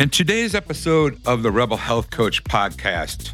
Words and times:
In 0.00 0.08
today's 0.08 0.54
episode 0.54 1.20
of 1.26 1.42
the 1.42 1.50
Rebel 1.50 1.76
Health 1.76 2.08
Coach 2.08 2.42
podcast, 2.44 3.32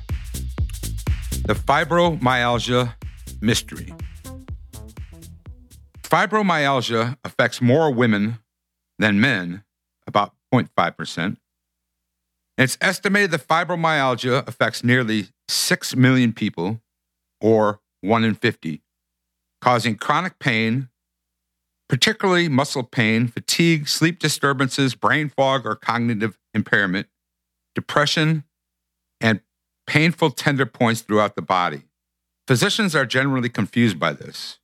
the 1.45 1.55
fibromyalgia 1.55 2.93
mystery. 3.41 3.95
Fibromyalgia 6.02 7.19
affects 7.23 7.62
more 7.62 7.93
women 7.93 8.41
than 8.98 9.21
men, 9.21 9.62
about 10.09 10.34
0.5%. 10.52 11.37
It's 12.59 12.77
estimated 12.80 13.30
that 13.30 13.46
fibromyalgia 13.46 14.48
affects 14.48 14.83
nearly 14.83 15.29
6 15.46 15.95
million 15.95 16.33
people, 16.33 16.80
or 17.41 17.79
1 18.01 18.24
in 18.24 18.35
50, 18.35 18.83
causing 19.60 19.95
chronic 19.95 20.41
pain, 20.41 20.88
particularly 21.88 22.48
muscle 22.48 22.83
pain, 22.83 23.29
fatigue, 23.29 23.87
sleep 23.87 24.18
disturbances, 24.18 24.96
brain 24.96 25.29
fog, 25.29 25.65
or 25.65 25.77
cognitive 25.77 26.37
impairment, 26.57 27.07
depression, 27.76 28.43
and 29.21 29.40
painful 29.87 30.30
tender 30.30 30.66
points 30.66 31.02
throughout 31.02 31.37
the 31.37 31.43
body. 31.43 31.82
Physicians 32.49 32.96
are 32.96 33.07
generally 33.07 33.49
confused 33.49 34.01
by 34.01 34.12
this. 34.12 34.59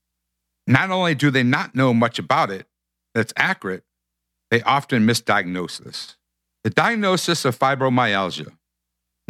Not 0.67 0.91
only 0.91 1.15
do 1.15 1.31
they 1.31 1.43
not 1.43 1.75
know 1.75 1.95
much 1.95 2.19
about 2.19 2.51
it 2.51 2.67
that's 3.15 3.33
accurate, 3.37 3.85
they 4.51 4.63
often 4.63 5.07
misdiagnose 5.07 5.79
this. 5.83 6.17
The 6.65 6.70
diagnosis 6.70 7.45
of 7.45 7.59
fibromyalgia, 7.59 8.53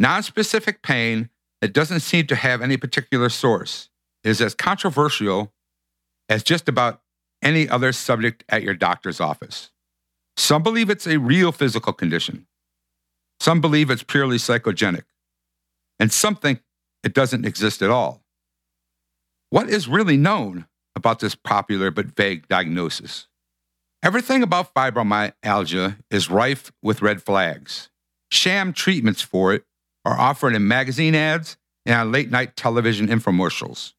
nonspecific 0.01 0.81
pain 0.83 1.29
that 1.61 1.73
doesn't 1.73 2.01
seem 2.01 2.27
to 2.27 2.35
have 2.35 2.61
any 2.61 2.77
particular 2.77 3.29
source, 3.29 3.89
is 4.23 4.41
as 4.41 4.53
controversial 4.53 5.53
as 6.29 6.43
just 6.43 6.69
about 6.69 7.01
any 7.41 7.67
other 7.67 7.91
subject 7.91 8.43
at 8.49 8.63
your 8.63 8.73
doctor's 8.73 9.19
office. 9.19 9.71
Some 10.37 10.63
believe 10.63 10.89
it's 10.89 11.07
a 11.07 11.17
real 11.17 11.51
physical 11.51 11.93
condition. 11.93 12.47
Some 13.43 13.59
believe 13.59 13.89
it's 13.89 14.03
purely 14.03 14.37
psychogenic. 14.37 15.03
And 15.99 16.13
some 16.13 16.37
think 16.37 16.61
it 17.03 17.13
doesn't 17.13 17.43
exist 17.43 17.81
at 17.81 17.89
all. 17.89 18.23
What 19.49 19.69
is 19.69 19.85
really 19.85 20.15
known 20.15 20.65
about 20.95 21.19
this 21.19 21.35
popular 21.35 21.91
but 21.91 22.15
vague 22.15 22.47
diagnosis? 22.47 23.27
Everything 24.01 24.43
about 24.43 24.73
fibromyalgia 24.73 25.97
is 26.09 26.29
rife 26.29 26.71
with 26.81 27.01
red 27.01 27.21
flags. 27.21 27.89
Sham 28.31 28.71
treatments 28.71 29.21
for 29.21 29.53
it 29.53 29.65
are 30.05 30.17
offered 30.17 30.55
in 30.55 30.65
magazine 30.65 31.13
ads 31.13 31.57
and 31.85 31.95
on 31.95 32.13
late 32.13 32.31
night 32.31 32.55
television 32.55 33.09
infomercials. 33.09 33.91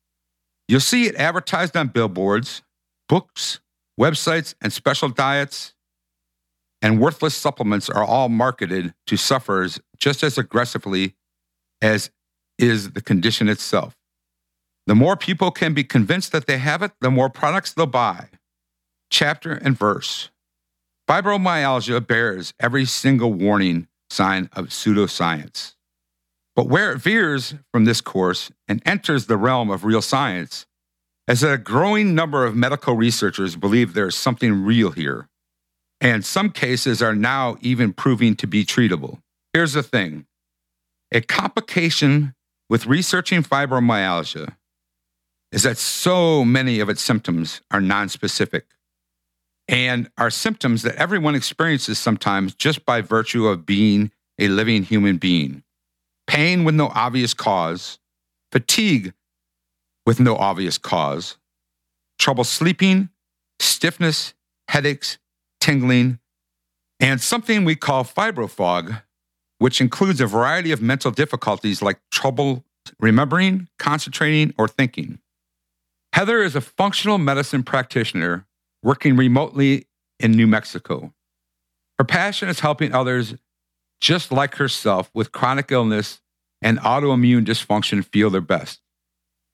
You'll 0.69 0.81
see 0.81 1.05
it 1.05 1.17
advertised 1.17 1.77
on 1.77 1.89
billboards, 1.89 2.63
books, 3.11 3.61
websites, 4.01 4.55
and 4.63 4.73
special 4.73 5.11
diets. 5.11 5.75
And 6.85 7.01
worthless 7.01 7.35
supplements 7.35 7.89
are 7.89 8.05
all 8.05 8.29
marketed 8.29 8.93
to 9.07 9.17
sufferers 9.17 9.81
just 9.97 10.23
as 10.23 10.37
aggressively 10.37 11.15
as 11.81 12.11
is 12.59 12.91
the 12.91 13.01
condition 13.01 13.49
itself. 13.49 13.97
The 14.87 14.95
more 14.95 15.17
people 15.17 15.51
can 15.51 15.73
be 15.73 15.83
convinced 15.83 16.31
that 16.33 16.47
they 16.47 16.59
have 16.59 16.83
it, 16.83 16.93
the 17.01 17.11
more 17.11 17.31
products 17.31 17.73
they'll 17.73 17.87
buy. 17.87 18.29
Chapter 19.11 19.53
and 19.53 19.79
verse. 19.79 20.29
Fibromyalgia 21.09 22.07
bears 22.07 22.53
every 22.61 22.85
single 22.85 23.33
warning 23.33 23.89
sign 24.11 24.51
of 24.53 24.67
pseudoscience. 24.67 25.77
But 26.55 26.69
where 26.69 26.93
it 26.93 26.99
veers 26.99 27.55
from 27.73 27.87
this 27.87 28.03
course 28.03 28.51
and 28.69 28.83
enters 28.85 29.25
the 29.25 29.39
realm 29.39 29.71
of 29.71 29.85
real 29.85 30.03
science 30.03 30.67
is 31.29 31.41
that 31.41 31.55
a 31.55 31.57
growing 31.57 32.15
number 32.15 32.45
of 32.45 32.55
medical 32.55 32.95
researchers 32.95 33.57
believe 33.57 33.95
there 33.95 34.09
is 34.09 34.15
something 34.15 34.63
real 34.67 34.91
here, 34.91 35.31
and 36.05 36.23
some 36.23 36.51
cases 36.51 37.01
are 37.01 37.15
now 37.15 37.57
even 37.63 37.95
proving 37.95 38.37
to 38.37 38.47
be 38.47 38.63
treatable. 38.65 39.19
Here's 39.55 39.73
the 39.73 39.83
thing 39.83 40.27
a 41.11 41.23
complication 41.23 42.35
with 42.69 42.87
researching 42.87 43.43
fibromyalgia 43.43 44.55
is 45.51 45.63
that 45.63 45.79
so 45.79 46.45
many 46.45 46.79
of 46.81 46.89
its 46.89 47.01
symptoms 47.01 47.63
are 47.71 47.81
nonspecific 47.81 48.63
and 49.67 50.11
are 50.19 50.31
symptoms 50.31 50.83
that 50.83 50.97
everyone 50.97 51.35
experiences 51.35 51.99
sometimes 51.99 52.55
just 52.55 52.85
by 52.85 53.01
virtue 53.01 53.47
of 53.47 53.65
being 53.65 54.11
a 54.39 54.49
living 54.49 54.83
human 54.83 55.17
being. 55.17 55.63
Pain 56.27 56.65
with 56.65 56.75
no 56.75 56.89
obvious 56.89 57.33
cause, 57.33 57.99
fatigue 58.53 59.15
with 60.05 60.21
no 60.21 60.37
obvious 60.37 60.77
cause, 60.77 61.39
trouble 62.19 62.45
sleeping, 62.45 63.09
stiffness, 63.59 64.35
headaches, 64.69 65.19
tingling, 65.65 66.19
and 67.01 67.23
something 67.23 67.65
we 67.65 67.75
call 67.75 68.05
fibrofog, 68.05 69.03
which 69.59 69.81
includes 69.81 70.21
a 70.21 70.27
variety 70.27 70.73
of 70.73 70.83
mental 70.83 71.11
difficulties 71.11 71.81
like 71.81 71.99
trouble 72.11 72.65
remembering, 73.01 73.69
concentrating, 73.79 74.53
or 74.59 74.69
thinking. 74.69 75.19
Heather 76.13 76.43
is 76.43 76.55
a 76.55 76.61
functional 76.61 77.17
medicine 77.17 77.63
practitioner 77.63 78.47
working 78.83 79.17
remotely 79.17 79.87
in 80.21 80.33
New 80.33 80.47
Mexico. 80.47 81.15
Her 81.99 82.05
passion 82.05 82.51
is 82.51 82.61
helping 82.61 82.93
others 82.93 83.35
just 84.03 84.31
like 84.31 84.57
herself 84.57 85.11
with 85.15 85.33
chronic 85.33 85.73
illness 85.73 86.21
and 86.61 86.79
autoimmune 86.81 87.47
dysfunction 87.47 88.05
feel 88.05 88.29
their 88.29 88.43
best. 88.43 88.81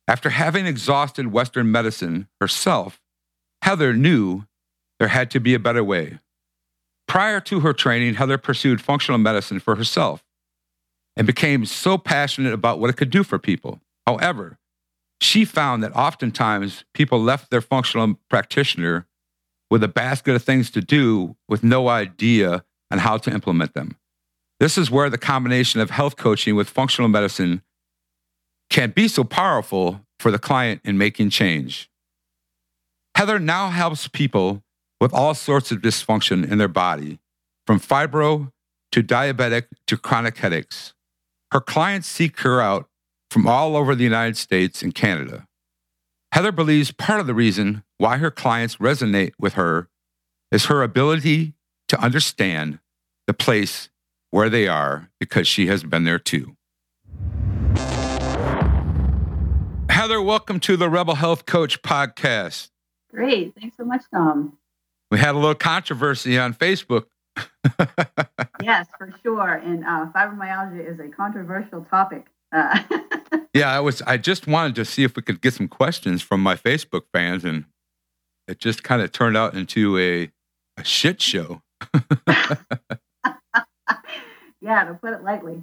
After 0.09 0.31
having 0.31 0.67
exhausted 0.67 1.29
Western 1.29 1.71
medicine 1.71 2.27
herself, 2.41 3.01
Heather 3.63 3.93
knew 3.93 4.45
there 5.01 5.09
had 5.09 5.31
to 5.33 5.41
be 5.41 5.55
a 5.55 5.59
better 5.59 5.83
way. 5.83 6.21
Prior 7.09 7.41
to 7.41 7.61
her 7.61 7.73
training, 7.73 8.15
Heather 8.15 8.39
pursued 8.39 8.81
functional 8.81 9.19
medicine 9.19 9.59
for 9.59 9.75
herself 9.75 10.23
and 11.17 11.27
became 11.27 11.65
so 11.65 11.99
passionate 11.99 12.53
about 12.53 12.79
what 12.79 12.91
it 12.91 12.97
could 12.97 13.11
do 13.11 13.25
for 13.25 13.39
people. 13.39 13.81
However, 14.07 14.59
she 15.21 15.45
found 15.45 15.83
that 15.83 15.97
oftentimes 15.97 16.85
people 16.95 17.21
left 17.21 17.51
their 17.51 17.61
functional 17.61 18.15
practitioner 18.29 19.07
with 19.71 19.83
a 19.83 19.89
basket 19.89 20.35
of 20.35 20.43
things 20.43 20.71
to 20.71 20.81
do 20.81 21.35
with 21.49 21.65
no 21.65 21.89
idea 21.89 22.65
on 22.91 22.99
how 22.99 23.17
to 23.17 23.33
implement 23.33 23.75
them. 23.75 23.97
This 24.61 24.77
is 24.77 24.91
where 24.91 25.09
the 25.09 25.19
combination 25.19 25.81
of 25.81 25.91
health 25.91 26.17
coaching 26.17 26.55
with 26.55 26.69
functional 26.69 27.09
medicine 27.09 27.63
can 28.69 28.91
be 28.91 29.09
so 29.09 29.25
powerful 29.25 30.05
for 30.19 30.31
the 30.31 30.39
client 30.39 30.83
in 30.85 30.99
making 30.99 31.31
change. 31.31 31.91
Heather 33.15 33.39
now 33.39 33.71
helps 33.71 34.07
people 34.07 34.63
with 35.01 35.15
all 35.15 35.35
sorts 35.35 35.73
of 35.73 35.79
dysfunction 35.79 36.49
in 36.49 36.59
their 36.59 36.69
body, 36.69 37.19
from 37.67 37.81
fibro 37.81 38.53
to 38.93 39.03
diabetic 39.03 39.65
to 39.87 39.97
chronic 39.97 40.37
headaches. 40.37 40.93
Her 41.53 41.61
clients 41.61 42.07
seek 42.07 42.41
her 42.41 42.61
out 42.61 42.89
from 43.31 43.47
all 43.47 43.77
over 43.77 43.95
the 43.95 44.05
United 44.05 44.37
States 44.37 44.83
and 44.83 44.95
Canada. 44.95 45.47
Heather 46.33 46.53
believes 46.53 46.93
part 46.93 47.21
of 47.21 47.27
the 47.27 47.35
reason 47.35 47.83
why 47.99 48.19
her 48.19 48.31
clients 48.31 48.77
resonate 48.77 49.33
with 49.39 49.55
her 49.55 49.89
is 50.53 50.67
her 50.67 50.83
ability 50.83 51.55
to 51.89 52.01
understand 52.01 52.79
the 53.27 53.35
place 53.35 53.89
where 54.31 54.49
they 54.49 54.69
are 54.69 55.11
because 55.19 55.49
she 55.49 55.67
has 55.67 55.83
been 55.83 56.05
there 56.05 56.19
too. 56.19 56.57
Heather, 59.89 60.23
welcome 60.23 60.61
to 60.61 60.77
the 60.77 60.89
Rebel 60.89 61.17
Health 61.17 61.47
Coach 61.47 61.83
podcast. 61.83 62.71
Great. 63.11 63.55
Thanks 63.61 63.77
so 63.77 63.85
much, 63.85 64.03
Tom. 64.13 64.57
We 65.11 65.19
had 65.19 65.35
a 65.35 65.39
little 65.39 65.55
controversy 65.55 66.39
on 66.39 66.55
Facebook. 66.55 67.07
yes, 68.63 68.87
for 68.97 69.13
sure. 69.23 69.55
And 69.55 69.85
uh, 69.85 70.07
fibromyalgia 70.15 70.93
is 70.93 71.01
a 71.01 71.09
controversial 71.09 71.85
topic. 71.91 72.27
Uh, 72.53 72.81
yeah, 73.55 73.71
I 73.71 73.81
was. 73.81 74.03
I 74.03 74.17
just 74.17 74.47
wanted 74.47 74.75
to 74.77 74.85
see 74.85 75.03
if 75.03 75.17
we 75.17 75.23
could 75.23 75.41
get 75.41 75.55
some 75.55 75.69
questions 75.69 76.23
from 76.23 76.41
my 76.43 76.55
Facebook 76.55 77.03
fans, 77.13 77.45
and 77.45 77.65
it 78.47 78.59
just 78.59 78.83
kind 78.83 79.03
of 79.03 79.11
turned 79.13 79.37
out 79.37 79.55
into 79.55 79.99
a 79.99 80.31
a 80.77 80.85
shit 80.85 81.21
show. 81.21 81.63
yeah, 84.61 84.85
to 84.85 84.99
put 85.01 85.13
it 85.13 85.23
lightly. 85.23 85.63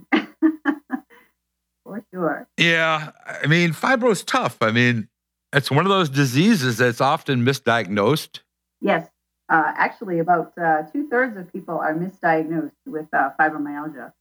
For 1.84 2.04
sure. 2.14 2.48
Yeah, 2.58 3.12
I 3.26 3.48
mean, 3.48 3.72
fibro 3.72 4.12
is 4.12 4.24
tough. 4.24 4.58
I 4.62 4.72
mean, 4.72 5.08
it's 5.54 5.72
one 5.72 5.86
of 5.86 5.90
those 5.90 6.10
diseases 6.10 6.78
that's 6.78 7.00
often 7.00 7.46
misdiagnosed. 7.46 8.42
Yes. 8.82 9.08
Uh, 9.50 9.74
actually, 9.76 10.20
about 10.20 10.54
uh, 10.58 10.84
two 10.92 11.08
thirds 11.08 11.38
of 11.38 11.52
people 11.54 11.78
are 11.78 11.96
misdiagnosed 11.96 12.72
with 12.86 13.08
uh, 13.14 13.30
fibromyalgia, 13.40 14.12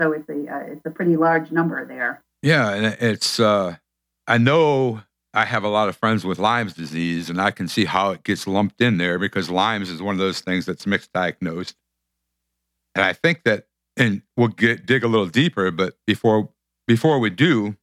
so 0.00 0.12
it's 0.12 0.28
a 0.28 0.46
uh, 0.46 0.72
it's 0.72 0.86
a 0.86 0.90
pretty 0.90 1.16
large 1.16 1.50
number 1.50 1.84
there. 1.84 2.22
Yeah, 2.42 2.70
and 2.70 2.86
it's 3.00 3.40
uh, 3.40 3.76
I 4.26 4.38
know 4.38 5.02
I 5.34 5.44
have 5.44 5.64
a 5.64 5.68
lot 5.68 5.88
of 5.88 5.96
friends 5.96 6.24
with 6.24 6.38
Lyme's 6.38 6.74
disease, 6.74 7.30
and 7.30 7.40
I 7.40 7.50
can 7.50 7.68
see 7.68 7.84
how 7.84 8.10
it 8.10 8.22
gets 8.22 8.46
lumped 8.46 8.80
in 8.80 8.96
there 8.96 9.18
because 9.18 9.50
Lyme's 9.50 9.90
is 9.90 10.00
one 10.00 10.14
of 10.14 10.20
those 10.20 10.40
things 10.40 10.66
that's 10.66 10.86
mixed 10.86 11.12
diagnosed. 11.12 11.76
And 12.94 13.04
I 13.04 13.12
think 13.12 13.42
that, 13.44 13.66
and 13.96 14.22
we'll 14.36 14.48
get 14.48 14.86
dig 14.86 15.04
a 15.04 15.08
little 15.08 15.26
deeper, 15.26 15.70
but 15.70 15.94
before 16.06 16.48
before 16.86 17.18
we 17.18 17.30
do, 17.30 17.76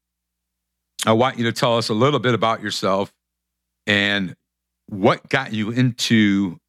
I 1.06 1.14
want 1.14 1.38
you 1.38 1.44
to 1.46 1.54
tell 1.54 1.78
us 1.78 1.90
a 1.90 1.94
little 1.94 2.20
bit 2.20 2.34
about 2.34 2.62
yourself 2.62 3.14
and 3.86 4.36
what 4.88 5.30
got 5.30 5.54
you 5.54 5.72
into 5.72 6.60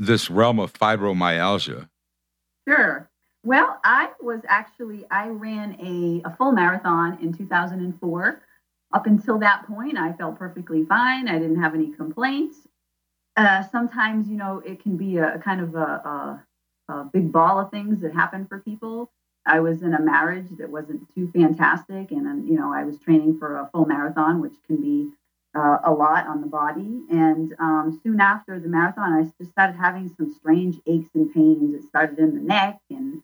this 0.00 0.30
realm 0.30 0.58
of 0.58 0.72
fibromyalgia. 0.72 1.88
Sure. 2.66 3.08
Well, 3.44 3.78
I 3.84 4.10
was 4.20 4.40
actually 4.48 5.04
I 5.10 5.28
ran 5.28 5.76
a, 5.80 6.28
a 6.28 6.36
full 6.36 6.52
marathon 6.52 7.18
in 7.22 7.32
2004. 7.32 8.42
Up 8.92 9.06
until 9.06 9.38
that 9.38 9.66
point, 9.68 9.96
I 9.96 10.12
felt 10.14 10.38
perfectly 10.38 10.84
fine. 10.84 11.28
I 11.28 11.38
didn't 11.38 11.62
have 11.62 11.74
any 11.74 11.92
complaints. 11.92 12.56
Uh, 13.36 13.62
sometimes, 13.70 14.28
you 14.28 14.36
know, 14.36 14.60
it 14.66 14.82
can 14.82 14.96
be 14.96 15.18
a, 15.18 15.36
a 15.36 15.38
kind 15.38 15.60
of 15.60 15.74
a, 15.74 16.42
a, 16.88 17.04
big 17.12 17.30
ball 17.30 17.60
of 17.60 17.70
things 17.70 18.00
that 18.00 18.12
happen 18.12 18.44
for 18.46 18.58
people. 18.58 19.12
I 19.46 19.60
was 19.60 19.82
in 19.82 19.94
a 19.94 20.02
marriage 20.02 20.48
that 20.58 20.68
wasn't 20.68 21.02
too 21.14 21.30
fantastic, 21.32 22.10
and 22.10 22.48
you 22.48 22.56
know, 22.56 22.74
I 22.74 22.82
was 22.82 22.98
training 22.98 23.38
for 23.38 23.58
a 23.58 23.70
full 23.72 23.86
marathon, 23.86 24.40
which 24.40 24.54
can 24.66 24.80
be 24.80 25.08
uh, 25.54 25.78
a 25.84 25.92
lot 25.92 26.26
on 26.26 26.40
the 26.40 26.46
body. 26.46 27.02
And 27.10 27.54
um, 27.58 28.00
soon 28.02 28.20
after 28.20 28.58
the 28.60 28.68
marathon, 28.68 29.12
I 29.12 29.30
just 29.38 29.52
started 29.52 29.76
having 29.76 30.12
some 30.16 30.32
strange 30.32 30.76
aches 30.86 31.10
and 31.14 31.32
pains. 31.32 31.74
It 31.74 31.88
started 31.88 32.18
in 32.18 32.34
the 32.34 32.42
neck, 32.42 32.78
and 32.90 33.22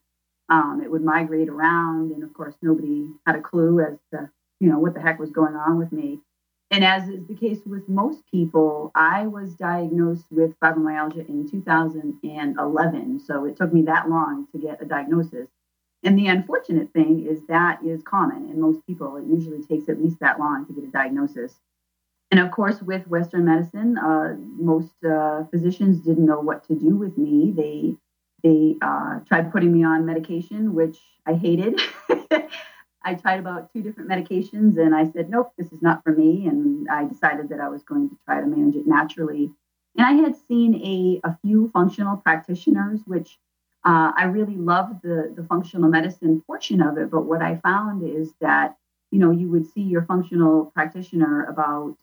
um, 0.49 0.81
it 0.83 0.91
would 0.91 1.05
migrate 1.05 1.49
around. 1.49 2.13
And 2.13 2.23
of 2.23 2.33
course, 2.35 2.55
nobody 2.63 3.09
had 3.27 3.37
a 3.37 3.41
clue 3.41 3.81
as 3.81 3.99
to 4.13 4.31
you 4.61 4.69
know 4.69 4.79
what 4.79 4.95
the 4.95 5.01
heck 5.01 5.19
was 5.19 5.31
going 5.31 5.55
on 5.55 5.79
with 5.79 5.93
me. 5.93 6.21
And 6.71 6.85
as 6.85 7.09
is 7.09 7.25
the 7.27 7.35
case 7.35 7.61
with 7.65 7.89
most 7.89 8.23
people, 8.29 8.91
I 8.95 9.29
was 9.29 9.55
diagnosed 9.55 10.27
with 10.31 10.59
fibromyalgia 10.59 11.29
in 11.29 11.49
2011. 11.49 13.21
So 13.21 13.45
it 13.45 13.57
took 13.57 13.73
me 13.73 13.83
that 13.83 14.09
long 14.09 14.49
to 14.51 14.59
get 14.59 14.83
a 14.83 14.85
diagnosis. 14.85 15.47
And 16.03 16.19
the 16.19 16.27
unfortunate 16.27 16.93
thing 16.93 17.25
is 17.27 17.41
that 17.49 17.85
is 17.85 18.03
common 18.03 18.49
in 18.49 18.61
most 18.61 18.85
people. 18.87 19.17
It 19.17 19.27
usually 19.27 19.63
takes 19.63 19.89
at 19.89 20.03
least 20.03 20.19
that 20.21 20.41
long 20.41 20.67
to 20.67 20.73
get 20.73 20.85
a 20.85 20.91
diagnosis. 20.91 21.55
And 22.31 22.41
of 22.41 22.51
course, 22.51 22.83
with 22.83 23.07
Western 23.07 23.45
medicine, 23.45 23.99
uh, 23.99 24.35
most 24.39 24.93
uh, 25.05 25.45
physicians 25.51 26.01
didn't 26.01 26.27
know 26.27 26.41
what 26.41 26.67
to 26.69 26.75
do 26.75 26.97
with 26.97 27.17
me. 27.17 27.53
They 27.57 27.95
they 28.43 28.77
uh, 28.83 29.21
tried 29.27 29.53
putting 29.53 29.73
me 29.73 29.85
on 29.85 30.07
medication, 30.07 30.75
which 30.75 30.99
I 31.27 31.35
hated. 31.35 31.81
I 33.05 33.15
tried 33.15 33.39
about 33.39 33.73
two 33.73 33.83
different 33.83 34.11
medications, 34.11 34.77
and 34.77 34.95
I 34.95 35.09
said, 35.11 35.31
"Nope, 35.31 35.53
this 35.57 35.73
is 35.73 35.83
not 35.83 36.03
for 36.03 36.13
me." 36.13 36.47
And 36.47 36.89
I 36.89 37.05
decided 37.05 37.49
that 37.51 37.61
I 37.61 37.69
was 37.69 37.83
going 37.85 38.09
to 38.09 38.17
try 38.25 38.41
to 38.41 38.47
manage 38.47 38.75
it 38.75 38.87
naturally. 38.87 39.53
And 39.97 40.05
I 40.05 40.13
had 40.13 40.35
seen 40.49 40.75
a, 40.75 41.29
a 41.29 41.39
few 41.43 41.71
functional 41.73 42.17
practitioners, 42.19 43.01
which 43.07 43.39
uh, 43.85 44.13
I 44.17 44.25
really 44.25 44.57
loved 44.57 45.03
the, 45.03 45.33
the 45.35 45.45
functional 45.45 45.89
medicine 45.89 46.43
portion 46.47 46.83
of 46.83 46.99
it, 46.99 47.11
but 47.11 47.23
what 47.23 47.41
I 47.41 47.57
found 47.57 48.03
is 48.03 48.33
that, 48.41 48.77
you 49.13 49.19
know, 49.21 49.31
you 49.31 49.49
would 49.49 49.65
see 49.73 49.83
your 49.83 50.03
functional 50.03 50.67
practitioner 50.67 51.45
about 51.45 51.97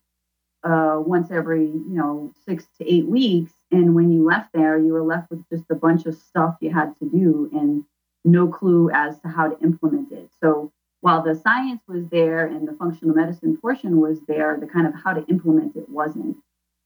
uh, 0.64 0.98
once 0.98 1.32
every, 1.32 1.66
you 1.66 1.84
know, 1.90 2.34
six 2.46 2.66
to 2.78 2.94
eight 2.94 3.06
weeks. 3.06 3.52
And 3.72 3.96
when 3.96 4.12
you 4.12 4.24
left 4.24 4.54
there, 4.54 4.78
you 4.78 4.94
were 4.94 5.04
left 5.04 5.30
with 5.30 5.48
just 5.50 5.66
a 5.70 5.76
bunch 5.76 6.06
of 6.06 6.16
stuff 6.16 6.56
you 6.62 6.72
had 6.72 6.98
to 7.00 7.10
do 7.10 7.50
and 7.54 7.84
no 8.24 8.48
clue 8.48 8.90
as 8.92 9.20
to 9.20 9.28
how 9.28 9.50
to 9.50 9.60
implement 9.64 10.12
it. 10.12 10.30
So 10.42 10.72
while 11.02 11.22
the 11.22 11.36
science 11.36 11.82
was 11.88 12.08
there 12.08 12.46
and 12.46 12.68
the 12.68 12.74
functional 12.74 13.14
medicine 13.14 13.58
portion 13.58 14.00
was 14.00 14.22
there, 14.28 14.58
the 14.60 14.68
kind 14.68 14.88
of 14.88 14.94
how 14.94 15.14
to 15.14 15.26
implement 15.26 15.76
it 15.76 15.90
wasn't. 15.90 16.38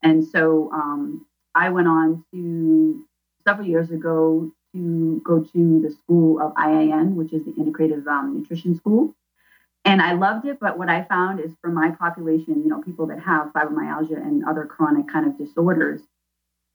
And 0.01 0.25
so 0.25 0.71
um, 0.71 1.25
I 1.53 1.69
went 1.69 1.87
on 1.87 2.23
to 2.33 3.05
several 3.45 3.67
years 3.67 3.91
ago 3.91 4.51
to 4.73 5.21
go 5.23 5.43
to 5.43 5.81
the 5.81 5.91
school 5.91 6.41
of 6.41 6.53
IIN 6.55 7.13
which 7.13 7.33
is 7.33 7.45
the 7.45 7.51
Integrative 7.51 8.05
um, 8.07 8.39
Nutrition 8.39 8.75
School. 8.75 9.13
And 9.85 10.01
I 10.01 10.13
loved 10.13 10.45
it, 10.45 10.59
but 10.59 10.77
what 10.77 10.89
I 10.89 11.03
found 11.03 11.39
is 11.39 11.51
for 11.61 11.71
my 11.71 11.91
population, 11.91 12.61
you 12.63 12.67
know, 12.67 12.81
people 12.81 13.07
that 13.07 13.19
have 13.21 13.53
fibromyalgia 13.53 14.17
and 14.17 14.43
other 14.45 14.65
chronic 14.65 15.07
kind 15.07 15.25
of 15.25 15.37
disorders, 15.37 16.01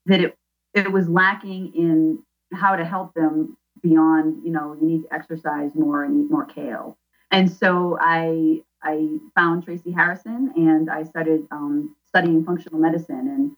that 0.06 0.20
it 0.20 0.36
it 0.74 0.90
was 0.90 1.08
lacking 1.08 1.72
in 1.74 2.22
how 2.54 2.76
to 2.76 2.84
help 2.84 3.12
them 3.12 3.56
beyond, 3.82 4.42
you 4.44 4.50
know, 4.50 4.76
you 4.80 4.86
need 4.86 5.02
to 5.02 5.14
exercise 5.14 5.74
more 5.74 6.04
and 6.04 6.24
eat 6.24 6.30
more 6.30 6.46
kale. 6.46 6.96
And 7.30 7.50
so 7.50 7.98
I 8.00 8.62
I 8.82 9.18
found 9.34 9.64
Tracy 9.64 9.92
Harrison 9.92 10.52
and 10.56 10.90
I 10.90 11.02
started 11.04 11.46
um, 11.50 11.94
studying 12.06 12.44
functional 12.44 12.80
medicine 12.80 13.56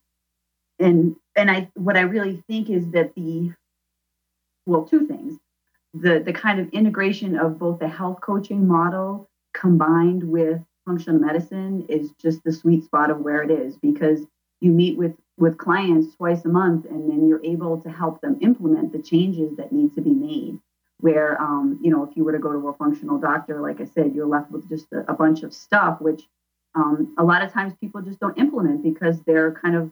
and 0.78 0.86
and 0.86 1.16
and 1.36 1.50
I 1.50 1.70
what 1.74 1.96
I 1.96 2.00
really 2.00 2.42
think 2.48 2.70
is 2.70 2.90
that 2.90 3.14
the 3.14 3.54
well, 4.66 4.84
two 4.84 5.06
things. 5.06 5.38
The, 5.92 6.18
the 6.18 6.32
kind 6.32 6.58
of 6.58 6.68
integration 6.70 7.38
of 7.38 7.58
both 7.58 7.78
the 7.78 7.88
health 7.88 8.20
coaching 8.20 8.66
model 8.66 9.28
combined 9.54 10.22
with 10.24 10.60
functional 10.84 11.18
medicine 11.18 11.86
is 11.88 12.10
just 12.20 12.44
the 12.44 12.52
sweet 12.52 12.84
spot 12.84 13.10
of 13.10 13.20
where 13.20 13.42
it 13.42 13.50
is 13.50 13.76
because 13.76 14.20
you 14.60 14.70
meet 14.70 14.98
with 14.98 15.14
with 15.36 15.58
clients 15.58 16.14
twice 16.14 16.44
a 16.44 16.48
month 16.48 16.84
and 16.84 17.10
then 17.10 17.26
you're 17.26 17.44
able 17.44 17.80
to 17.80 17.90
help 17.90 18.20
them 18.20 18.38
implement 18.40 18.92
the 18.92 19.02
changes 19.02 19.56
that 19.56 19.72
need 19.72 19.94
to 19.94 20.02
be 20.02 20.10
made 20.10 20.58
where 21.00 21.40
um, 21.40 21.78
you 21.82 21.90
know 21.90 22.04
if 22.04 22.16
you 22.16 22.24
were 22.24 22.32
to 22.32 22.38
go 22.38 22.52
to 22.52 22.68
a 22.68 22.74
functional 22.74 23.18
doctor 23.18 23.60
like 23.60 23.80
i 23.80 23.84
said 23.84 24.14
you're 24.14 24.26
left 24.26 24.50
with 24.50 24.68
just 24.68 24.86
a, 24.92 25.10
a 25.10 25.14
bunch 25.14 25.42
of 25.42 25.54
stuff 25.54 26.00
which 26.00 26.22
um, 26.74 27.14
a 27.18 27.24
lot 27.24 27.42
of 27.42 27.52
times 27.52 27.72
people 27.80 28.02
just 28.02 28.20
don't 28.20 28.38
implement 28.38 28.82
because 28.82 29.20
they're 29.22 29.52
kind 29.52 29.76
of 29.76 29.90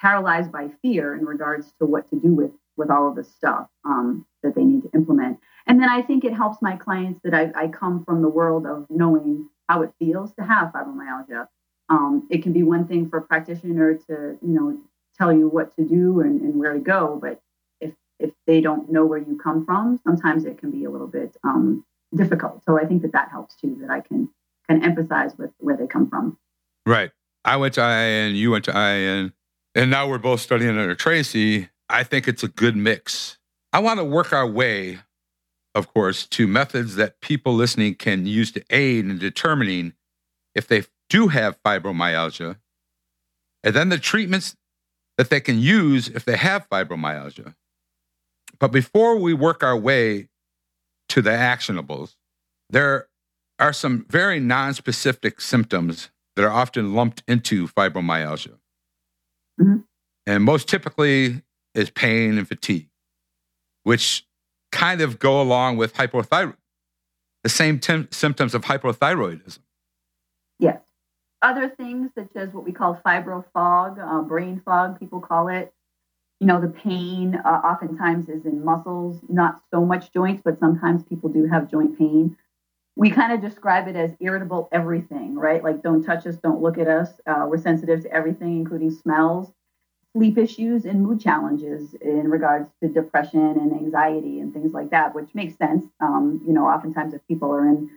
paralyzed 0.00 0.52
by 0.52 0.68
fear 0.82 1.14
in 1.14 1.24
regards 1.24 1.72
to 1.78 1.86
what 1.86 2.08
to 2.10 2.16
do 2.16 2.34
with 2.34 2.50
with 2.76 2.90
all 2.90 3.08
of 3.08 3.16
the 3.16 3.24
stuff 3.24 3.68
um, 3.84 4.26
that 4.42 4.54
they 4.54 4.64
need 4.64 4.82
to 4.82 4.90
implement. 4.94 5.38
And 5.66 5.80
then 5.80 5.88
I 5.88 6.02
think 6.02 6.24
it 6.24 6.34
helps 6.34 6.60
my 6.60 6.76
clients 6.76 7.20
that 7.24 7.34
I, 7.34 7.50
I 7.54 7.68
come 7.68 8.04
from 8.04 8.22
the 8.22 8.28
world 8.28 8.66
of 8.66 8.86
knowing 8.90 9.48
how 9.68 9.82
it 9.82 9.92
feels 9.98 10.32
to 10.34 10.44
have 10.44 10.72
fibromyalgia. 10.72 11.48
Um, 11.88 12.26
it 12.30 12.42
can 12.42 12.52
be 12.52 12.62
one 12.62 12.86
thing 12.86 13.08
for 13.08 13.18
a 13.18 13.22
practitioner 13.22 13.94
to, 13.94 14.38
you 14.42 14.54
know, 14.54 14.78
tell 15.16 15.32
you 15.32 15.48
what 15.48 15.74
to 15.76 15.84
do 15.84 16.20
and, 16.20 16.40
and, 16.40 16.58
where 16.58 16.72
to 16.72 16.80
go, 16.80 17.18
but 17.20 17.40
if 17.80 17.92
if 18.18 18.30
they 18.46 18.60
don't 18.60 18.90
know 18.90 19.04
where 19.04 19.18
you 19.18 19.38
come 19.42 19.64
from, 19.64 20.00
sometimes 20.02 20.44
it 20.44 20.58
can 20.58 20.70
be 20.70 20.84
a 20.84 20.90
little 20.90 21.06
bit 21.06 21.36
um, 21.44 21.84
difficult. 22.14 22.62
So 22.64 22.78
I 22.78 22.84
think 22.84 23.02
that 23.02 23.12
that 23.12 23.30
helps 23.30 23.54
too. 23.54 23.76
That 23.80 23.90
I 23.90 24.00
can 24.00 24.28
can 24.68 24.80
empathize 24.82 25.38
with 25.38 25.50
where 25.58 25.76
they 25.76 25.86
come 25.86 26.08
from. 26.08 26.38
Right. 26.86 27.10
I 27.44 27.56
went 27.56 27.74
to 27.74 27.80
IIN, 27.80 28.34
you 28.34 28.50
went 28.50 28.64
to 28.64 28.72
IIN, 28.72 29.32
and 29.74 29.90
now 29.90 30.08
we're 30.08 30.18
both 30.18 30.40
studying 30.40 30.78
under 30.78 30.94
Tracy. 30.94 31.68
I 31.88 32.02
think 32.02 32.26
it's 32.26 32.42
a 32.42 32.48
good 32.48 32.76
mix. 32.76 33.38
I 33.72 33.80
want 33.80 33.98
to 34.00 34.04
work 34.04 34.32
our 34.32 34.48
way, 34.48 35.00
of 35.74 35.92
course, 35.92 36.26
to 36.26 36.46
methods 36.46 36.96
that 36.96 37.20
people 37.20 37.54
listening 37.54 37.94
can 37.94 38.26
use 38.26 38.52
to 38.52 38.64
aid 38.70 39.04
in 39.06 39.18
determining 39.18 39.94
if 40.54 40.66
they 40.68 40.84
do 41.08 41.28
have 41.28 41.60
fibromyalgia, 41.62 42.56
and 43.62 43.74
then 43.74 43.88
the 43.88 43.98
treatments 43.98 44.56
that 45.18 45.30
they 45.30 45.40
can 45.40 45.58
use 45.58 46.08
if 46.08 46.24
they 46.24 46.36
have 46.36 46.68
fibromyalgia. 46.68 47.54
But 48.58 48.72
before 48.72 49.16
we 49.16 49.34
work 49.34 49.62
our 49.62 49.76
way 49.76 50.28
to 51.08 51.22
the 51.22 51.30
actionables, 51.30 52.16
there 52.70 53.08
are 53.58 53.72
some 53.72 54.06
very 54.08 54.40
non-specific 54.40 55.40
symptoms 55.40 56.10
that 56.36 56.44
are 56.44 56.50
often 56.50 56.94
lumped 56.94 57.22
into 57.28 57.68
fibromyalgia. 57.68 58.58
Mm-hmm. 59.60 59.78
And 60.26 60.44
most 60.44 60.68
typically, 60.68 61.42
is 61.74 61.90
pain 61.90 62.38
and 62.38 62.46
fatigue, 62.46 62.88
which 63.82 64.24
kind 64.74 65.00
of 65.00 65.18
go 65.18 65.40
along 65.40 65.76
with 65.76 65.94
hypothyroid, 65.94 66.56
the 67.44 67.48
same 67.48 67.80
symptoms 68.10 68.54
of 68.54 68.62
hypothyroidism. 68.62 69.60
Yes. 70.58 70.80
Other 71.40 71.68
things 71.68 72.10
such 72.18 72.30
as 72.34 72.52
what 72.52 72.64
we 72.64 72.72
call 72.72 73.00
fibro 73.06 73.44
fog, 73.52 73.98
uh, 74.00 74.22
brain 74.22 74.60
fog, 74.64 74.98
people 74.98 75.20
call 75.20 75.48
it. 75.48 75.72
You 76.40 76.48
know, 76.48 76.60
the 76.60 76.68
pain 76.68 77.36
uh, 77.36 77.48
oftentimes 77.48 78.28
is 78.28 78.44
in 78.44 78.64
muscles, 78.64 79.20
not 79.28 79.60
so 79.72 79.84
much 79.84 80.12
joints, 80.12 80.42
but 80.44 80.58
sometimes 80.58 81.04
people 81.04 81.30
do 81.30 81.46
have 81.46 81.70
joint 81.70 81.96
pain. 81.96 82.36
We 82.96 83.10
kind 83.10 83.32
of 83.32 83.40
describe 83.40 83.86
it 83.88 83.96
as 83.96 84.10
irritable 84.20 84.68
everything, 84.72 85.36
right? 85.36 85.62
Like, 85.62 85.82
don't 85.82 86.02
touch 86.02 86.26
us, 86.26 86.36
don't 86.36 86.60
look 86.60 86.78
at 86.78 86.88
us. 86.88 87.08
Uh, 87.26 87.46
we're 87.48 87.58
sensitive 87.58 88.02
to 88.02 88.12
everything, 88.12 88.56
including 88.56 88.90
smells 88.90 89.52
sleep 90.14 90.38
issues 90.38 90.84
and 90.84 91.02
mood 91.02 91.20
challenges 91.20 91.94
in 91.94 92.28
regards 92.30 92.70
to 92.80 92.88
depression 92.88 93.40
and 93.40 93.72
anxiety 93.72 94.38
and 94.40 94.52
things 94.52 94.72
like 94.72 94.90
that, 94.90 95.14
which 95.14 95.28
makes 95.34 95.56
sense. 95.56 95.84
Um, 96.00 96.40
you 96.46 96.52
know, 96.52 96.66
oftentimes 96.66 97.14
if 97.14 97.26
people 97.26 97.52
are 97.52 97.66
in 97.66 97.90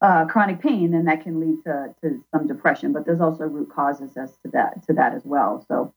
uh, 0.00 0.26
chronic 0.26 0.60
pain, 0.60 0.92
then 0.92 1.04
that 1.06 1.22
can 1.22 1.40
lead 1.40 1.62
to, 1.64 1.94
to 2.02 2.24
some 2.32 2.46
depression. 2.46 2.92
But 2.92 3.04
there's 3.04 3.20
also 3.20 3.44
root 3.44 3.70
causes 3.74 4.16
as 4.16 4.30
to 4.44 4.50
that 4.52 4.86
to 4.86 4.92
that 4.94 5.12
as 5.12 5.24
well. 5.24 5.64
So, 5.68 5.92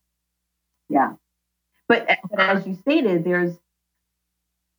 yeah. 0.88 1.12
but, 1.88 2.08
but 2.30 2.40
as 2.40 2.66
you 2.66 2.74
stated, 2.74 3.24
there's 3.24 3.56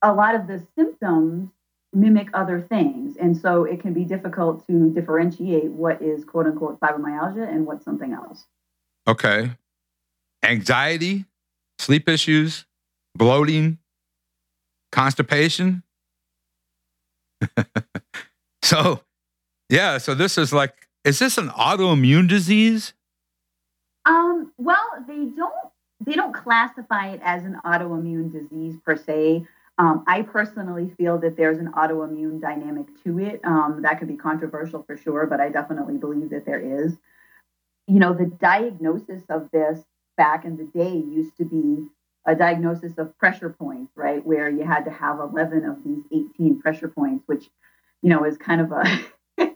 a 0.01 0.13
lot 0.13 0.35
of 0.35 0.45
the 0.45 0.61
symptoms 0.77 1.49
mimic 1.93 2.27
other 2.33 2.61
things. 2.61 3.15
And 3.15 3.35
so 3.35 3.63
it 3.63 3.79
can 3.79 3.93
be 3.93 4.03
difficult 4.03 4.67
to 4.67 4.89
differentiate 4.89 5.71
what 5.71 6.01
is 6.01 6.25
quote 6.25 6.45
unquote 6.45 6.79
fibromyalgia 6.79 7.47
and 7.47 7.65
what's 7.65 7.85
something 7.85 8.13
else. 8.13 8.43
Okay. 9.07 9.51
Anxiety, 10.45 11.25
sleep 11.79 12.07
issues, 12.07 12.65
bloating, 13.15 13.79
constipation. 14.91 15.83
so, 18.63 19.01
yeah, 19.69 19.97
so 19.97 20.13
this 20.13 20.37
is 20.37 20.53
like, 20.53 20.87
is 21.03 21.19
this 21.19 21.37
an 21.37 21.49
autoimmune 21.49 22.27
disease? 22.27 22.93
Um, 24.05 24.51
well, 24.57 24.85
they 25.07 25.25
don't 25.35 25.53
they 26.05 26.13
don't 26.13 26.33
classify 26.33 27.09
it 27.09 27.21
as 27.23 27.43
an 27.43 27.57
autoimmune 27.65 28.31
disease 28.31 28.75
per 28.85 28.95
se. 28.95 29.45
Um, 29.77 30.03
I 30.07 30.21
personally 30.21 30.91
feel 30.97 31.17
that 31.19 31.35
there's 31.35 31.57
an 31.57 31.71
autoimmune 31.73 32.39
dynamic 32.39 32.87
to 33.03 33.19
it. 33.19 33.41
Um, 33.43 33.81
that 33.81 33.99
could 33.99 34.07
be 34.07 34.15
controversial 34.15 34.83
for 34.83 34.97
sure, 34.97 35.25
but 35.25 35.39
I 35.39 35.49
definitely 35.49 35.97
believe 35.97 36.29
that 36.29 36.45
there 36.45 36.59
is. 36.59 36.95
You 37.87 37.99
know, 37.99 38.13
the 38.13 38.25
diagnosis 38.25 39.23
of 39.29 39.49
this 39.51 39.83
back 40.17 40.45
in 40.45 40.57
the 40.57 40.63
day 40.63 40.93
used 40.93 41.35
to 41.37 41.45
be 41.45 41.85
a 42.25 42.35
diagnosis 42.35 42.97
of 42.97 43.17
pressure 43.17 43.49
points, 43.49 43.91
right? 43.95 44.25
Where 44.25 44.49
you 44.49 44.63
had 44.63 44.85
to 44.85 44.91
have 44.91 45.19
11 45.19 45.65
of 45.65 45.83
these 45.83 46.03
18 46.11 46.59
pressure 46.59 46.87
points, 46.87 47.23
which, 47.27 47.49
you 48.01 48.09
know, 48.09 48.23
is 48.23 48.37
kind 48.37 48.61
of 48.61 48.71
a 48.71 48.85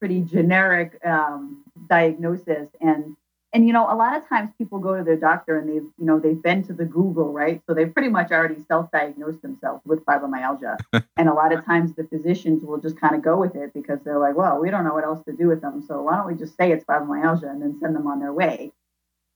pretty 0.00 0.22
generic 0.22 0.98
um, 1.04 1.64
diagnosis. 1.88 2.68
And 2.80 3.16
and 3.52 3.66
you 3.66 3.72
know 3.72 3.84
a 3.92 3.94
lot 3.94 4.16
of 4.16 4.26
times 4.28 4.50
people 4.56 4.78
go 4.78 4.96
to 4.96 5.04
their 5.04 5.16
doctor 5.16 5.58
and 5.58 5.68
they've 5.68 5.88
you 5.98 6.04
know 6.06 6.18
they've 6.18 6.42
been 6.42 6.62
to 6.64 6.72
the 6.72 6.84
google 6.84 7.32
right 7.32 7.60
so 7.66 7.74
they've 7.74 7.92
pretty 7.92 8.08
much 8.08 8.30
already 8.30 8.56
self-diagnosed 8.66 9.42
themselves 9.42 9.82
with 9.84 10.04
fibromyalgia 10.04 10.76
and 11.16 11.28
a 11.28 11.32
lot 11.32 11.52
of 11.52 11.64
times 11.64 11.94
the 11.94 12.04
physicians 12.04 12.64
will 12.64 12.78
just 12.78 12.98
kind 13.00 13.14
of 13.14 13.22
go 13.22 13.38
with 13.38 13.54
it 13.54 13.72
because 13.74 13.98
they're 14.04 14.18
like 14.18 14.36
well 14.36 14.58
we 14.60 14.70
don't 14.70 14.84
know 14.84 14.94
what 14.94 15.04
else 15.04 15.22
to 15.24 15.32
do 15.32 15.48
with 15.48 15.60
them 15.60 15.84
so 15.86 16.02
why 16.02 16.16
don't 16.16 16.26
we 16.26 16.34
just 16.34 16.56
say 16.56 16.72
it's 16.72 16.84
fibromyalgia 16.84 17.48
and 17.50 17.62
then 17.62 17.76
send 17.80 17.94
them 17.94 18.06
on 18.06 18.18
their 18.18 18.32
way 18.32 18.72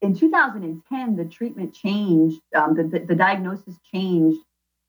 in 0.02 0.14
2010 0.14 1.16
the 1.16 1.24
treatment 1.24 1.74
changed 1.74 2.40
um, 2.54 2.74
the, 2.74 2.84
the, 2.84 3.06
the, 3.06 3.14
diagnosis 3.14 3.76
changed 3.92 4.40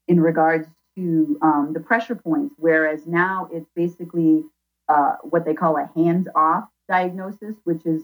in 0.07 0.19
regards 0.19 0.67
to 0.95 1.37
um, 1.41 1.71
the 1.73 1.79
pressure 1.79 2.15
points 2.15 2.55
whereas 2.57 3.05
now 3.07 3.47
it's 3.51 3.69
basically 3.75 4.43
uh, 4.89 5.15
what 5.21 5.45
they 5.45 5.53
call 5.53 5.77
a 5.77 5.89
hands-off 5.95 6.65
diagnosis 6.89 7.55
which 7.63 7.85
is 7.85 8.03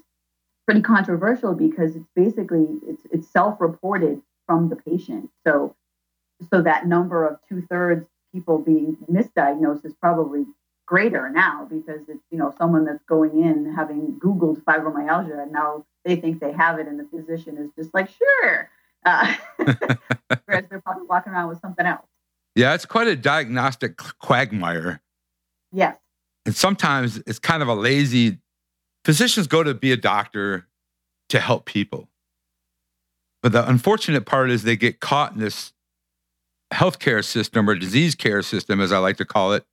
pretty 0.65 0.81
controversial 0.81 1.53
because 1.53 1.95
it's 1.95 2.07
basically 2.15 2.67
it's 2.87 3.03
it's 3.11 3.31
self-reported 3.31 4.21
from 4.45 4.69
the 4.69 4.75
patient. 4.75 5.29
So 5.45 5.75
so 6.51 6.61
that 6.61 6.87
number 6.87 7.25
of 7.25 7.39
two 7.47 7.61
thirds 7.69 8.05
people 8.33 8.57
being 8.57 8.97
misdiagnosed 9.11 9.85
is 9.85 9.93
probably 9.93 10.45
greater 10.85 11.29
now 11.29 11.67
because 11.69 12.01
it's 12.07 12.23
you 12.31 12.37
know 12.37 12.53
someone 12.57 12.85
that's 12.85 13.03
going 13.07 13.43
in 13.43 13.73
having 13.73 14.19
Googled 14.19 14.63
fibromyalgia 14.63 15.43
and 15.43 15.51
now 15.51 15.85
they 16.05 16.15
think 16.15 16.39
they 16.39 16.51
have 16.51 16.79
it 16.79 16.87
and 16.87 16.99
the 16.99 17.05
physician 17.05 17.57
is 17.57 17.69
just 17.77 17.93
like 17.93 18.09
sure, 18.09 18.69
uh, 19.05 19.33
whereas 20.45 20.65
they're 20.69 20.81
probably 20.81 21.05
walking 21.07 21.33
around 21.33 21.49
with 21.49 21.59
something 21.59 21.85
else. 21.85 22.05
Yeah, 22.55 22.73
it's 22.73 22.85
quite 22.85 23.07
a 23.07 23.15
diagnostic 23.15 23.97
quagmire. 23.97 25.01
Yes. 25.71 25.97
And 26.45 26.55
sometimes 26.55 27.17
it's 27.25 27.39
kind 27.39 27.63
of 27.63 27.67
a 27.67 27.73
lazy 27.73 28.39
physicians 29.05 29.47
go 29.47 29.63
to 29.63 29.73
be 29.73 29.91
a 29.91 29.97
doctor 29.97 30.67
to 31.29 31.39
help 31.39 31.65
people. 31.65 32.09
But 33.41 33.51
the 33.51 33.67
unfortunate 33.67 34.25
part 34.25 34.51
is 34.51 34.63
they 34.63 34.77
get 34.77 34.99
caught 34.99 35.33
in 35.33 35.39
this 35.39 35.73
healthcare 36.73 37.23
system 37.23 37.69
or 37.69 37.75
disease 37.75 38.15
care 38.15 38.41
system, 38.41 38.79
as 38.79 38.91
I 38.91 38.99
like 38.99 39.17
to 39.17 39.25
call 39.25 39.53
it. 39.53 39.65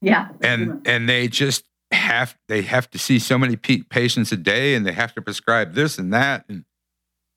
Yeah. 0.00 0.28
And 0.40 0.86
and 0.86 1.08
they 1.08 1.28
just 1.28 1.64
have 1.90 2.36
they 2.48 2.62
have 2.62 2.90
to 2.90 2.98
see 2.98 3.18
so 3.18 3.38
many 3.38 3.56
patients 3.56 4.32
a 4.32 4.36
day, 4.36 4.74
and 4.74 4.86
they 4.86 4.92
have 4.92 5.14
to 5.14 5.22
prescribe 5.22 5.74
this 5.74 5.98
and 5.98 6.12
that. 6.12 6.44
And 6.48 6.64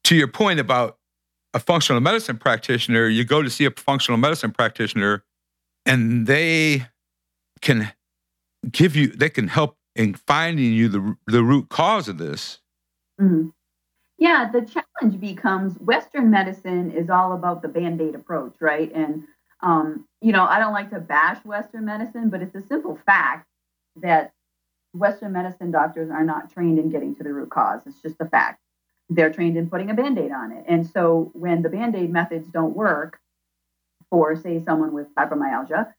to 0.05 0.15
your 0.15 0.27
point 0.27 0.59
about 0.59 0.97
a 1.53 1.59
functional 1.59 2.01
medicine 2.01 2.37
practitioner, 2.37 3.07
you 3.07 3.23
go 3.23 3.41
to 3.41 3.49
see 3.49 3.65
a 3.65 3.71
functional 3.71 4.17
medicine 4.17 4.51
practitioner, 4.51 5.23
and 5.85 6.27
they 6.27 6.87
can 7.61 7.91
give 8.71 8.95
you 8.95 9.07
they 9.07 9.29
can 9.29 9.47
help 9.47 9.77
in 9.95 10.13
finding 10.13 10.73
you 10.73 10.89
the 10.89 11.15
the 11.27 11.43
root 11.43 11.69
cause 11.69 12.07
of 12.07 12.17
this. 12.17 12.59
Mm-hmm. 13.19 13.49
Yeah, 14.17 14.49
the 14.51 14.61
challenge 14.61 15.19
becomes 15.19 15.73
Western 15.79 16.29
medicine 16.29 16.91
is 16.91 17.09
all 17.09 17.33
about 17.33 17.61
the 17.61 17.67
band 17.67 18.01
aid 18.01 18.15
approach, 18.15 18.55
right? 18.59 18.91
And 18.93 19.23
um, 19.61 20.05
you 20.21 20.31
know, 20.31 20.43
I 20.43 20.59
don't 20.59 20.73
like 20.73 20.89
to 20.91 20.99
bash 20.99 21.43
Western 21.45 21.85
medicine, 21.85 22.29
but 22.29 22.41
it's 22.41 22.55
a 22.55 22.65
simple 22.67 22.99
fact 23.05 23.47
that 23.95 24.33
Western 24.93 25.31
medicine 25.31 25.71
doctors 25.71 26.09
are 26.11 26.23
not 26.23 26.51
trained 26.51 26.79
in 26.79 26.89
getting 26.89 27.15
to 27.15 27.23
the 27.23 27.33
root 27.33 27.49
cause. 27.49 27.81
It's 27.85 28.01
just 28.01 28.15
a 28.19 28.25
fact. 28.25 28.61
They're 29.09 29.31
trained 29.31 29.57
in 29.57 29.69
putting 29.69 29.89
a 29.89 29.93
band 29.93 30.17
aid 30.17 30.31
on 30.31 30.51
it. 30.51 30.65
And 30.67 30.87
so 30.87 31.31
when 31.33 31.61
the 31.61 31.69
band 31.69 31.95
aid 31.95 32.11
methods 32.11 32.47
don't 32.47 32.75
work 32.75 33.19
for, 34.09 34.35
say, 34.35 34.61
someone 34.63 34.93
with 34.93 35.13
fibromyalgia, 35.15 35.93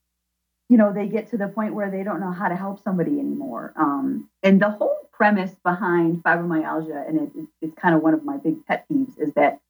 you 0.68 0.76
know, 0.78 0.92
they 0.92 1.06
get 1.06 1.30
to 1.30 1.37
the 1.37 1.49
point 1.49 1.75
where 1.75 1.90
they 1.90 2.02
don't 2.02 2.20
know 2.20 2.32
how 2.32 2.49
to 2.49 2.56
help 2.56 2.82
somebody 2.82 3.18
anymore. 3.18 3.75
Um, 3.76 4.30
and 4.42 4.61
the 4.61 4.70
whole 4.70 4.96
premise 5.12 5.54
behind 5.62 6.22
fibromyalgia, 6.22 7.06
and 7.08 7.20
it, 7.20 7.46
it's 7.61 7.75
kind 7.75 7.94
of 7.94 8.02
one 8.02 8.14
of 8.14 8.25
my 8.25 8.38
big 8.38 8.64
pet 8.66 8.87
peeves, 8.90 9.18
is 9.18 9.32
that 9.34 9.61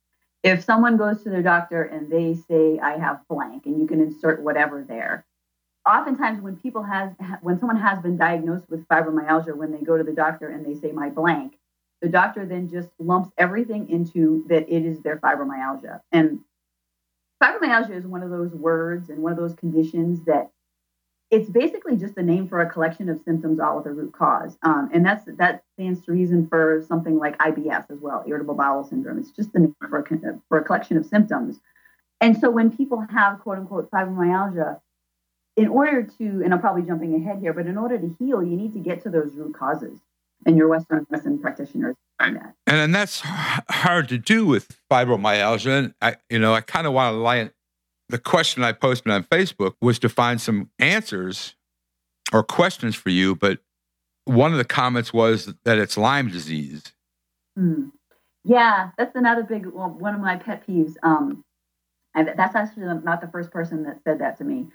if 0.43 0.65
someone 0.65 0.97
goes 0.97 1.23
to 1.23 1.31
their 1.31 1.43
doctor 1.43 1.83
and 1.83 2.11
they 2.11 2.35
say, 2.49 2.79
I 2.79 2.99
have 2.99 3.21
blank, 3.29 3.67
and 3.67 3.81
you 3.81 3.87
can 3.87 4.01
insert 4.01 4.43
whatever 4.43 4.85
there, 4.89 5.25
oftentimes 5.87 6.41
when 6.41 6.57
people 6.57 6.83
has 6.83 7.11
when 7.43 7.59
someone 7.59 7.79
has 7.79 7.99
been 8.01 8.17
diagnosed 8.17 8.69
with 8.69 8.87
fibromyalgia 8.89 9.57
when 9.57 9.73
they 9.73 9.81
go 9.81 9.97
to 9.97 10.05
the 10.05 10.13
doctor 10.13 10.49
and 10.49 10.65
they 10.65 10.79
say 10.79 10.93
my 10.93 11.09
blank 11.09 11.59
the 12.01 12.09
doctor 12.09 12.47
then 12.47 12.69
just 12.69 12.89
lumps 12.99 13.31
everything 13.39 13.89
into 13.89 14.45
that 14.49 14.69
it 14.69 14.85
is 14.85 15.01
their 15.01 15.19
fibromyalgia 15.19 16.01
and 16.13 16.41
fibromyalgia 17.43 17.97
is 17.97 18.07
one 18.07 18.23
of 18.23 18.31
those 18.31 18.53
words 18.53 19.11
and 19.11 19.23
one 19.23 19.33
of 19.33 19.39
those 19.39 19.55
conditions 19.55 20.25
that 20.25 20.51
it's 21.33 21.49
basically 21.49 21.97
just 21.97 22.19
a 22.19 22.23
name 22.23 22.47
for 22.47 22.61
a 22.61 22.69
collection 22.69 23.09
of 23.09 23.19
symptoms 23.25 23.59
all 23.59 23.79
with 23.79 23.87
a 23.87 23.91
root 23.91 24.13
cause. 24.13 24.59
Um, 24.63 24.91
and 24.93 25.05
that's 25.05 25.25
that 25.39 25.63
stands 25.73 26.05
to 26.05 26.13
reason 26.13 26.47
for 26.47 26.85
something 26.87 27.17
like 27.17 27.39
IBS 27.39 27.91
as 27.91 27.99
well, 28.01 28.23
irritable 28.27 28.55
bowel 28.55 28.85
syndrome. 28.85 29.19
It's 29.19 29.31
just 29.31 29.51
the 29.55 29.61
name 29.61 29.77
for 29.81 29.99
a, 29.99 30.41
for 30.51 30.59
a 30.59 30.63
collection 30.63 30.99
of 30.99 31.07
symptoms. 31.07 31.59
And 32.21 32.39
so 32.39 32.51
when 32.51 32.77
people 32.77 33.07
have 33.11 33.41
quote 33.41 33.57
unquote 33.57 33.91
fibromyalgia, 33.91 34.79
in 35.57 35.69
order 35.69 36.03
to, 36.03 36.25
and 36.25 36.53
I'm 36.53 36.61
probably 36.61 36.83
jumping 36.83 37.15
ahead 37.15 37.41
here, 37.41 37.53
but 37.53 37.67
in 37.67 37.77
order 37.77 37.99
to 37.99 38.17
heal, 38.19 38.43
you 38.43 38.57
need 38.57 38.73
to 38.75 38.81
get 38.81 39.03
to 39.03 39.11
those 39.11 39.35
root 39.35 39.55
causes. 39.55 39.99
And 40.45 40.57
your 40.57 40.67
Western 40.67 41.07
medicine 41.09 41.39
practitioners 41.39 41.95
find 42.19 42.35
that. 42.37 42.55
And, 42.67 42.77
and 42.77 42.95
that's 42.95 43.21
hard 43.21 44.09
to 44.09 44.19
do 44.19 44.45
with 44.45 44.77
fibromyalgia. 44.91 45.79
And 45.79 45.95
I, 46.03 46.17
you 46.29 46.41
know, 46.41 46.53
I 46.53 46.63
kind 46.63 46.87
of 46.87 46.93
want 46.93 47.15
to 47.15 47.19
lie 47.19 47.51
the 48.09 48.19
question 48.19 48.63
I 48.63 48.73
posted 48.73 49.11
on 49.11 49.25
Facebook 49.25 49.75
was 49.81 49.99
to 50.01 50.09
find 50.09 50.41
some 50.41 50.71
answers 50.79 51.55
or 52.33 52.43
questions 52.43 52.95
for 52.95 53.11
you, 53.11 53.35
but 53.35 53.61
one 54.25 54.53
of 54.53 54.59
the 54.59 54.65
comments 54.65 55.13
was 55.13 55.53
that 55.65 55.79
it's 55.79 55.97
Lyme 55.97 56.29
disease. 56.29 56.83
Hmm. 57.57 57.89
Yeah, 58.45 58.91
that's 58.99 59.15
another 59.15 59.43
big 59.43 59.67
well, 59.67 59.91
one 59.91 60.15
of 60.15 60.21
my 60.21 60.37
pet 60.37 60.67
peeves. 60.67 60.95
Um, 61.03 61.45
that's 62.15 62.55
actually 62.55 62.85
not 63.03 63.21
the 63.21 63.29
first 63.29 63.51
person 63.51 63.85
that 63.85 64.01
said 64.05 64.19
that 64.19 64.37
to 64.39 64.45
me. 64.45 64.67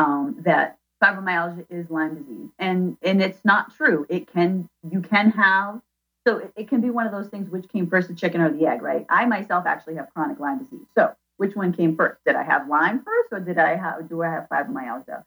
Um, 0.00 0.36
that 0.44 0.78
fibromyalgia 1.02 1.66
is 1.68 1.90
Lyme 1.90 2.14
disease, 2.14 2.48
and 2.58 2.96
and 3.02 3.20
it's 3.20 3.44
not 3.44 3.76
true. 3.76 4.06
It 4.08 4.32
can 4.32 4.66
you 4.90 5.00
can 5.00 5.30
have 5.32 5.80
so 6.26 6.38
it, 6.38 6.52
it 6.56 6.68
can 6.68 6.80
be 6.80 6.90
one 6.90 7.06
of 7.06 7.12
those 7.12 7.28
things 7.28 7.50
which 7.50 7.68
came 7.68 7.88
first, 7.88 8.08
the 8.08 8.14
chicken 8.14 8.40
or 8.40 8.50
the 8.50 8.66
egg, 8.66 8.80
right? 8.80 9.04
I 9.10 9.26
myself 9.26 9.66
actually 9.66 9.96
have 9.96 10.08
chronic 10.14 10.38
Lyme 10.38 10.64
disease, 10.64 10.86
so 10.96 11.12
which 11.36 11.54
one 11.54 11.72
came 11.72 11.96
first? 11.96 12.18
Did 12.24 12.36
I 12.36 12.42
have 12.42 12.68
Lyme 12.68 13.02
first, 13.04 13.28
or 13.32 13.40
did 13.40 13.58
I 13.58 13.76
have 13.76 14.08
do 14.08 14.22
I 14.22 14.28
have 14.30 14.48
fibromyalgia? 14.50 15.22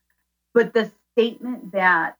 But 0.56 0.74
the 0.74 0.92
statement 1.13 1.72
that 1.74 2.15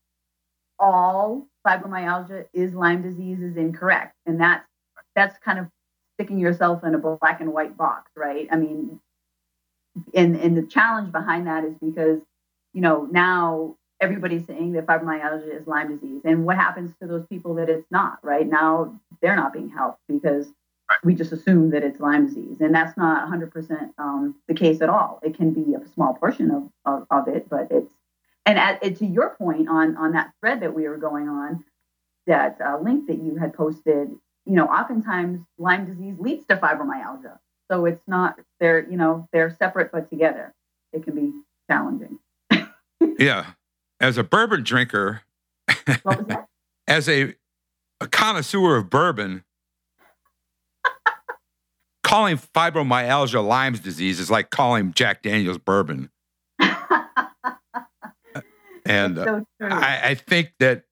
all 0.78 1.48
fibromyalgia 1.66 2.46
is 2.54 2.74
Lyme 2.74 3.02
disease 3.02 3.40
is 3.40 3.58
incorrect, 3.58 4.16
and 4.28 4.40
that's 4.40 4.68
that's 5.16 5.38
kind 5.40 5.58
of 5.58 5.68
sticking 6.16 6.38
yourself 6.38 6.84
in 6.84 6.94
a 6.94 7.00
black 7.00 7.42
and 7.42 7.52
white 7.52 7.76
box, 7.78 8.12
right? 8.16 8.48
I 8.52 8.58
mean, 8.58 9.00
and 10.14 10.36
and 10.36 10.58
the 10.58 10.64
challenge 10.64 11.12
behind 11.12 11.48
that 11.48 11.64
is 11.64 11.74
because 11.82 12.20
you 12.74 12.82
know 12.82 13.08
now 13.12 13.76
everybody's 14.00 14.46
saying 14.46 14.74
that 14.74 14.86
fibromyalgia 14.86 15.62
is 15.62 15.68
Lyme 15.68 15.96
disease, 15.96 16.22
and 16.26 16.46
what 16.46 16.58
happens 16.58 16.94
to 17.02 17.08
those 17.08 17.26
people 17.28 17.56
that 17.56 17.70
it's 17.70 17.90
not? 17.90 18.20
Right 18.24 18.48
now, 18.48 19.00
they're 19.22 19.36
not 19.36 19.54
being 19.54 19.70
helped 19.70 20.00
because 20.08 20.48
we 21.04 21.16
just 21.16 21.32
assume 21.32 21.72
that 21.72 21.84
it's 21.84 22.00
Lyme 22.00 22.28
disease, 22.28 22.58
and 22.60 22.76
that's 22.76 22.98
not 22.98 23.28
100% 23.30 23.90
um, 23.98 24.36
the 24.48 24.54
case 24.54 24.82
at 24.82 24.90
all. 24.90 25.20
It 25.24 25.36
can 25.36 25.54
be 25.54 25.74
a 25.74 25.88
small 25.94 26.14
portion 26.14 26.52
of, 26.52 26.70
of, 26.86 27.08
of 27.10 27.28
it, 27.34 27.50
but 27.50 27.68
it's 27.72 27.94
and 28.46 28.60
at, 28.60 28.82
to 28.98 29.06
your 29.06 29.32
point 29.32 29.70
on 29.70 29.96
on 29.98 30.12
that 30.14 30.34
thread 30.40 30.62
that 30.62 30.74
we 30.74 30.88
were 30.88 30.98
going 30.98 31.30
on, 31.30 31.64
that 32.28 32.58
uh, 32.64 32.78
link 32.80 33.08
that 33.08 33.22
you 33.22 33.38
had 33.38 33.54
posted, 33.54 34.10
you 34.46 34.56
know, 34.56 34.66
oftentimes 34.66 35.42
Lyme 35.58 35.86
disease 35.86 36.16
leads 36.20 36.46
to 36.48 36.58
fibromyalgia. 36.58 37.40
So 37.72 37.86
it's 37.86 38.04
not 38.08 38.40
they're 38.60 38.88
you 38.90 38.98
know 38.98 39.28
they're 39.32 39.56
separate 39.58 39.92
but 39.92 40.10
together. 40.10 40.54
It 40.92 41.04
can 41.04 41.16
be 41.16 41.32
challenging. 41.70 42.20
Yeah, 43.18 43.52
as 44.00 44.18
a 44.18 44.24
bourbon 44.24 44.64
drinker, 44.64 45.22
what 46.04 46.18
was 46.20 46.28
that? 46.28 46.48
as 46.88 47.08
a, 47.10 47.36
a 48.02 48.08
connoisseur 48.08 48.78
of 48.78 48.90
bourbon, 48.90 49.44
calling 52.04 52.38
fibromyalgia 52.38 53.46
Lyme's 53.46 53.80
disease 53.80 54.20
is 54.20 54.30
like 54.30 54.50
calling 54.50 54.94
Jack 54.94 55.22
Daniels 55.22 55.58
bourbon. 55.58 56.10
and 58.86 59.18
uh, 59.18 59.24
so 59.26 59.46
I, 59.62 60.00
I, 60.04 60.16
think 60.16 60.54
that 60.60 60.84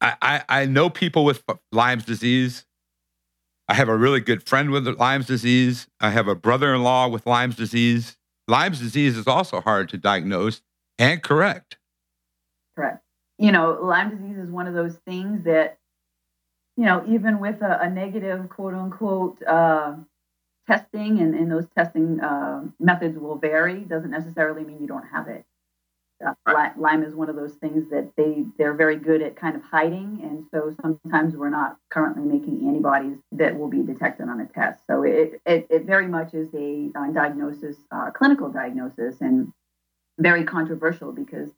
I, 0.00 0.16
I, 0.20 0.42
I 0.48 0.66
know 0.66 0.90
people 0.90 1.24
with 1.24 1.42
Lyme's 1.72 2.04
disease. 2.04 2.66
I 3.68 3.74
have 3.74 3.88
a 3.88 3.96
really 3.96 4.20
good 4.20 4.46
friend 4.48 4.70
with 4.70 4.86
Lyme's 4.86 5.26
disease. 5.26 5.86
I 6.00 6.10
have 6.10 6.26
a 6.26 6.34
brother 6.34 6.74
in 6.74 6.82
law 6.82 7.08
with 7.08 7.24
Lyme's 7.26 7.56
disease. 7.56 8.16
Lyme's 8.48 8.80
disease 8.80 9.16
is 9.16 9.28
also 9.28 9.60
hard 9.60 9.88
to 9.90 9.96
diagnose 9.96 10.60
and 11.00 11.22
correct. 11.22 11.78
Correct. 12.76 13.02
You 13.38 13.52
know, 13.52 13.78
Lyme 13.82 14.10
disease 14.10 14.36
is 14.36 14.50
one 14.50 14.66
of 14.66 14.74
those 14.74 14.96
things 15.06 15.44
that, 15.44 15.78
you 16.76 16.84
know, 16.84 17.02
even 17.08 17.40
with 17.40 17.62
a, 17.62 17.80
a 17.80 17.90
negative 17.90 18.48
quote 18.50 18.74
unquote 18.74 19.42
uh, 19.44 19.94
testing 20.68 21.18
and, 21.20 21.34
and 21.34 21.50
those 21.50 21.66
testing 21.76 22.20
uh, 22.20 22.64
methods 22.78 23.18
will 23.18 23.36
vary, 23.36 23.80
doesn't 23.80 24.10
necessarily 24.10 24.62
mean 24.62 24.78
you 24.78 24.86
don't 24.86 25.06
have 25.06 25.26
it. 25.26 25.44
Uh, 26.22 26.34
Lyme 26.76 27.02
is 27.02 27.14
one 27.14 27.30
of 27.30 27.36
those 27.36 27.54
things 27.54 27.88
that 27.88 28.12
they 28.14 28.44
they're 28.58 28.74
very 28.74 28.96
good 28.96 29.22
at 29.22 29.36
kind 29.36 29.56
of 29.56 29.62
hiding, 29.62 30.20
and 30.22 30.44
so 30.50 30.76
sometimes 30.82 31.34
we're 31.34 31.48
not 31.48 31.78
currently 31.88 32.24
making 32.24 32.68
antibodies 32.68 33.16
that 33.32 33.58
will 33.58 33.68
be 33.68 33.82
detected 33.82 34.28
on 34.28 34.38
a 34.38 34.46
test. 34.46 34.82
So 34.86 35.02
it 35.02 35.40
it, 35.46 35.66
it 35.70 35.86
very 35.86 36.06
much 36.06 36.34
is 36.34 36.48
a 36.52 36.90
uh, 36.94 37.10
diagnosis, 37.12 37.78
uh, 37.90 38.10
clinical 38.10 38.50
diagnosis, 38.50 39.22
and 39.22 39.50
very 40.20 40.44
controversial 40.44 41.12
because 41.12 41.50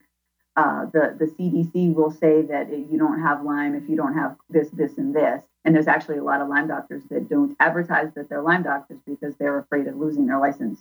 uh, 0.56 0.86
the 0.86 1.16
the 1.18 1.26
CDC 1.26 1.94
will 1.94 2.10
say 2.10 2.42
that 2.42 2.70
you 2.70 2.98
don't 2.98 3.20
have 3.20 3.42
Lyme 3.42 3.74
if 3.74 3.88
you 3.88 3.96
don't 3.96 4.14
have 4.14 4.36
this, 4.50 4.68
this, 4.70 4.98
and 4.98 5.14
this. 5.14 5.42
And 5.64 5.74
there's 5.74 5.88
actually 5.88 6.18
a 6.18 6.24
lot 6.24 6.40
of 6.40 6.48
Lyme 6.48 6.68
doctors 6.68 7.04
that 7.10 7.28
don't 7.28 7.56
advertise 7.60 8.12
that 8.14 8.28
they're 8.28 8.42
Lyme 8.42 8.62
doctors 8.62 8.98
because 9.06 9.34
they're 9.36 9.58
afraid 9.58 9.86
of 9.86 9.96
losing 9.96 10.26
their 10.26 10.38
license, 10.38 10.80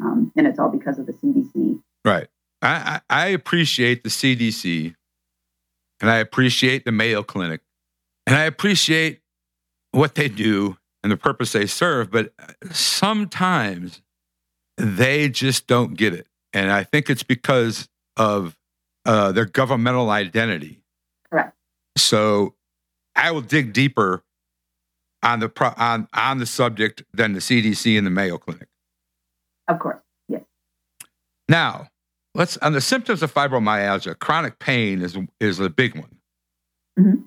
um, 0.00 0.32
and 0.36 0.46
it's 0.46 0.58
all 0.58 0.70
because 0.70 0.98
of 0.98 1.06
the 1.06 1.12
CDC. 1.12 1.80
Right. 2.04 2.28
I, 2.62 3.00
I 3.10 3.26
appreciate 3.28 4.04
the 4.04 4.08
CDC 4.08 4.94
and 6.00 6.10
I 6.10 6.18
appreciate 6.18 6.84
the 6.84 6.92
Mayo 6.92 7.22
Clinic 7.22 7.60
and 8.26 8.36
I 8.36 8.44
appreciate 8.44 9.20
what 9.90 10.14
they 10.14 10.28
do 10.28 10.78
and 11.02 11.10
the 11.10 11.16
purpose 11.16 11.52
they 11.52 11.66
serve, 11.66 12.10
but 12.10 12.32
sometimes 12.70 14.00
they 14.76 15.28
just 15.28 15.66
don't 15.66 15.94
get 15.94 16.14
it. 16.14 16.28
And 16.52 16.70
I 16.70 16.84
think 16.84 17.08
it's 17.10 17.22
because 17.22 17.88
of 18.16 18.56
uh, 19.04 19.32
their 19.32 19.46
governmental 19.46 20.10
identity. 20.10 20.82
Correct. 21.30 21.54
So 21.96 22.54
I 23.16 23.30
will 23.30 23.40
dig 23.40 23.72
deeper 23.72 24.22
on 25.22 25.40
the 25.40 25.48
pro- 25.48 25.74
on 25.76 26.08
on 26.12 26.38
the 26.38 26.46
subject 26.46 27.02
than 27.12 27.32
the 27.32 27.40
CDC 27.40 27.96
and 27.96 28.06
the 28.06 28.10
Mayo 28.10 28.38
Clinic. 28.38 28.68
Of 29.68 29.78
course, 29.78 30.00
yes. 30.28 30.42
Now, 31.48 31.88
let's 32.34 32.56
on 32.58 32.72
the 32.72 32.80
symptoms 32.80 33.22
of 33.22 33.32
fibromyalgia, 33.32 34.18
chronic 34.18 34.58
pain 34.58 35.02
is 35.02 35.16
is 35.40 35.60
a 35.60 35.70
big 35.70 35.94
one. 35.94 36.16
Mm-hmm. 36.98 37.22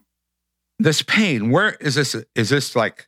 This 0.79 1.01
pain, 1.01 1.51
where 1.51 1.71
is 1.75 1.95
this? 1.95 2.15
Is 2.35 2.49
this 2.49 2.75
like 2.75 3.07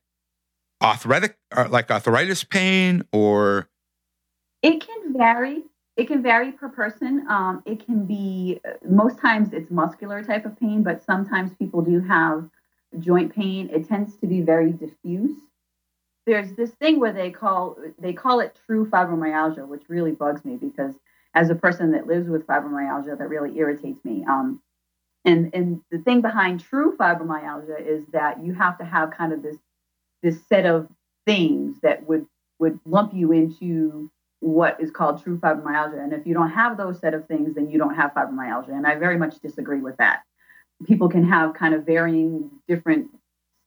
arthritic, 0.81 1.37
or 1.55 1.65
uh, 1.65 1.69
like 1.69 1.91
arthritis 1.91 2.43
pain, 2.43 3.03
or 3.11 3.69
it 4.63 4.79
can 4.85 5.13
vary. 5.13 5.63
It 5.97 6.07
can 6.07 6.21
vary 6.21 6.51
per 6.51 6.69
person. 6.69 7.25
Um, 7.27 7.63
it 7.65 7.83
can 7.83 8.05
be 8.05 8.61
most 8.87 9.17
times 9.19 9.49
it's 9.51 9.71
muscular 9.71 10.23
type 10.23 10.45
of 10.45 10.57
pain, 10.59 10.83
but 10.83 11.03
sometimes 11.03 11.55
people 11.55 11.81
do 11.81 11.99
have 12.01 12.47
joint 12.99 13.33
pain. 13.33 13.69
It 13.73 13.87
tends 13.87 14.15
to 14.17 14.27
be 14.27 14.41
very 14.41 14.71
diffuse. 14.71 15.35
There's 16.27 16.53
this 16.53 16.69
thing 16.71 16.99
where 16.99 17.13
they 17.13 17.31
call 17.31 17.77
they 17.97 18.13
call 18.13 18.41
it 18.41 18.59
true 18.67 18.85
fibromyalgia, 18.87 19.67
which 19.67 19.83
really 19.89 20.11
bugs 20.11 20.45
me 20.45 20.55
because 20.55 20.93
as 21.33 21.49
a 21.49 21.55
person 21.55 21.91
that 21.91 22.05
lives 22.05 22.29
with 22.29 22.45
fibromyalgia, 22.45 23.17
that 23.17 23.29
really 23.29 23.57
irritates 23.57 24.05
me. 24.05 24.23
Um, 24.29 24.61
and 25.25 25.49
and 25.55 25.81
the 25.89 25.97
thing 25.99 26.21
behind 26.21 26.59
true 26.59 26.95
fibromyalgia 26.95 27.81
is 27.85 28.05
that 28.13 28.43
you 28.43 28.53
have 28.53 28.77
to 28.77 28.85
have 28.85 29.11
kind 29.11 29.33
of 29.33 29.41
this 29.41 29.57
this 30.21 30.45
set 30.47 30.67
of 30.67 30.87
things 31.25 31.77
that 31.81 32.07
would 32.07 32.27
would 32.59 32.79
lump 32.85 33.15
you 33.15 33.31
into 33.31 34.11
what 34.39 34.79
is 34.79 34.91
called 34.91 35.23
true 35.23 35.37
fibromyalgia. 35.39 36.01
And 36.01 36.13
if 36.13 36.25
you 36.25 36.33
don't 36.33 36.51
have 36.51 36.77
those 36.77 36.99
set 36.99 37.13
of 37.13 37.27
things, 37.27 37.55
then 37.55 37.69
you 37.69 37.77
don't 37.77 37.95
have 37.95 38.13
fibromyalgia. 38.13 38.69
And 38.69 38.85
I 38.85 38.95
very 38.95 39.17
much 39.17 39.39
disagree 39.39 39.79
with 39.79 39.97
that. 39.97 40.21
People 40.85 41.09
can 41.09 41.23
have 41.27 41.55
kind 41.55 41.73
of 41.73 41.85
varying 41.85 42.51
different 42.67 43.09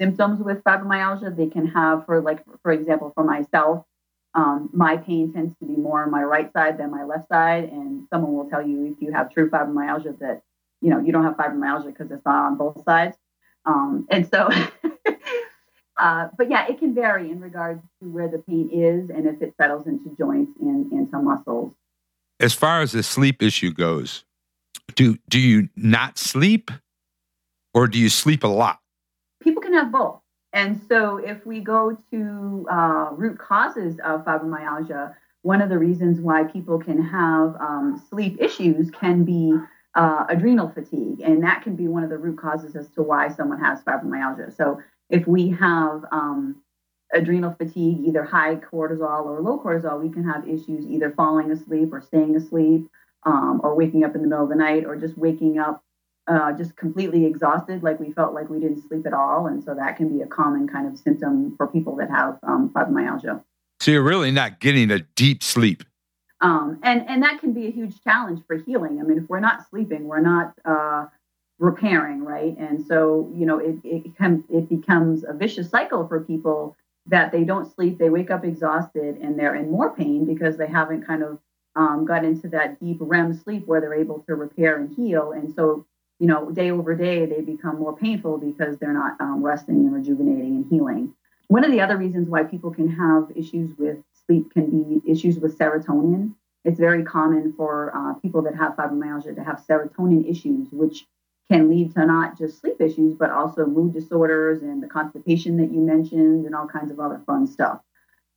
symptoms 0.01 0.41
with 0.41 0.63
fibromyalgia. 0.63 1.37
They 1.37 1.49
can 1.49 1.67
have, 1.67 2.07
for 2.07 2.21
like, 2.21 2.45
for 2.63 2.73
example, 2.73 3.13
for 3.15 3.25
myself, 3.25 3.85
um, 4.35 4.71
my 4.73 4.97
pain 4.97 5.33
tends 5.33 5.59
to 5.59 5.67
be 5.67 5.75
more 5.75 6.05
on 6.05 6.11
my 6.11 6.23
right 6.23 6.53
side 6.53 6.79
than 6.79 6.91
my 6.91 7.03
left 7.03 7.29
side. 7.29 7.65
And 7.65 8.07
someone 8.13 8.33
will 8.33 8.49
tell 8.49 8.65
you 8.65 8.93
if 8.93 9.03
you 9.03 9.13
have 9.13 9.33
true 9.33 9.51
fibromyalgia 9.51 10.19
that, 10.21 10.43
you 10.81 10.91
know, 10.91 11.01
you 11.01 11.11
don't 11.11 11.25
have 11.25 11.37
fibromyalgia 11.37 11.87
because 11.87 12.11
it's 12.13 12.25
not 12.25 12.47
on 12.47 12.57
both 12.57 12.83
sides. 12.85 13.17
Um, 13.67 14.07
and 14.09 14.27
so, 14.27 14.49
uh, 16.01 16.29
but 16.37 16.51
yeah, 16.51 16.67
it 16.67 16.79
can 16.79 16.95
vary 16.95 17.31
in 17.31 17.41
regards 17.41 17.83
to 18.03 18.09
where 18.09 18.29
the 18.29 18.39
pain 18.39 18.71
is 18.73 19.11
and 19.11 19.27
if 19.27 19.43
it 19.43 19.55
settles 19.61 19.87
into 19.87 20.17
joints 20.17 20.53
and 20.61 20.91
into 20.93 21.19
muscles. 21.19 21.73
As 22.41 22.55
far 22.55 22.81
as 22.81 22.93
the 22.93 23.03
sleep 23.03 23.43
issue 23.43 23.71
goes, 23.71 24.25
do 24.95 25.19
do 25.29 25.39
you 25.39 25.69
not 25.77 26.19
sleep, 26.19 26.71
or 27.75 27.87
do 27.87 27.99
you 27.99 28.09
sleep 28.09 28.45
a 28.45 28.49
lot? 28.49 28.79
People 29.43 29.63
can 29.63 29.75
have 29.75 29.93
both. 29.93 30.21
And 30.53 30.81
so, 30.89 31.19
if 31.19 31.45
we 31.47 31.61
go 31.61 31.97
to 32.11 32.67
uh, 32.71 33.11
root 33.13 33.39
causes 33.39 34.01
of 34.01 34.25
fibromyalgia, 34.25 35.15
one 35.43 35.63
of 35.63 35.69
the 35.69 35.79
reasons 35.79 36.19
why 36.19 36.45
people 36.45 36.79
can 36.79 37.03
have 37.03 37.57
um, 37.61 38.03
sleep 38.09 38.41
issues 38.41 38.91
can 38.91 39.25
be 39.25 39.55
uh, 39.95 40.25
adrenal 40.29 40.71
fatigue, 40.71 41.21
and 41.21 41.43
that 41.43 41.63
can 41.63 41.77
be 41.77 41.89
one 41.89 42.03
of 42.03 42.11
the 42.11 42.19
root 42.19 42.39
causes 42.39 42.75
as 42.75 42.89
to 42.93 43.03
why 43.03 43.29
someone 43.29 43.61
has 43.61 43.83
fibromyalgia. 43.83 44.57
So, 44.57 44.81
if 45.11 45.27
we 45.27 45.51
have 45.51 46.05
um, 46.13 46.63
adrenal 47.13 47.55
fatigue, 47.59 47.99
either 48.07 48.25
high 48.25 48.57
cortisol 48.57 49.27
or 49.27 49.41
low 49.41 49.59
cortisol, 49.59 50.01
we 50.01 50.11
can 50.11 50.25
have 50.25 50.49
issues 50.49 50.87
either 50.87 51.11
falling 51.17 51.51
asleep 51.51 51.93
or 51.93 52.01
staying 52.01 52.37
asleep, 52.37 52.89
um, 53.27 53.61
or 53.63 53.75
waking 53.75 54.05
up 54.05 54.15
in 54.15 54.23
the 54.23 54.29
middle 54.29 54.45
of 54.45 54.51
the 54.51 54.57
night, 54.57 54.85
or 54.87 54.97
just 54.97 55.19
waking 55.19 55.59
up 55.59 55.83
uh, 56.27 56.53
just 56.53 56.77
completely 56.77 57.27
exhausted, 57.27 57.83
like 57.83 57.99
we 57.99 58.13
felt 58.13 58.35
like 58.35 58.49
we 58.49 58.61
didn't 58.61 58.87
sleep 58.87 59.07
at 59.07 59.13
all. 59.13 59.47
And 59.47 59.63
so 59.65 59.75
that 59.75 59.97
can 59.97 60.17
be 60.17 60.23
a 60.23 60.27
common 60.27 60.69
kind 60.69 60.87
of 60.87 60.97
symptom 60.99 61.57
for 61.57 61.67
people 61.67 61.97
that 61.97 62.09
have 62.11 62.39
um, 62.45 62.71
fibromyalgia. 62.71 63.43
So 63.81 63.91
you're 63.91 64.03
really 64.03 64.31
not 64.31 64.61
getting 64.61 64.91
a 64.91 65.01
deep 65.17 65.43
sleep. 65.43 65.83
Um, 66.41 66.79
and, 66.83 67.07
and 67.09 67.23
that 67.23 67.41
can 67.41 67.53
be 67.53 67.67
a 67.67 67.71
huge 67.71 68.03
challenge 68.03 68.43
for 68.47 68.57
healing. 68.57 69.01
I 69.01 69.03
mean, 69.03 69.19
if 69.19 69.29
we're 69.29 69.41
not 69.41 69.69
sleeping, 69.69 70.05
we're 70.05 70.21
not 70.21 70.55
uh, 70.65 71.07
repairing, 71.61 72.25
right? 72.25 72.57
And 72.59 72.85
so, 72.85 73.31
you 73.37 73.47
know, 73.47 73.59
it, 73.59 73.77
it, 73.85 74.13
it 74.49 74.69
becomes 74.69 75.25
a 75.29 75.33
vicious 75.33 75.71
cycle 75.71 76.09
for 76.09 76.21
people 76.21 76.77
that 77.07 77.31
they 77.33 77.45
don't 77.45 77.73
sleep, 77.73 77.99
they 77.99 78.11
wake 78.11 78.31
up 78.31 78.45
exhausted, 78.45 79.17
and 79.19 79.39
they're 79.39 79.55
in 79.55 79.71
more 79.71 79.95
pain 79.95 80.27
because 80.27 80.57
they 80.57 80.67
haven't 80.67 81.07
kind 81.07 81.23
of 81.23 81.39
um, 81.77 82.05
got 82.05 82.25
into 82.25 82.49
that 82.49 82.81
deep 82.81 82.99
REM 83.01 83.33
sleep 83.35 83.67
where 83.67 83.81
they're 83.81 83.95
able 83.95 84.21
to 84.21 84.35
repair 84.35 84.77
and 84.79 84.95
heal. 84.97 85.33
And 85.33 85.55
so 85.55 85.87
you 86.21 86.27
know, 86.27 86.51
day 86.51 86.71
over 86.71 86.95
day, 86.95 87.25
they 87.25 87.41
become 87.41 87.79
more 87.79 87.97
painful 87.97 88.39
because 88.39 88.77
they're 88.79 88.93
not 88.93 89.19
um, 89.21 89.43
resting 89.43 89.77
and 89.77 89.93
rejuvenating 89.93 90.57
and 90.57 90.67
healing. 90.71 91.15
One 91.49 91.65
of 91.65 91.73
the 91.73 91.81
other 91.81 91.97
reasons 91.97 92.29
why 92.29 92.45
people 92.45 92.71
can 92.71 92.89
have 92.89 93.33
issues 93.35 93.77
with 93.79 93.97
sleep 94.27 94.53
can 94.53 94.71
be 94.71 95.11
issues 95.11 95.39
with 95.39 95.59
serotonin. 95.59 96.35
It's 96.65 96.79
very 96.79 97.03
common 97.03 97.55
for 97.57 97.91
uh, 97.97 98.15
people 98.21 98.43
that 98.43 98.55
have 98.55 98.77
fibromyalgia 98.77 99.35
to 99.35 99.43
have 99.43 99.65
serotonin 99.67 100.31
issues, 100.31 100.69
which 100.71 101.07
can 101.51 101.69
lead 101.69 101.93
to 101.93 102.07
not 102.07 102.39
just 102.39 102.61
sleep 102.61 102.81
issues, 102.81 103.15
but 103.19 103.31
also 103.31 103.67
mood 103.67 103.93
disorders 103.93 104.63
and 104.63 104.81
the 104.81 104.87
constipation 104.87 105.57
that 105.57 105.73
you 105.73 105.81
mentioned 105.81 106.47
and 106.47 106.55
all 106.55 106.69
kinds 106.69 106.93
of 106.93 107.01
other 107.01 107.21
fun 107.27 107.45
stuff. 107.45 107.81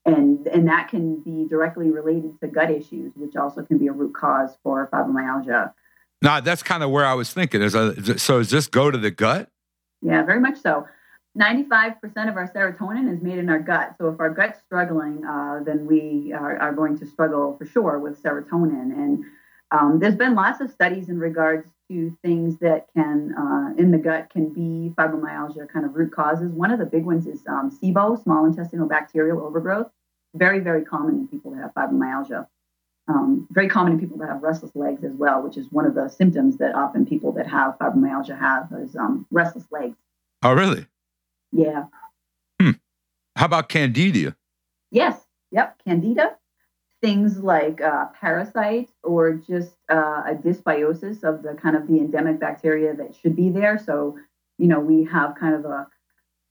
And, 0.04 0.48
and 0.48 0.68
that 0.68 0.90
can 0.90 1.22
be 1.22 1.48
directly 1.48 1.92
related 1.92 2.40
to 2.42 2.48
gut 2.48 2.72
issues, 2.72 3.14
which 3.16 3.36
also 3.36 3.62
can 3.62 3.78
be 3.78 3.88
a 3.88 3.92
root 3.92 4.16
cause 4.16 4.58
for 4.64 4.90
fibromyalgia. 4.92 5.74
No, 6.24 6.42
that's 6.42 6.64
kind 6.64 6.82
of 6.82 6.90
where 6.90 7.06
I 7.06 7.14
was 7.14 7.32
thinking. 7.32 7.62
Is 7.62 7.76
a, 7.76 8.18
so 8.18 8.40
does 8.40 8.50
this 8.50 8.68
go 8.68 8.90
to 8.90 8.98
the 8.98 9.12
gut? 9.12 9.48
Yeah, 10.02 10.24
very 10.24 10.40
much 10.40 10.58
so. 10.60 10.88
95% 11.40 11.98
of 12.30 12.36
our 12.36 12.52
serotonin 12.54 13.14
is 13.14 13.22
made 13.22 13.38
in 13.38 13.50
our 13.50 13.60
gut. 13.60 13.96
So 14.00 14.10
if 14.10 14.20
our 14.20 14.30
gut's 14.32 14.60
struggling, 14.66 15.24
uh, 15.24 15.62
then 15.64 15.86
we 15.86 16.34
are, 16.34 16.58
are, 16.58 16.74
going 16.74 16.98
to 17.00 17.08
struggle 17.08 17.58
for 17.58 17.66
sure 17.66 18.00
with 18.00 18.22
serotonin. 18.22 18.92
And 18.92 19.24
um, 19.72 20.00
there's 20.00 20.16
been 20.16 20.36
lots 20.36 20.62
of 20.62 20.72
studies 20.72 21.10
in 21.10 21.18
regards 21.20 21.68
things 22.24 22.58
that 22.60 22.88
can, 22.96 23.34
uh, 23.38 23.82
in 23.82 23.92
the 23.92 23.98
gut, 23.98 24.30
can 24.30 24.46
be 24.50 24.94
fibromyalgia 24.96 25.68
kind 25.74 25.86
of 25.86 25.96
root 25.96 26.12
causes. 26.12 26.52
One 26.52 26.72
of 26.72 26.80
the 26.80 26.86
big 26.86 27.06
ones 27.06 27.26
is 27.28 27.42
um, 27.48 27.72
SIBO, 27.72 28.22
small 28.24 28.46
intestinal 28.46 28.88
bacterial 28.88 29.40
overgrowth. 29.42 29.90
very, 30.36 30.60
very 30.60 30.84
common 30.84 31.16
in 31.16 31.28
people 31.28 31.52
that 31.52 31.62
have 31.62 31.74
fibromyalgia. 31.74 32.48
Um, 33.08 33.48
very 33.52 33.68
common 33.68 33.94
in 33.94 34.00
people 34.00 34.18
that 34.20 34.30
have 34.30 34.42
restless 34.42 34.76
legs 34.76 35.04
as 35.04 35.14
well, 35.14 35.42
which 35.42 35.58
is 35.58 35.68
one 35.72 35.86
of 35.86 35.94
the 35.94 36.08
symptoms 36.10 36.58
that 36.58 36.74
often 36.74 37.06
people 37.06 37.32
that 37.34 37.48
have 37.48 37.78
fibromyalgia 37.78 38.40
have 38.40 38.70
is 38.82 38.96
um, 38.96 39.26
restless 39.30 39.66
legs. 39.72 39.98
Oh, 40.42 40.54
really? 40.54 40.88
Yeah. 41.52 41.86
Hmm. 42.62 42.72
How 43.36 43.46
about 43.46 43.70
candida? 43.70 44.36
Yes. 44.90 45.20
Yep. 45.52 45.82
Candida. 45.86 46.38
Things 47.04 47.38
like 47.40 47.82
uh, 47.82 48.06
parasites 48.20 48.94
or 49.04 49.34
just 49.34 49.74
uh, 49.92 50.24
a 50.26 50.36
dysbiosis 50.36 51.24
of 51.24 51.44
the 51.44 51.54
kind 51.62 51.76
of 51.76 51.86
the 51.88 51.98
endemic 51.98 52.40
bacteria 52.40 52.96
that 52.96 53.14
should 53.14 53.36
be 53.36 53.50
there. 53.50 53.78
So, 53.78 54.18
you 54.58 54.68
know, 54.68 54.80
we 54.80 55.04
have 55.04 55.36
kind 55.36 55.54
of 55.54 55.66
a 55.66 55.88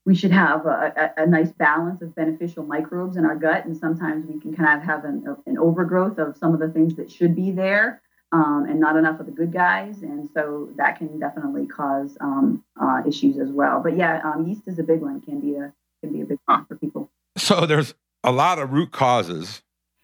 we 0.05 0.15
should 0.15 0.33
have 0.33 0.67
a, 0.67 1.13
a, 1.17 1.23
a, 1.23 1.27
nice 1.27 1.53
balance 1.53 2.03
of 2.03 2.15
beneficial 2.15 2.65
microbes 2.65 3.17
in 3.17 3.25
our 3.25 3.37
gut. 3.37 3.65
And 3.65 3.77
sometimes 3.77 4.27
we 4.27 4.41
can 4.41 4.55
kind 4.55 4.81
of 4.81 4.85
have 4.85 5.05
an, 5.05 5.37
an 5.47 5.59
overgrowth 5.59 6.19
of 6.19 6.37
some 6.37 6.53
of 6.53 6.61
the 6.61 6.69
things 6.69 6.97
that 6.97 7.11
should 7.11 7.37
be 7.37 7.53
there 7.53 8.03
um, 8.33 8.67
and 8.69 8.81
not 8.81 8.97
enough 8.97 9.21
of 9.21 9.27
the 9.27 9.33
good 9.33 9.53
guys. 9.53 10.03
And 10.03 10.29
so 10.35 10.71
that 10.77 10.99
can 10.99 11.21
definitely 11.21 11.67
cause 11.67 12.17
um, 12.21 12.65
uh, 12.81 13.03
issues 13.07 13.39
as 13.39 13.51
well. 13.51 13.81
But 13.81 13.97
yeah, 13.97 14.21
um, 14.25 14.47
yeast 14.47 14.67
is 14.67 14.79
a 14.79 14.83
big 14.83 15.01
one. 15.01 15.21
Candida 15.21 15.73
can 16.03 16.13
be 16.13 16.23
a 16.23 16.25
big 16.25 16.39
one 16.47 16.65
for 16.65 16.77
people. 16.77 17.11
So 17.37 17.65
there's 17.65 17.95
a 18.25 18.33
lot 18.33 18.59
of 18.59 18.73
root 18.73 18.91
causes. 18.91 19.63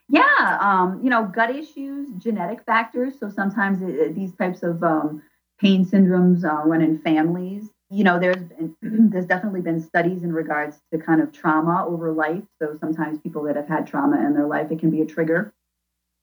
Yeah, 0.09 0.59
um, 0.61 1.01
you 1.03 1.11
know, 1.11 1.27
gut 1.27 1.55
issues, 1.55 2.09
genetic 2.17 2.65
factors. 2.65 3.15
So 3.21 3.29
sometimes 3.29 3.83
it, 3.83 4.15
these 4.15 4.35
types 4.37 4.63
of 4.63 4.83
um, 4.83 5.23
pain 5.61 5.85
syndromes 5.85 6.45
uh, 6.45 6.67
run 6.67 6.81
in 6.81 6.99
families 7.01 7.69
you 7.91 8.05
know, 8.05 8.19
there's 8.19 8.43
been, 8.43 8.77
there's 8.83 9.27
definitely 9.27 9.61
been 9.61 9.81
studies 9.81 10.23
in 10.23 10.33
regards 10.33 10.79
to 10.93 10.99
kind 10.99 11.21
of 11.21 11.33
trauma 11.33 11.87
over 11.87 12.13
life. 12.13 12.43
So 12.61 12.77
sometimes 12.81 13.19
people 13.21 13.43
that 13.45 13.57
have 13.57 13.69
had 13.69 13.87
trauma 13.87 14.25
in 14.25 14.35
their 14.35 14.47
life, 14.47 14.71
it 14.71 14.79
can 14.79 14.91
be 14.91 15.01
a 15.03 15.07
trigger, 15.07 15.53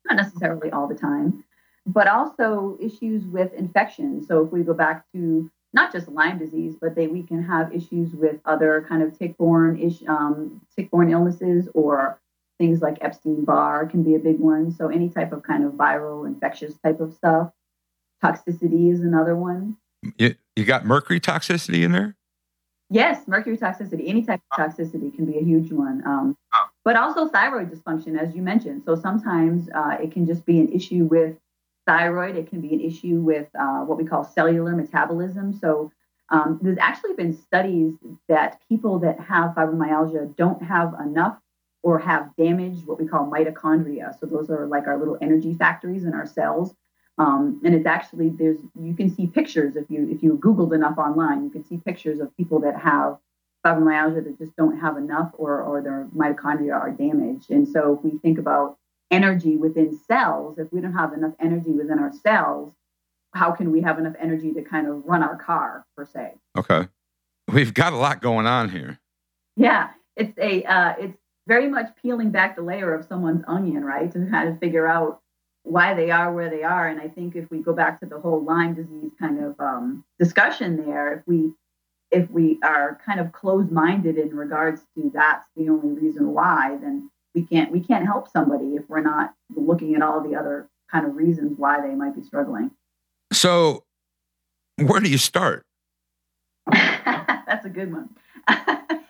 not 0.06 0.18
necessarily 0.18 0.72
all 0.72 0.88
the 0.88 0.96
time, 0.96 1.44
but 1.86 2.08
also 2.08 2.78
issues 2.80 3.26
with 3.26 3.54
infection. 3.54 4.24
So 4.26 4.46
if 4.46 4.52
we 4.52 4.64
go 4.64 4.74
back 4.74 5.06
to 5.14 5.50
not 5.74 5.92
just 5.92 6.08
Lyme 6.08 6.38
disease, 6.38 6.76
but 6.80 6.96
they 6.96 7.08
we 7.08 7.24
can 7.24 7.44
have 7.44 7.74
issues 7.74 8.14
with 8.14 8.40
other 8.46 8.86
kind 8.88 9.04
of 9.04 9.18
tick-borne 9.18 9.78
ish, 9.78 10.04
um, 10.08 10.62
tick-borne 10.76 11.12
illnesses 11.12 11.68
or 11.74 12.20
things 12.58 12.82
like 12.82 12.98
Epstein-Barr 13.02 13.88
can 13.88 14.04
be 14.04 14.16
a 14.16 14.20
big 14.20 14.40
one. 14.40 14.72
So 14.72 14.88
any 14.88 15.10
type 15.10 15.32
of 15.32 15.44
kind 15.44 15.66
of 15.66 15.74
viral 15.74 16.26
infectious 16.26 16.76
type 16.84 17.00
of 17.00 17.14
stuff. 17.14 17.52
Toxicity 18.24 18.92
is 18.92 19.02
another 19.02 19.36
one. 19.36 19.78
You, 20.18 20.36
you 20.56 20.66
got 20.66 20.86
mercury 20.86 21.20
toxicity 21.20 21.84
in 21.84 21.92
there? 21.92 22.16
Yes, 22.90 23.28
mercury 23.28 23.58
toxicity. 23.58 24.08
Any 24.08 24.24
type 24.24 24.42
of 24.52 24.58
toxicity 24.60 25.14
can 25.14 25.26
be 25.26 25.38
a 25.38 25.44
huge 25.44 25.72
one. 25.72 26.04
Um. 26.06 26.38
But 26.84 26.96
also 26.96 27.28
thyroid 27.28 27.72
dysfunction, 27.72 28.18
as 28.18 28.36
you 28.36 28.42
mentioned. 28.42 28.84
So 28.86 28.96
sometimes 28.96 29.70
uh, 29.74 29.98
it 30.00 30.12
can 30.12 30.26
just 30.26 30.46
be 30.46 30.60
an 30.60 30.72
issue 30.72 31.06
with 31.06 31.36
thyroid. 31.88 32.36
It 32.36 32.48
can 32.50 32.62
be 32.62 32.74
an 32.74 32.80
issue 32.80 33.22
with 33.22 33.48
uh, 33.60 33.80
what 33.80 33.98
we 33.98 34.06
call 34.06 34.24
cellular 34.24 34.76
metabolism. 34.76 35.52
So 35.60 35.92
um, 36.30 36.60
there's 36.62 36.78
actually 36.80 37.14
been 37.14 37.34
studies 37.34 37.94
that 38.30 38.62
people 38.70 39.00
that 39.00 39.20
have 39.20 39.56
fibromyalgia 39.56 40.36
don't 40.36 40.62
have 40.62 40.94
enough 41.04 41.38
or 41.86 42.00
have 42.00 42.36
damaged 42.36 42.88
what 42.88 43.00
we 43.00 43.06
call 43.06 43.30
mitochondria. 43.30 44.20
So 44.20 44.26
those 44.26 44.50
are 44.50 44.66
like 44.66 44.88
our 44.88 44.98
little 44.98 45.20
energy 45.22 45.54
factories 45.54 46.04
in 46.04 46.16
our 46.16 46.26
cells. 46.26 46.74
Um, 47.20 47.62
and 47.64 47.76
it's 47.76 47.86
actually 47.86 48.30
there's 48.30 48.58
you 48.78 48.96
can 48.96 49.16
see 49.16 49.28
pictures 49.28 49.76
if 49.76 49.86
you 49.88 50.10
if 50.10 50.24
you 50.24 50.38
googled 50.38 50.74
enough 50.74 50.98
online 50.98 51.44
you 51.44 51.50
can 51.50 51.64
see 51.64 51.78
pictures 51.78 52.20
of 52.20 52.36
people 52.36 52.60
that 52.62 52.78
have 52.78 53.18
fibromyalgia 53.66 54.24
that 54.26 54.38
just 54.38 54.54
don't 54.58 54.80
have 54.80 54.98
enough 54.98 55.32
or 55.38 55.62
or 55.62 55.82
their 55.82 56.10
mitochondria 56.14 56.74
are 56.74 56.90
damaged. 56.90 57.52
And 57.52 57.68
so 57.68 57.94
if 57.94 58.04
we 58.04 58.18
think 58.18 58.40
about 58.40 58.78
energy 59.12 59.56
within 59.56 59.98
cells 60.08 60.58
if 60.58 60.74
we 60.74 60.82
don't 60.82 60.94
have 60.94 61.14
enough 61.14 61.34
energy 61.40 61.72
within 61.72 62.00
our 62.00 62.12
cells 62.12 62.74
how 63.36 63.52
can 63.52 63.72
we 63.72 63.82
have 63.82 64.00
enough 64.00 64.16
energy 64.20 64.52
to 64.54 64.64
kind 64.64 64.88
of 64.88 65.06
run 65.06 65.22
our 65.22 65.36
car 65.36 65.86
per 65.96 66.06
se? 66.06 66.34
Okay. 66.58 66.88
We've 67.52 67.74
got 67.74 67.94
a 67.94 67.98
lot 67.98 68.22
going 68.22 68.48
on 68.48 68.70
here. 68.70 69.00
Yeah. 69.56 69.92
It's 70.16 70.38
a 70.40 70.64
uh, 70.64 70.96
it's 70.98 71.18
very 71.48 71.70
much 71.70 71.88
peeling 72.02 72.32
back 72.32 72.56
the 72.56 72.62
layer 72.62 72.94
of 72.94 73.06
someone's 73.06 73.44
onion 73.48 73.84
right 73.84 74.12
to 74.12 74.28
kind 74.30 74.50
of 74.50 74.60
figure 74.60 74.88
out 74.88 75.22
why 75.64 75.94
they 75.94 76.12
are 76.12 76.32
where 76.32 76.50
they 76.50 76.64
are. 76.64 76.88
And 76.88 77.02
I 77.02 77.08
think 77.08 77.36
if 77.36 77.50
we 77.50 77.60
go 77.60 77.74
back 77.74 78.00
to 78.00 78.06
the 78.06 78.20
whole 78.20 78.44
Lyme 78.44 78.76
disease 78.76 79.12
kind 79.20 79.44
of 79.44 79.60
um, 79.60 80.04
discussion 80.20 80.78
there, 80.86 81.14
if 81.14 81.28
we 81.28 81.52
if 82.12 82.30
we 82.30 82.60
are 82.64 83.00
kind 83.04 83.20
of 83.20 83.32
closed-minded 83.32 84.18
in 84.18 84.36
regards 84.36 84.82
to 84.96 85.12
that's 85.14 85.50
the 85.58 85.70
only 85.70 86.00
reason 86.00 86.34
why, 86.34 86.78
then 86.82 87.10
we 87.34 87.42
can't 87.44 87.72
we 87.72 87.80
can't 87.80 88.06
help 88.06 88.30
somebody 88.30 88.76
if 88.76 88.88
we're 88.88 89.02
not 89.02 89.34
looking 89.56 89.96
at 89.96 90.02
all 90.02 90.22
the 90.22 90.36
other 90.36 90.70
kind 90.90 91.06
of 91.06 91.16
reasons 91.16 91.58
why 91.58 91.82
they 91.82 91.96
might 91.96 92.16
be 92.16 92.24
struggling. 92.24 92.72
So, 93.34 93.84
where 94.78 95.00
do 95.00 95.10
you 95.10 95.18
start? 95.18 95.66
that's 96.72 97.66
a 97.66 97.70
good 97.70 97.92
one. 97.92 98.10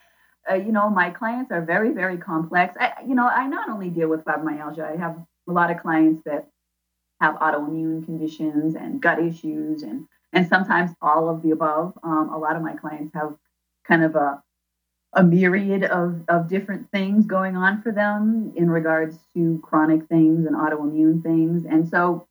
uh, 0.50 0.56
you 0.56 0.72
know, 0.72 0.90
my 0.90 1.10
clients 1.10 1.52
are 1.52 1.62
very, 1.62 1.92
very 1.92 2.18
complex. 2.18 2.76
I, 2.80 2.94
you 3.08 3.16
know, 3.16 3.28
I 3.28 3.48
not 3.48 3.70
only 3.70 3.90
deal 3.90 4.10
with 4.10 4.24
fibromyalgia, 4.26 4.94
I 4.94 4.98
have 4.98 5.18
a 5.48 5.52
lot 5.52 5.72
of 5.72 5.78
clients 5.80 6.22
that 6.26 6.48
have 7.22 7.36
autoimmune 7.36 8.06
conditions 8.06 8.76
and 8.76 9.02
gut 9.02 9.20
issues 9.20 9.84
and 9.84 10.08
and 10.34 10.48
sometimes 10.48 10.92
all 11.02 11.30
of 11.30 11.42
the 11.42 11.52
above. 11.52 11.98
Um, 12.04 12.30
a 12.34 12.38
lot 12.38 12.56
of 12.56 12.62
my 12.62 12.76
clients 12.76 13.14
have 13.14 13.36
kind 13.88 14.04
of 14.04 14.16
a 14.16 14.44
a 15.16 15.24
myriad 15.24 15.84
of, 15.86 16.22
of 16.28 16.50
different 16.50 16.92
things 16.92 17.26
going 17.26 17.56
on 17.56 17.82
for 17.82 17.92
them 17.92 18.52
in 18.56 18.70
regards 18.70 19.18
to 19.34 19.60
chronic 19.64 20.06
things 20.08 20.46
and 20.46 20.56
autoimmune 20.56 21.24
things. 21.24 21.66
And 21.66 21.88
so 21.88 22.28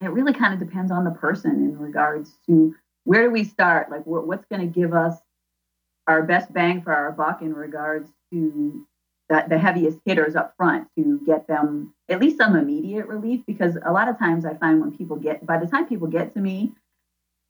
it 0.00 0.10
really 0.10 0.32
kind 0.32 0.54
of 0.54 0.60
depends 0.60 0.92
on 0.92 1.02
the 1.02 1.10
person 1.10 1.50
in 1.50 1.76
regards 1.76 2.38
to 2.46 2.74
where 3.02 3.24
do 3.24 3.30
we 3.30 3.42
start? 3.44 3.90
Like, 3.90 4.02
what's 4.04 4.46
going 4.46 4.60
to 4.60 4.80
give 4.80 4.94
us 4.94 5.16
our 6.06 6.22
best 6.22 6.52
bang 6.52 6.82
for 6.82 6.92
our 6.92 7.12
buck 7.12 7.42
in 7.42 7.54
regards 7.54 8.10
to 8.32 8.86
the, 9.28 9.44
the 9.48 9.58
heaviest 9.58 9.98
hitters 10.04 10.36
up 10.36 10.54
front 10.56 10.86
to 10.96 11.20
get 11.24 11.46
them 11.46 11.94
at 12.08 12.20
least 12.20 12.36
some 12.36 12.56
immediate 12.56 13.06
relief 13.06 13.40
because 13.46 13.76
a 13.84 13.92
lot 13.92 14.08
of 14.08 14.18
times 14.18 14.44
I 14.44 14.54
find 14.54 14.80
when 14.80 14.96
people 14.96 15.16
get 15.16 15.46
by 15.46 15.58
the 15.58 15.66
time 15.66 15.86
people 15.86 16.08
get 16.08 16.34
to 16.34 16.40
me, 16.40 16.72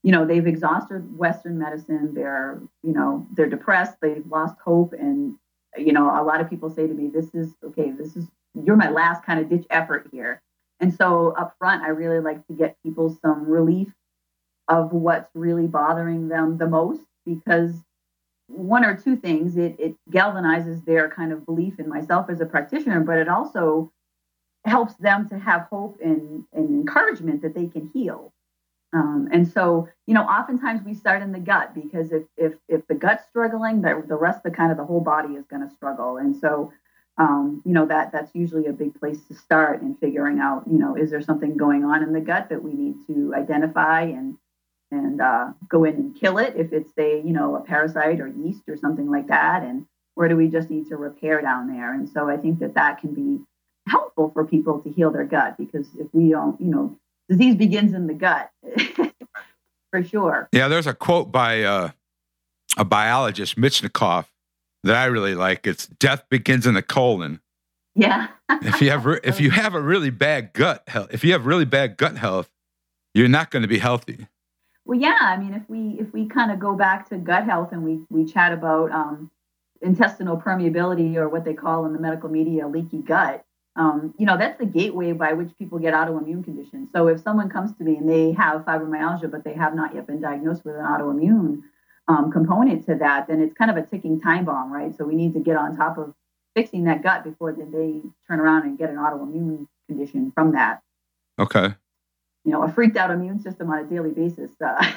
you 0.02 0.12
know, 0.12 0.24
they've 0.24 0.46
exhausted 0.46 1.16
Western 1.16 1.58
medicine, 1.58 2.14
they're, 2.14 2.60
you 2.82 2.92
know, 2.92 3.26
they're 3.34 3.48
depressed, 3.48 3.96
they've 4.00 4.26
lost 4.26 4.56
hope. 4.64 4.92
And, 4.92 5.34
you 5.76 5.92
know, 5.92 6.10
a 6.10 6.22
lot 6.22 6.40
of 6.40 6.48
people 6.48 6.70
say 6.70 6.86
to 6.86 6.94
me, 6.94 7.08
This 7.08 7.34
is 7.34 7.54
okay, 7.64 7.90
this 7.90 8.14
is 8.14 8.26
you're 8.54 8.76
my 8.76 8.90
last 8.90 9.24
kind 9.24 9.40
of 9.40 9.48
ditch 9.48 9.66
effort 9.70 10.08
here. 10.12 10.40
And 10.78 10.94
so 10.94 11.34
up 11.38 11.54
front, 11.58 11.82
I 11.82 11.88
really 11.88 12.20
like 12.20 12.46
to 12.46 12.52
get 12.52 12.76
people 12.82 13.16
some 13.22 13.46
relief 13.46 13.88
of 14.68 14.92
what's 14.92 15.30
really 15.34 15.66
bothering 15.66 16.28
them 16.28 16.58
the 16.58 16.68
most 16.68 17.02
because 17.26 17.74
one 18.46 18.84
or 18.84 18.96
two 18.96 19.16
things. 19.16 19.56
It, 19.56 19.76
it 19.78 19.94
galvanizes 20.10 20.84
their 20.84 21.08
kind 21.08 21.32
of 21.32 21.46
belief 21.46 21.78
in 21.78 21.88
myself 21.88 22.28
as 22.28 22.40
a 22.40 22.46
practitioner, 22.46 23.00
but 23.00 23.18
it 23.18 23.28
also 23.28 23.92
helps 24.64 24.94
them 24.94 25.28
to 25.28 25.38
have 25.38 25.62
hope 25.70 25.98
and, 26.02 26.44
and 26.52 26.68
encouragement 26.70 27.42
that 27.42 27.54
they 27.54 27.66
can 27.66 27.90
heal. 27.92 28.32
Um, 28.94 29.28
and 29.32 29.46
so, 29.46 29.88
you 30.06 30.14
know, 30.14 30.22
oftentimes 30.22 30.82
we 30.84 30.94
start 30.94 31.20
in 31.20 31.32
the 31.32 31.40
gut 31.40 31.74
because 31.74 32.12
if 32.12 32.22
if 32.36 32.54
if 32.68 32.86
the 32.86 32.94
gut's 32.94 33.26
struggling, 33.28 33.82
the, 33.82 34.04
the 34.06 34.14
rest 34.14 34.38
of 34.38 34.52
the 34.52 34.56
kind 34.56 34.70
of 34.70 34.78
the 34.78 34.84
whole 34.84 35.00
body 35.00 35.34
is 35.34 35.44
going 35.46 35.68
to 35.68 35.74
struggle. 35.74 36.18
And 36.18 36.36
so, 36.36 36.72
um, 37.18 37.60
you 37.64 37.72
know, 37.72 37.86
that 37.86 38.12
that's 38.12 38.32
usually 38.34 38.66
a 38.66 38.72
big 38.72 38.94
place 38.98 39.18
to 39.26 39.34
start 39.34 39.82
in 39.82 39.96
figuring 39.96 40.38
out, 40.38 40.62
you 40.70 40.78
know, 40.78 40.96
is 40.96 41.10
there 41.10 41.20
something 41.20 41.56
going 41.56 41.84
on 41.84 42.04
in 42.04 42.12
the 42.12 42.20
gut 42.20 42.48
that 42.50 42.62
we 42.62 42.72
need 42.72 42.94
to 43.08 43.34
identify 43.34 44.02
and 44.02 44.36
and 44.94 45.20
uh, 45.20 45.52
go 45.68 45.84
in 45.84 45.94
and 45.94 46.16
kill 46.18 46.38
it 46.38 46.54
if 46.56 46.72
it's 46.72 46.92
a 46.98 47.20
you 47.24 47.32
know 47.32 47.56
a 47.56 47.60
parasite 47.60 48.20
or 48.20 48.28
yeast 48.28 48.62
or 48.68 48.76
something 48.76 49.10
like 49.10 49.28
that 49.28 49.62
and 49.62 49.86
where 50.14 50.28
do 50.28 50.36
we 50.36 50.48
just 50.48 50.70
need 50.70 50.88
to 50.88 50.96
repair 50.96 51.40
down 51.40 51.68
there? 51.68 51.92
And 51.92 52.08
so 52.08 52.28
i 52.28 52.36
think 52.36 52.60
that 52.60 52.74
that 52.74 53.00
can 53.00 53.14
be 53.14 53.42
helpful 53.86 54.30
for 54.32 54.44
people 54.44 54.80
to 54.80 54.90
heal 54.90 55.10
their 55.10 55.24
gut 55.24 55.56
because 55.58 55.86
if 55.98 56.06
we 56.12 56.30
don't 56.30 56.60
you 56.60 56.68
know 56.68 56.96
disease 57.28 57.54
begins 57.54 57.92
in 57.92 58.06
the 58.06 58.14
gut 58.14 58.50
for 59.90 60.02
sure. 60.02 60.48
Yeah 60.52 60.68
there's 60.68 60.86
a 60.86 60.94
quote 60.94 61.30
by 61.30 61.62
uh, 61.62 61.90
a 62.76 62.84
biologist 62.84 63.56
Metchnikoff 63.56 64.26
that 64.84 64.96
i 64.96 65.04
really 65.06 65.34
like. 65.34 65.66
It's 65.66 65.86
death 65.86 66.24
begins 66.28 66.66
in 66.66 66.74
the 66.74 66.82
colon. 66.82 67.40
Yeah. 67.94 68.28
If 68.50 68.80
you 68.80 68.90
have 68.90 69.06
re- 69.06 69.20
if 69.22 69.40
you 69.40 69.50
have 69.50 69.74
a 69.74 69.80
really 69.80 70.10
bad 70.10 70.52
gut 70.52 70.84
health 70.88 71.08
if 71.12 71.24
you 71.24 71.32
have 71.32 71.46
really 71.46 71.64
bad 71.64 71.96
gut 71.96 72.16
health 72.16 72.50
you're 73.14 73.28
not 73.28 73.50
going 73.50 73.62
to 73.62 73.68
be 73.68 73.78
healthy 73.78 74.26
well, 74.84 74.98
yeah. 74.98 75.18
I 75.20 75.36
mean, 75.36 75.54
if 75.54 75.62
we 75.68 75.96
if 76.00 76.12
we 76.12 76.26
kind 76.26 76.50
of 76.50 76.58
go 76.58 76.74
back 76.74 77.08
to 77.08 77.16
gut 77.16 77.44
health 77.44 77.72
and 77.72 77.82
we 77.82 78.00
we 78.10 78.24
chat 78.30 78.52
about 78.52 78.90
um, 78.92 79.30
intestinal 79.80 80.36
permeability 80.36 81.16
or 81.16 81.28
what 81.28 81.44
they 81.44 81.54
call 81.54 81.86
in 81.86 81.92
the 81.92 81.98
medical 81.98 82.28
media 82.28 82.68
leaky 82.68 82.98
gut, 82.98 83.44
um, 83.76 84.14
you 84.18 84.26
know, 84.26 84.36
that's 84.36 84.58
the 84.58 84.66
gateway 84.66 85.12
by 85.12 85.32
which 85.32 85.50
people 85.58 85.78
get 85.78 85.94
autoimmune 85.94 86.44
conditions. 86.44 86.90
So 86.92 87.08
if 87.08 87.20
someone 87.20 87.48
comes 87.48 87.76
to 87.76 87.84
me 87.84 87.96
and 87.96 88.08
they 88.08 88.32
have 88.32 88.62
fibromyalgia, 88.62 89.30
but 89.30 89.42
they 89.42 89.54
have 89.54 89.74
not 89.74 89.94
yet 89.94 90.06
been 90.06 90.20
diagnosed 90.20 90.64
with 90.64 90.76
an 90.76 90.82
autoimmune 90.82 91.62
um, 92.06 92.30
component 92.30 92.86
to 92.86 92.94
that, 92.96 93.26
then 93.26 93.40
it's 93.40 93.54
kind 93.54 93.70
of 93.70 93.76
a 93.76 93.82
ticking 93.82 94.20
time 94.20 94.44
bomb, 94.44 94.72
right? 94.72 94.96
So 94.96 95.04
we 95.04 95.14
need 95.14 95.34
to 95.34 95.40
get 95.40 95.56
on 95.56 95.76
top 95.76 95.98
of 95.98 96.14
fixing 96.54 96.84
that 96.84 97.02
gut 97.02 97.24
before 97.24 97.52
they 97.52 98.00
turn 98.28 98.38
around 98.38 98.62
and 98.62 98.78
get 98.78 98.90
an 98.90 98.96
autoimmune 98.96 99.66
condition 99.88 100.30
from 100.34 100.52
that. 100.52 100.80
Okay. 101.38 101.74
You 102.44 102.52
know, 102.52 102.62
a 102.62 102.68
freaked 102.70 102.96
out 102.96 103.10
immune 103.10 103.40
system 103.40 103.70
on 103.70 103.78
a 103.78 103.84
daily 103.84 104.10
basis, 104.10 104.50
uh, 104.64 104.92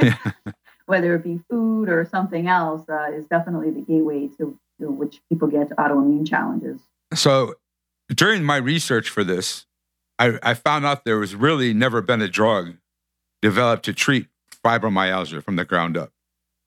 whether 0.86 1.14
it 1.16 1.24
be 1.24 1.40
food 1.50 1.88
or 1.88 2.04
something 2.04 2.46
else, 2.46 2.88
uh, 2.88 3.10
is 3.12 3.26
definitely 3.26 3.70
the 3.70 3.80
gateway 3.80 4.28
to, 4.38 4.58
to 4.80 4.90
which 4.90 5.20
people 5.28 5.48
get 5.48 5.70
autoimmune 5.70 6.28
challenges. 6.28 6.80
So 7.12 7.54
during 8.08 8.44
my 8.44 8.56
research 8.56 9.08
for 9.08 9.24
this, 9.24 9.66
I, 10.18 10.38
I 10.42 10.54
found 10.54 10.86
out 10.86 11.04
there 11.04 11.18
was 11.18 11.34
really 11.34 11.74
never 11.74 12.00
been 12.00 12.22
a 12.22 12.28
drug 12.28 12.76
developed 13.42 13.84
to 13.86 13.92
treat 13.92 14.28
fibromyalgia 14.64 15.42
from 15.42 15.56
the 15.56 15.64
ground 15.64 15.96
up. 15.96 16.12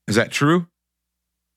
Is 0.07 0.15
that 0.15 0.31
true? 0.31 0.67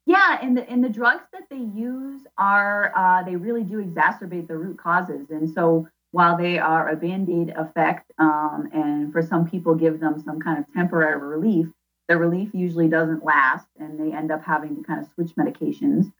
Yeah, 0.06 0.38
and 0.42 0.56
the 0.56 0.68
and 0.68 0.82
the 0.82 0.88
drugs 0.88 1.22
that 1.32 1.42
they 1.50 1.56
use 1.56 2.22
are 2.38 2.92
uh, 2.96 3.22
they 3.22 3.36
really 3.36 3.62
do 3.62 3.84
exacerbate 3.84 4.48
the 4.48 4.56
root 4.56 4.78
causes, 4.78 5.30
and 5.30 5.48
so 5.48 5.88
while 6.12 6.36
they 6.36 6.58
are 6.58 6.88
a 6.88 6.96
band-aid 6.96 7.54
effect, 7.56 8.10
um, 8.18 8.68
and 8.72 9.12
for 9.12 9.22
some 9.22 9.48
people 9.48 9.74
give 9.74 10.00
them 10.00 10.22
some 10.24 10.40
kind 10.40 10.58
of 10.58 10.72
temporary 10.74 11.20
relief, 11.20 11.66
the 12.08 12.16
relief 12.16 12.50
usually 12.52 12.88
doesn't 12.88 13.24
last, 13.24 13.66
and 13.78 13.98
they 13.98 14.16
end 14.16 14.32
up 14.32 14.42
having 14.42 14.76
to 14.76 14.82
kind 14.82 15.00
of 15.00 15.08
switch 15.14 15.30
medications, 15.36 16.12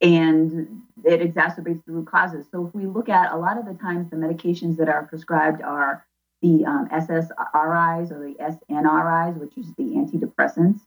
and 0.00 0.82
it 1.04 1.20
exacerbates 1.20 1.84
the 1.84 1.92
root 1.92 2.06
causes. 2.06 2.46
So 2.50 2.66
if 2.66 2.74
we 2.74 2.86
look 2.86 3.08
at 3.08 3.32
a 3.32 3.36
lot 3.36 3.58
of 3.58 3.66
the 3.66 3.74
times, 3.74 4.10
the 4.10 4.16
medications 4.16 4.76
that 4.78 4.88
are 4.88 5.06
prescribed 5.06 5.62
are 5.62 6.06
the 6.40 6.64
um, 6.64 6.88
SSRIs 6.88 8.10
or 8.10 8.26
the 8.26 8.36
SNRIs, 8.40 9.38
which 9.38 9.56
is 9.58 9.66
the 9.76 9.84
antidepressants 9.84 10.80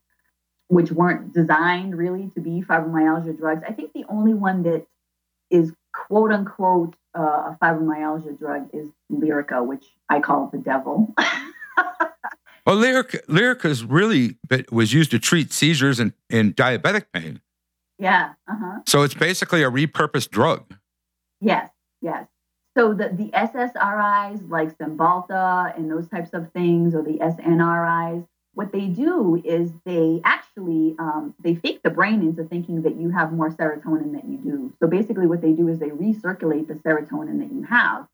which 0.70 0.92
weren't 0.92 1.34
designed 1.34 1.98
really 1.98 2.30
to 2.36 2.40
be 2.40 2.62
fibromyalgia 2.62 3.38
drugs. 3.38 3.64
I 3.68 3.74
think 3.74 3.92
the 3.92 4.06
only 4.08 4.36
one 4.36 4.64
that 4.64 4.86
is 5.50 5.74
quote 5.94 6.32
unquote 6.32 6.96
uh, 7.18 7.22
a 7.22 7.58
fibromyalgia 7.62 8.38
drug 8.38 8.70
is 8.74 8.90
Lyrica, 9.12 9.66
which 9.66 9.86
I 10.10 10.20
call 10.20 10.50
the 10.52 10.60
devil. 10.60 11.14
well, 12.66 12.78
Lyrica, 12.78 13.26
Lyrica 13.26 13.66
is 13.66 13.84
really 13.84 14.38
was 14.72 14.94
used 14.94 15.12
to 15.12 15.20
treat 15.20 15.52
seizures 15.52 16.00
and, 16.00 16.14
and 16.30 16.56
diabetic 16.56 17.06
pain. 17.14 17.42
Yeah. 17.98 18.34
Uh-huh. 18.50 18.80
So 18.88 19.04
it's 19.04 19.14
basically 19.14 19.64
a 19.64 19.70
repurposed 19.70 20.30
drug. 20.30 20.76
Yes. 21.42 21.70
Yes. 22.02 22.28
So 22.78 22.94
the, 22.94 23.10
the 23.10 23.30
SSRIs 23.32 24.50
like 24.50 24.78
Cymbalta 24.78 25.76
and 25.78 25.92
those 25.92 26.08
types 26.08 26.30
of 26.34 26.52
things, 26.54 26.96
or 26.96 27.02
the 27.02 27.18
SNRIs, 27.18 28.26
what 28.60 28.74
they 28.74 28.88
do 28.88 29.42
is 29.46 29.72
they 29.86 30.20
actually 30.26 30.94
um, 31.00 31.34
they 31.40 31.56
fake 31.56 31.80
the 31.82 31.90
brain 31.90 32.22
into 32.22 32.44
thinking 32.44 32.82
that 32.82 32.98
you 32.98 33.10
have 33.10 33.32
more 33.32 33.50
serotonin 33.52 34.12
than 34.12 34.30
you 34.30 34.38
do. 34.38 34.74
So 34.82 34.88
basically 34.88 35.28
what 35.28 35.42
they 35.42 35.54
do 35.54 35.70
is 35.70 35.80
they 35.80 35.92
recirculate 35.92 36.68
the 36.68 36.74
serotonin 36.74 37.40
that 37.40 37.54
you 37.54 37.64
have. 37.64 38.06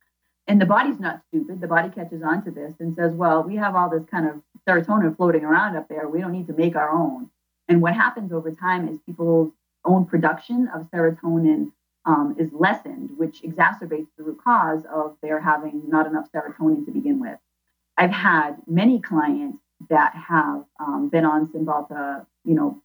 And 0.48 0.62
the 0.62 0.68
body's 0.68 1.00
not 1.00 1.22
stupid. 1.28 1.62
The 1.62 1.68
body 1.68 1.90
catches 1.90 2.22
on 2.22 2.44
to 2.46 2.52
this 2.52 2.76
and 2.80 2.96
says 2.96 3.16
well 3.16 3.42
we 3.42 3.56
have 3.56 3.76
all 3.76 3.90
this 3.90 4.06
kind 4.06 4.30
of 4.30 4.40
serotonin 4.70 5.18
floating 5.18 5.44
around 5.44 5.78
up 5.78 5.88
there. 5.90 6.08
We 6.08 6.22
don't 6.22 6.32
need 6.32 6.46
to 6.46 6.54
make 6.54 6.76
our 6.76 6.92
own. 6.92 7.32
And 7.68 7.82
what 7.82 7.96
happens 7.96 8.32
over 8.32 8.52
time 8.52 8.88
is 8.88 9.00
people's 9.00 9.52
own 9.84 10.06
production 10.06 10.70
of 10.76 10.92
serotonin 10.92 11.72
um, 12.06 12.36
is 12.38 12.54
lessened 12.54 13.10
which 13.18 13.42
exacerbates 13.42 14.10
the 14.16 14.24
root 14.24 14.40
cause 14.44 14.84
of 14.94 15.18
their 15.24 15.40
having 15.42 15.82
not 15.88 16.06
enough 16.06 16.28
serotonin 16.32 16.86
to 16.86 16.92
begin 16.92 17.20
with. 17.20 17.40
I've 17.98 18.12
had 18.12 18.58
many 18.68 19.02
clients 19.02 19.58
that 19.90 20.14
have 20.16 20.66
um, 20.80 21.10
been 21.10 21.26
on 21.26 21.48
Cymbalta, 21.48 22.26
you 22.44 22.56
know, 22.56 22.82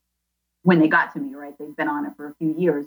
when 0.62 0.78
they 0.78 0.88
got 0.88 1.12
to 1.14 1.20
me, 1.20 1.34
right? 1.34 1.54
They've 1.58 1.76
been 1.76 1.88
on 1.88 2.04
it 2.06 2.12
for 2.16 2.28
a 2.28 2.34
few 2.34 2.54
years. 2.56 2.86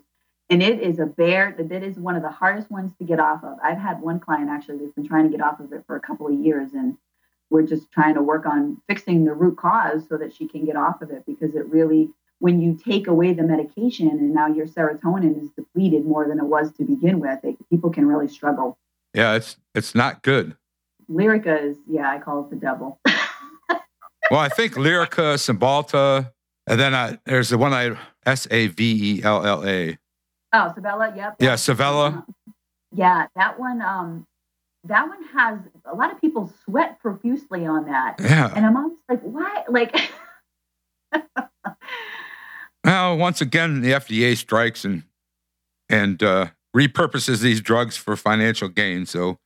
And 0.49 0.61
it 0.61 0.81
is 0.81 0.99
a 0.99 1.05
bear 1.05 1.55
that 1.57 1.83
is 1.83 1.97
one 1.97 2.15
of 2.15 2.21
the 2.21 2.29
hardest 2.29 2.69
ones 2.69 2.91
to 2.99 3.05
get 3.05 3.19
off 3.19 3.43
of. 3.43 3.57
I've 3.63 3.77
had 3.77 4.01
one 4.01 4.19
client 4.19 4.49
actually 4.49 4.77
that's 4.79 4.91
been 4.91 5.07
trying 5.07 5.23
to 5.23 5.35
get 5.35 5.43
off 5.43 5.59
of 5.59 5.71
it 5.73 5.83
for 5.87 5.95
a 5.95 6.01
couple 6.01 6.27
of 6.27 6.33
years. 6.33 6.73
And 6.73 6.97
we're 7.49 7.63
just 7.63 7.91
trying 7.91 8.15
to 8.15 8.21
work 8.21 8.45
on 8.45 8.81
fixing 8.87 9.25
the 9.25 9.33
root 9.33 9.57
cause 9.57 10.03
so 10.07 10.17
that 10.17 10.33
she 10.35 10.47
can 10.47 10.65
get 10.65 10.75
off 10.75 11.01
of 11.01 11.11
it 11.11 11.23
because 11.25 11.55
it 11.55 11.65
really, 11.67 12.09
when 12.39 12.59
you 12.59 12.77
take 12.77 13.07
away 13.07 13.33
the 13.33 13.43
medication 13.43 14.09
and 14.09 14.33
now 14.33 14.47
your 14.47 14.67
serotonin 14.67 15.41
is 15.41 15.49
depleted 15.51 16.05
more 16.05 16.27
than 16.27 16.39
it 16.39 16.45
was 16.45 16.71
to 16.73 16.83
begin 16.83 17.19
with, 17.19 17.39
it, 17.43 17.55
people 17.69 17.89
can 17.89 18.05
really 18.05 18.27
struggle. 18.27 18.77
Yeah, 19.13 19.35
it's 19.35 19.57
it's 19.73 19.95
not 19.95 20.23
good. 20.23 20.57
Lyrica 21.09 21.63
is, 21.63 21.77
yeah, 21.87 22.09
I 22.09 22.19
call 22.19 22.41
it 22.41 22.49
the 22.49 22.55
devil. 22.55 22.99
Well, 24.31 24.39
I 24.39 24.49
think 24.49 24.73
Lyrica, 24.73 25.36
Cymbalta, 25.36 26.31
and 26.67 26.79
then 26.79 26.93
I, 26.93 27.19
there's 27.25 27.49
the 27.49 27.57
one 27.57 27.73
I 27.73 27.97
S 28.25 28.47
A 28.51 28.67
V 28.67 29.17
E 29.19 29.23
L 29.23 29.45
L 29.45 29.67
A. 29.67 29.97
Oh, 30.53 30.73
Savella, 30.77 31.15
yep. 31.15 31.36
Yeah, 31.39 31.53
Savella. 31.53 32.23
Yeah, 32.95 33.27
that 33.36 33.59
one. 33.59 33.81
Um, 33.81 34.27
that 34.86 35.07
one 35.07 35.23
has 35.33 35.59
a 35.86 35.95
lot 35.95 36.12
of 36.12 36.19
people 36.19 36.53
sweat 36.65 36.99
profusely 36.99 37.65
on 37.65 37.86
that. 37.86 38.15
Yeah, 38.19 38.51
and 38.55 38.65
I'm 38.65 38.77
always 38.77 38.99
like, 39.09 39.21
why? 39.21 39.63
Like, 39.69 40.12
well, 42.83 43.17
once 43.17 43.41
again, 43.41 43.81
the 43.81 43.91
FDA 43.91 44.36
strikes 44.38 44.86
and 44.86 45.03
and 45.89 46.21
uh, 46.21 46.47
repurposes 46.75 47.41
these 47.41 47.62
drugs 47.62 47.97
for 47.97 48.15
financial 48.15 48.67
gain. 48.67 49.05
So, 49.05 49.39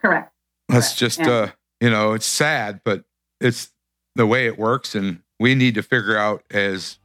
correct. 0.00 0.32
Let's 0.68 0.88
correct. 0.88 0.98
just, 0.98 1.20
uh, 1.20 1.48
you 1.80 1.90
know, 1.90 2.12
it's 2.12 2.26
sad, 2.26 2.80
but 2.84 3.04
it's 3.40 3.71
the 4.14 4.26
way 4.26 4.46
it 4.46 4.58
works, 4.58 4.94
and 4.94 5.20
we 5.40 5.54
need 5.54 5.74
to 5.74 5.82
figure 5.82 6.16
out 6.16 6.44
as 6.50 6.98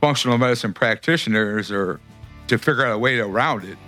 functional 0.00 0.38
medicine 0.38 0.72
practitioners 0.72 1.70
or 1.72 2.00
to 2.46 2.58
figure 2.58 2.84
out 2.84 2.92
a 2.92 2.98
way 2.98 3.18
around 3.18 3.64
it. 3.64 3.78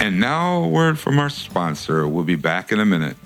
And 0.00 0.20
now, 0.20 0.64
a 0.64 0.68
word 0.68 0.98
from 0.98 1.18
our 1.18 1.30
sponsor. 1.30 2.06
We'll 2.06 2.24
be 2.24 2.34
back 2.34 2.72
in 2.72 2.80
a 2.80 2.84
minute. 2.84 3.16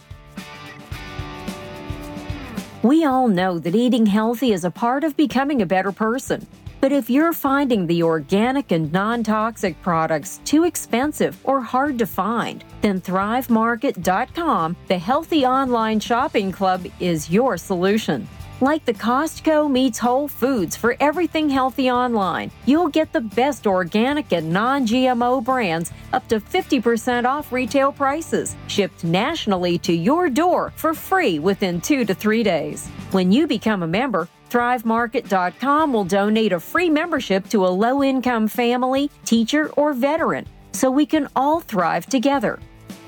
We 2.83 3.05
all 3.05 3.27
know 3.27 3.59
that 3.59 3.75
eating 3.75 4.07
healthy 4.07 4.53
is 4.53 4.65
a 4.65 4.71
part 4.71 5.03
of 5.03 5.17
becoming 5.17 5.61
a 5.61 5.67
better 5.67 5.91
person. 5.91 6.47
But 6.81 6.93
if 6.93 7.11
you're 7.11 7.33
finding 7.33 7.87
the 7.87 8.03
organic 8.05 8.71
and 8.71 8.93
non 8.93 9.25
toxic 9.25 9.81
products 9.83 10.41
too 10.45 10.65
expensive 10.65 11.37
or 11.45 11.61
hard 11.61 11.99
to 11.99 12.07
find, 12.07 12.65
then 12.83 13.01
ThriveMarket.com, 13.01 14.77
the 14.87 14.99
healthy 14.99 15.45
online 15.45 15.99
shopping 16.01 16.53
club, 16.53 16.87
is 17.01 17.31
your 17.31 17.57
solution. 17.57 18.29
Like 18.61 18.85
the 18.85 18.95
Costco 18.95 19.71
meets 19.71 20.01
Whole 20.01 20.27
Foods 20.27 20.77
for 20.77 20.97
everything 20.99 21.49
healthy 21.49 21.93
online, 21.93 22.51
you'll 22.67 22.89
get 22.89 23.13
the 23.13 23.21
best 23.21 23.69
organic 23.69 24.33
and 24.33 24.53
non 24.53 24.85
GMO 24.85 25.45
brands 25.45 25.93
up 26.13 26.27
to 26.29 26.41
50% 26.41 27.25
off 27.25 27.53
retail 27.53 27.93
prices, 27.93 28.57
shipped 28.67 29.05
nationally 29.05 29.79
to 29.79 29.93
your 29.93 30.29
door 30.29 30.73
for 30.75 30.93
free 30.93 31.39
within 31.39 31.81
two 31.81 32.05
to 32.05 32.15
three 32.15 32.43
days. 32.43 32.89
When 33.13 33.31
you 33.31 33.47
become 33.47 33.85
a 33.85 33.87
member, 33.87 34.29
ThriveMarket.com 34.51 35.93
will 35.93 36.05
donate 36.05 36.53
a 36.53 36.61
free 36.61 36.91
membership 36.91 37.49
to 37.49 37.67
a 37.67 37.69
low 37.69 38.03
income 38.03 38.49
family, 38.49 39.11
teacher, 39.25 39.71
or 39.71 39.93
veteran 39.93 40.47
so 40.73 40.91
we 40.91 41.07
can 41.07 41.29
all 41.37 41.61
thrive 41.61 42.07
together. 42.07 42.59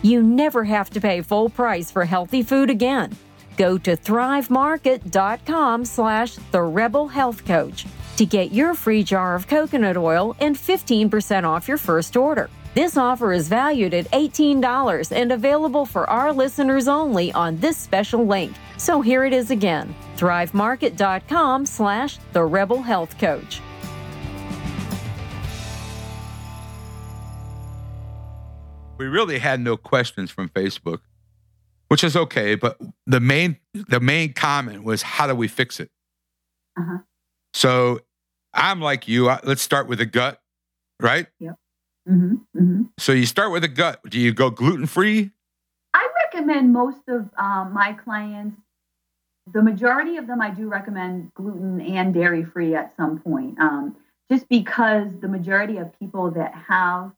You 0.03 0.23
never 0.23 0.65
have 0.65 0.91
to 0.91 1.01
pay 1.01 1.23
full 1.23 1.51
price 1.51 1.91
for 1.91 2.05
healthy 2.05 2.43
food 2.43 2.71
again. 2.71 3.17
Go 3.57 3.77
to 3.79 3.97
thrivemarket.com 3.97 5.85
slash 5.85 6.37
the 6.51 6.63
rebel 6.63 7.09
health 7.09 7.45
coach 7.45 7.85
to 8.17 8.27
get 8.27 8.53
your 8.53 8.75
free 8.75 9.03
jar 9.03 9.35
of 9.35 9.47
coconut 9.47 9.97
oil 9.97 10.37
and 10.41 10.57
15% 10.57 11.45
off 11.45 11.69
your 11.69 11.77
first 11.77 12.17
order. 12.17 12.51
This 12.75 12.97
offer 12.97 13.33
is 13.33 13.49
valued 13.49 13.95
at 13.95 14.11
$18 14.11 15.13
and 15.13 15.33
available 15.33 15.85
for 15.85 16.09
our 16.09 16.33
listeners 16.33 16.89
only 16.89 17.33
on 17.33 17.57
this 17.59 17.77
special 17.77 18.27
link. 18.27 18.55
So 18.77 19.01
here 19.01 19.25
it 19.25 19.33
is 19.33 19.51
again, 19.51 19.95
thrivemarket.com 20.17 21.67
slash 21.67 22.19
the 22.33 22.45
rebel 22.45 22.83
health 22.83 23.19
coach. 23.19 23.61
We 28.99 29.07
really 29.07 29.39
had 29.39 29.61
no 29.61 29.77
questions 29.77 30.31
from 30.31 30.49
Facebook 30.51 31.01
which 31.91 32.05
is 32.05 32.17
okay. 32.17 32.55
But 32.55 32.79
the 33.07 33.21
main 33.21 33.59
the 33.75 34.01
main 34.01 34.33
comment 34.33 34.85
was, 34.85 35.03
"How 35.03 35.27
do 35.27 35.35
we 35.35 35.49
fix 35.49 35.81
it?" 35.81 35.91
Uh-huh. 36.79 36.99
So 37.55 38.01
I'm 38.55 38.81
like 38.81 39.09
you. 39.09 39.27
Let's 39.45 39.63
start 39.63 39.89
with 39.89 39.99
the 39.99 40.07
gut, 40.07 40.41
right? 41.01 41.27
Yep. 41.39 41.57
Mm-hmm. 42.09 42.35
Mm-hmm. 42.57 42.83
So 42.99 43.13
you 43.13 43.27
start 43.27 43.53
with 43.53 43.63
the 43.63 43.69
gut. 43.69 44.01
Do 44.09 44.19
you 44.19 44.33
go 44.33 44.51
gluten 44.51 44.87
free? 44.87 45.31
I 45.95 46.09
recommend 46.25 46.73
most 46.73 47.03
of 47.09 47.29
um, 47.39 47.73
my 47.73 47.93
clients. 47.93 48.61
The 49.53 49.63
majority 49.63 50.17
of 50.17 50.27
them, 50.27 50.41
I 50.41 50.51
do 50.51 50.69
recommend 50.69 51.33
gluten 51.35 51.81
and 51.81 52.15
dairy 52.15 52.45
free 52.45 52.75
at 52.75 52.95
some 52.97 53.19
point, 53.19 53.59
um, 53.59 53.97
just 54.31 54.49
because 54.49 55.09
the 55.21 55.29
majority 55.29 55.79
of 55.79 55.99
people 55.99 56.31
that 56.33 56.55
have 56.55 57.13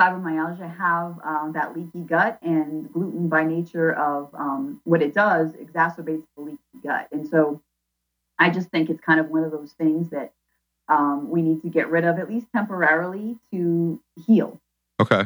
fibromyalgia 0.00 0.76
have 0.76 1.18
um, 1.24 1.52
that 1.54 1.76
leaky 1.76 2.00
gut, 2.00 2.38
and 2.42 2.92
gluten, 2.92 3.28
by 3.28 3.44
nature 3.44 3.92
of 3.92 4.28
um, 4.34 4.80
what 4.84 5.00
it 5.00 5.14
does, 5.14 5.52
exacerbates 5.52 6.24
the 6.36 6.42
leaky 6.42 6.58
gut. 6.82 7.08
And 7.12 7.26
so 7.26 7.62
I 8.38 8.50
just 8.50 8.68
think 8.68 8.90
it's 8.90 9.00
kind 9.00 9.20
of 9.20 9.28
one 9.28 9.44
of 9.44 9.50
those 9.50 9.72
things 9.72 10.10
that 10.10 10.32
um, 10.88 11.30
we 11.30 11.42
need 11.42 11.62
to 11.62 11.68
get 11.68 11.90
rid 11.90 12.04
of 12.04 12.18
at 12.18 12.28
least 12.28 12.46
temporarily 12.54 13.36
to 13.52 14.00
heal. 14.26 14.60
Okay. 15.00 15.24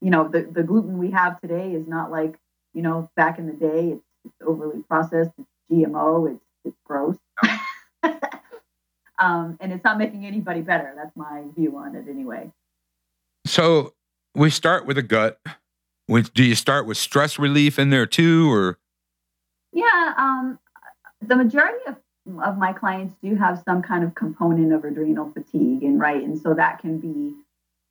You 0.00 0.10
know, 0.10 0.28
the, 0.28 0.42
the 0.42 0.62
gluten 0.62 0.98
we 0.98 1.10
have 1.10 1.40
today 1.40 1.72
is 1.72 1.86
not 1.86 2.10
like, 2.10 2.38
you 2.74 2.82
know, 2.82 3.10
back 3.16 3.38
in 3.38 3.46
the 3.46 3.52
day, 3.52 3.90
it's, 3.90 4.04
it's 4.24 4.34
overly 4.46 4.82
processed, 4.82 5.32
it's 5.38 5.48
GMO, 5.70 6.32
it's, 6.32 6.44
it's 6.64 6.76
gross. 6.84 7.16
um, 9.18 9.56
and 9.60 9.72
it's 9.72 9.84
not 9.84 9.98
making 9.98 10.26
anybody 10.26 10.60
better. 10.60 10.92
That's 10.96 11.16
my 11.16 11.44
view 11.54 11.76
on 11.76 11.94
it 11.94 12.06
anyway. 12.08 12.50
So 13.46 13.94
we 14.34 14.50
start 14.50 14.86
with 14.86 14.96
the 14.96 15.02
gut. 15.02 15.40
do 16.34 16.44
you 16.44 16.54
start 16.54 16.86
with 16.86 16.96
stress 16.96 17.38
relief 17.38 17.78
in 17.78 17.90
there 17.90 18.06
too, 18.06 18.50
or? 18.50 18.78
Yeah, 19.72 20.14
um, 20.16 20.58
the 21.20 21.36
majority 21.36 21.78
of 21.86 21.96
of 22.42 22.58
my 22.58 22.72
clients 22.72 23.14
do 23.22 23.34
have 23.36 23.62
some 23.64 23.82
kind 23.82 24.04
of 24.04 24.14
component 24.14 24.72
of 24.72 24.84
adrenal 24.84 25.30
fatigue, 25.32 25.82
and 25.82 26.00
right, 26.00 26.22
and 26.22 26.38
so 26.38 26.54
that 26.54 26.80
can 26.80 26.98
be 26.98 27.34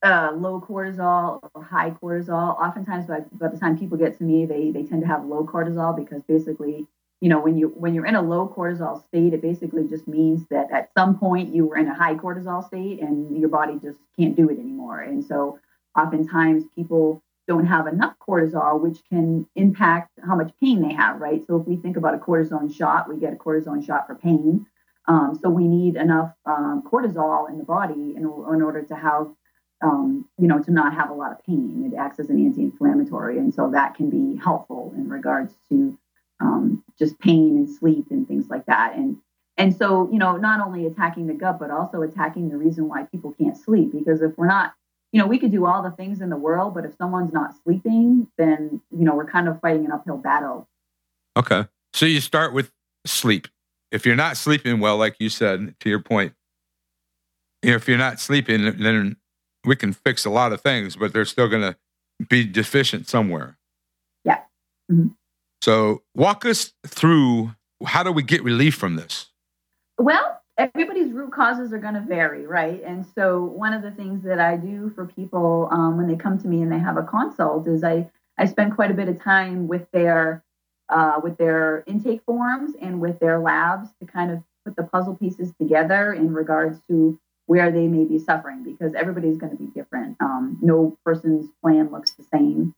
uh, 0.04 0.32
low 0.36 0.62
cortisol 0.62 1.39
or 1.54 1.63
high 1.63 1.91
cortisol. 1.91 2.60
Oftentimes, 2.60 3.08
by, 3.08 3.21
by 3.34 3.48
the 3.48 3.58
time 3.58 3.78
people 3.78 3.98
get 3.98 4.17
to 4.17 4.24
me, 4.24 4.45
they 4.45 4.71
they 4.71 4.84
tend 4.84 5.02
to 5.02 5.08
have 5.08 5.26
low 5.26 5.45
cortisol 5.45 5.95
because 5.95 6.21
basically, 6.24 6.86
you 7.21 7.30
know, 7.30 7.39
when 7.39 7.58
you 7.58 7.69
when 7.69 7.93
you're 7.93 8.06
in 8.06 8.15
a 8.15 8.21
low 8.21 8.48
cortisol 8.48 9.04
state, 9.08 9.34
it 9.34 9.41
basically 9.41 9.88
just 9.88 10.08
means 10.08 10.45
that 10.50 10.71
at 10.71 10.91
some 10.98 11.17
point 11.17 11.54
you 11.54 11.65
were 11.65 11.78
in 11.78 11.88
a 11.88 11.95
high 11.95 12.15
cortisol 12.15 12.65
state 12.67 13.02
and 13.02 13.38
your 13.38 13.50
body 13.50 13.80
just 13.82 14.00
can't 14.17 14.36
do 14.36 14.50
it 14.50 14.60
anymore. 14.60 15.02
And 15.02 15.24
so, 15.24 15.60
oftentimes, 15.98 16.65
people 16.76 17.21
don't 17.47 17.65
have 17.65 17.88
enough 17.88 18.15
cortisol, 18.27 18.81
which 18.81 18.99
can 19.10 19.47
impact 19.55 20.12
how 20.25 20.36
much 20.36 20.51
pain 20.60 20.81
they 20.81 20.93
have, 20.93 21.19
right? 21.19 21.45
So 21.45 21.58
if 21.58 21.67
we 21.67 21.75
think 21.77 21.97
about 21.97 22.15
a 22.15 22.17
cortisone 22.17 22.73
shot, 22.73 23.08
we 23.08 23.19
get 23.19 23.34
a 23.34 23.36
cortisone 23.36 23.86
shot 23.86 24.08
for 24.08 24.15
pain. 24.15 24.65
Um, 25.08 25.38
so 25.39 25.49
we 25.49 25.67
need 25.67 25.95
enough 25.95 26.34
um, 26.45 26.84
cortisol 26.91 27.49
in 27.49 27.58
the 27.60 27.63
body 27.63 28.15
in, 28.15 28.23
in 28.23 28.25
order 28.25 28.81
to 28.81 28.95
have, 28.95 29.27
um, 29.84 30.27
you 30.39 30.47
know, 30.47 30.62
to 30.63 30.71
not 30.71 30.95
have 30.95 31.12
a 31.12 31.13
lot 31.13 31.31
of 31.31 31.43
pain. 31.43 31.91
It 31.91 31.95
acts 31.95 32.19
as 32.19 32.29
an 32.29 32.43
anti-inflammatory, 32.43 33.38
and 33.38 33.53
so 33.53 33.69
that 33.71 33.93
can 33.95 34.10
be 34.10 34.39
helpful 34.41 34.93
in 34.95 35.08
regards 35.08 35.53
to 35.69 35.97
um, 36.39 36.84
just 36.97 37.19
pain 37.19 37.58
and 37.58 37.69
sleep 37.69 38.08
and 38.10 38.27
things 38.27 38.47
like 38.49 38.65
that. 38.65 38.95
And 38.95 39.17
and 39.58 39.73
so, 39.75 40.10
you 40.12 40.19
know, 40.19 40.36
not 40.36 40.60
only 40.65 40.86
attacking 40.86 41.27
the 41.27 41.34
gut, 41.34 41.60
but 41.60 41.71
also 41.71 42.01
attacking 42.01 42.49
the 42.49 42.58
reason 42.58 42.89
why 42.89 43.03
people 43.03 43.34
can't 43.39 43.55
sleep. 43.55 43.91
Because 43.93 44.21
if 44.21 44.38
we're 44.38 44.47
not 44.47 44.73
you 45.12 45.22
know, 45.22 45.28
we 45.28 45.39
could 45.39 45.52
do 45.52 45.65
all 45.65 45.82
the 45.82 45.91
things 45.91 46.22
in 46.22 46.30
the 46.30 46.38
world, 46.38 46.74
but 46.74 46.86
if 46.86 46.96
someone's 46.98 47.32
not 47.32 47.54
sleeping, 47.63 48.28
then, 48.38 48.82
you 48.91 49.06
know, 49.06 49.15
we're 49.15 49.30
kind 49.30 49.48
of 49.48 49.60
fighting 49.62 49.86
an 49.86 49.91
uphill 49.91 50.18
battle. 50.18 50.68
Okay. 51.38 51.65
So 51.94 52.06
you 52.06 52.20
start 52.20 52.54
with 52.54 52.72
sleep. 53.06 53.48
If 53.91 54.06
you're 54.06 54.15
not 54.15 54.36
sleeping 54.36 54.80
well, 54.80 54.98
like 54.98 55.15
you 55.20 55.30
said, 55.30 55.76
to 55.80 55.89
your 55.89 56.02
point, 56.02 56.34
you 57.62 57.70
know, 57.70 57.78
if 57.78 57.88
you're 57.88 57.98
not 57.98 58.20
sleeping, 58.20 58.78
then 58.78 59.15
we 59.63 59.76
can 59.76 59.94
fix 59.94 60.26
a 60.26 60.30
lot 60.30 60.52
of 60.52 60.62
things, 60.62 60.96
but 60.96 61.13
they're 61.13 61.26
still 61.26 61.48
going 61.48 61.62
to 61.62 61.78
be 62.30 62.44
deficient 62.44 63.08
somewhere. 63.08 63.58
Yeah. 64.24 64.41
Mm-hmm. 64.91 65.08
So 65.62 66.04
walk 66.13 66.46
us 66.46 66.74
through 66.86 67.56
how 67.86 68.04
do 68.04 68.12
we 68.12 68.24
get 68.24 68.44
relief 68.44 68.76
from 68.76 68.98
this? 68.98 69.28
Well, 69.98 70.41
everybody's 70.58 71.12
root 71.12 71.32
causes 71.32 71.74
are 71.74 71.78
going 71.78 71.96
to 71.96 72.02
vary, 72.02 72.46
right? 72.48 72.82
And 72.84 73.06
so 73.06 73.44
one 73.44 73.74
of 73.74 73.82
the 73.82 73.91
things 73.91 74.24
that 74.24 74.39
I 74.39 74.58
do 74.58 74.91
for 74.96 75.06
people 75.06 75.68
um, 75.72 75.98
when 75.98 76.08
they 76.08 76.15
come 76.15 76.38
to 76.39 76.48
me 76.48 76.62
and 76.62 76.72
they 76.72 76.80
have 76.80 76.98
a 76.98 77.04
consult 77.04 77.68
is 77.68 77.84
I 77.84 78.10
I 78.38 78.46
spend 78.46 78.76
quite 78.76 78.91
a 78.91 78.94
bit 78.94 79.08
of 79.08 79.22
time 79.22 79.68
with 79.68 79.89
their 79.91 80.44
uh, 80.89 81.20
with 81.24 81.38
their 81.38 81.84
intake 81.88 82.22
forms 82.26 82.74
and 82.82 83.00
with 83.00 83.20
their 83.20 83.39
labs 83.39 83.89
to 84.00 84.06
kind 84.06 84.32
of 84.32 84.44
put 84.65 84.76
the 84.76 84.84
puzzle 84.84 85.15
pieces 85.15 85.52
together 85.60 86.13
in 86.13 86.34
regards 86.34 86.80
to 86.88 87.20
where 87.48 87.72
they 87.72 87.88
may 87.88 88.04
be 88.04 88.18
suffering 88.18 88.63
because 88.63 88.94
everybody's 88.94 89.38
going 89.38 89.56
to 89.56 89.58
be 89.58 89.70
different. 89.76 90.18
Um, 90.20 90.58
no 90.62 90.98
person's 91.06 91.48
plan 91.62 91.91
looks 91.91 92.12
the 92.12 92.26
same. 92.34 92.74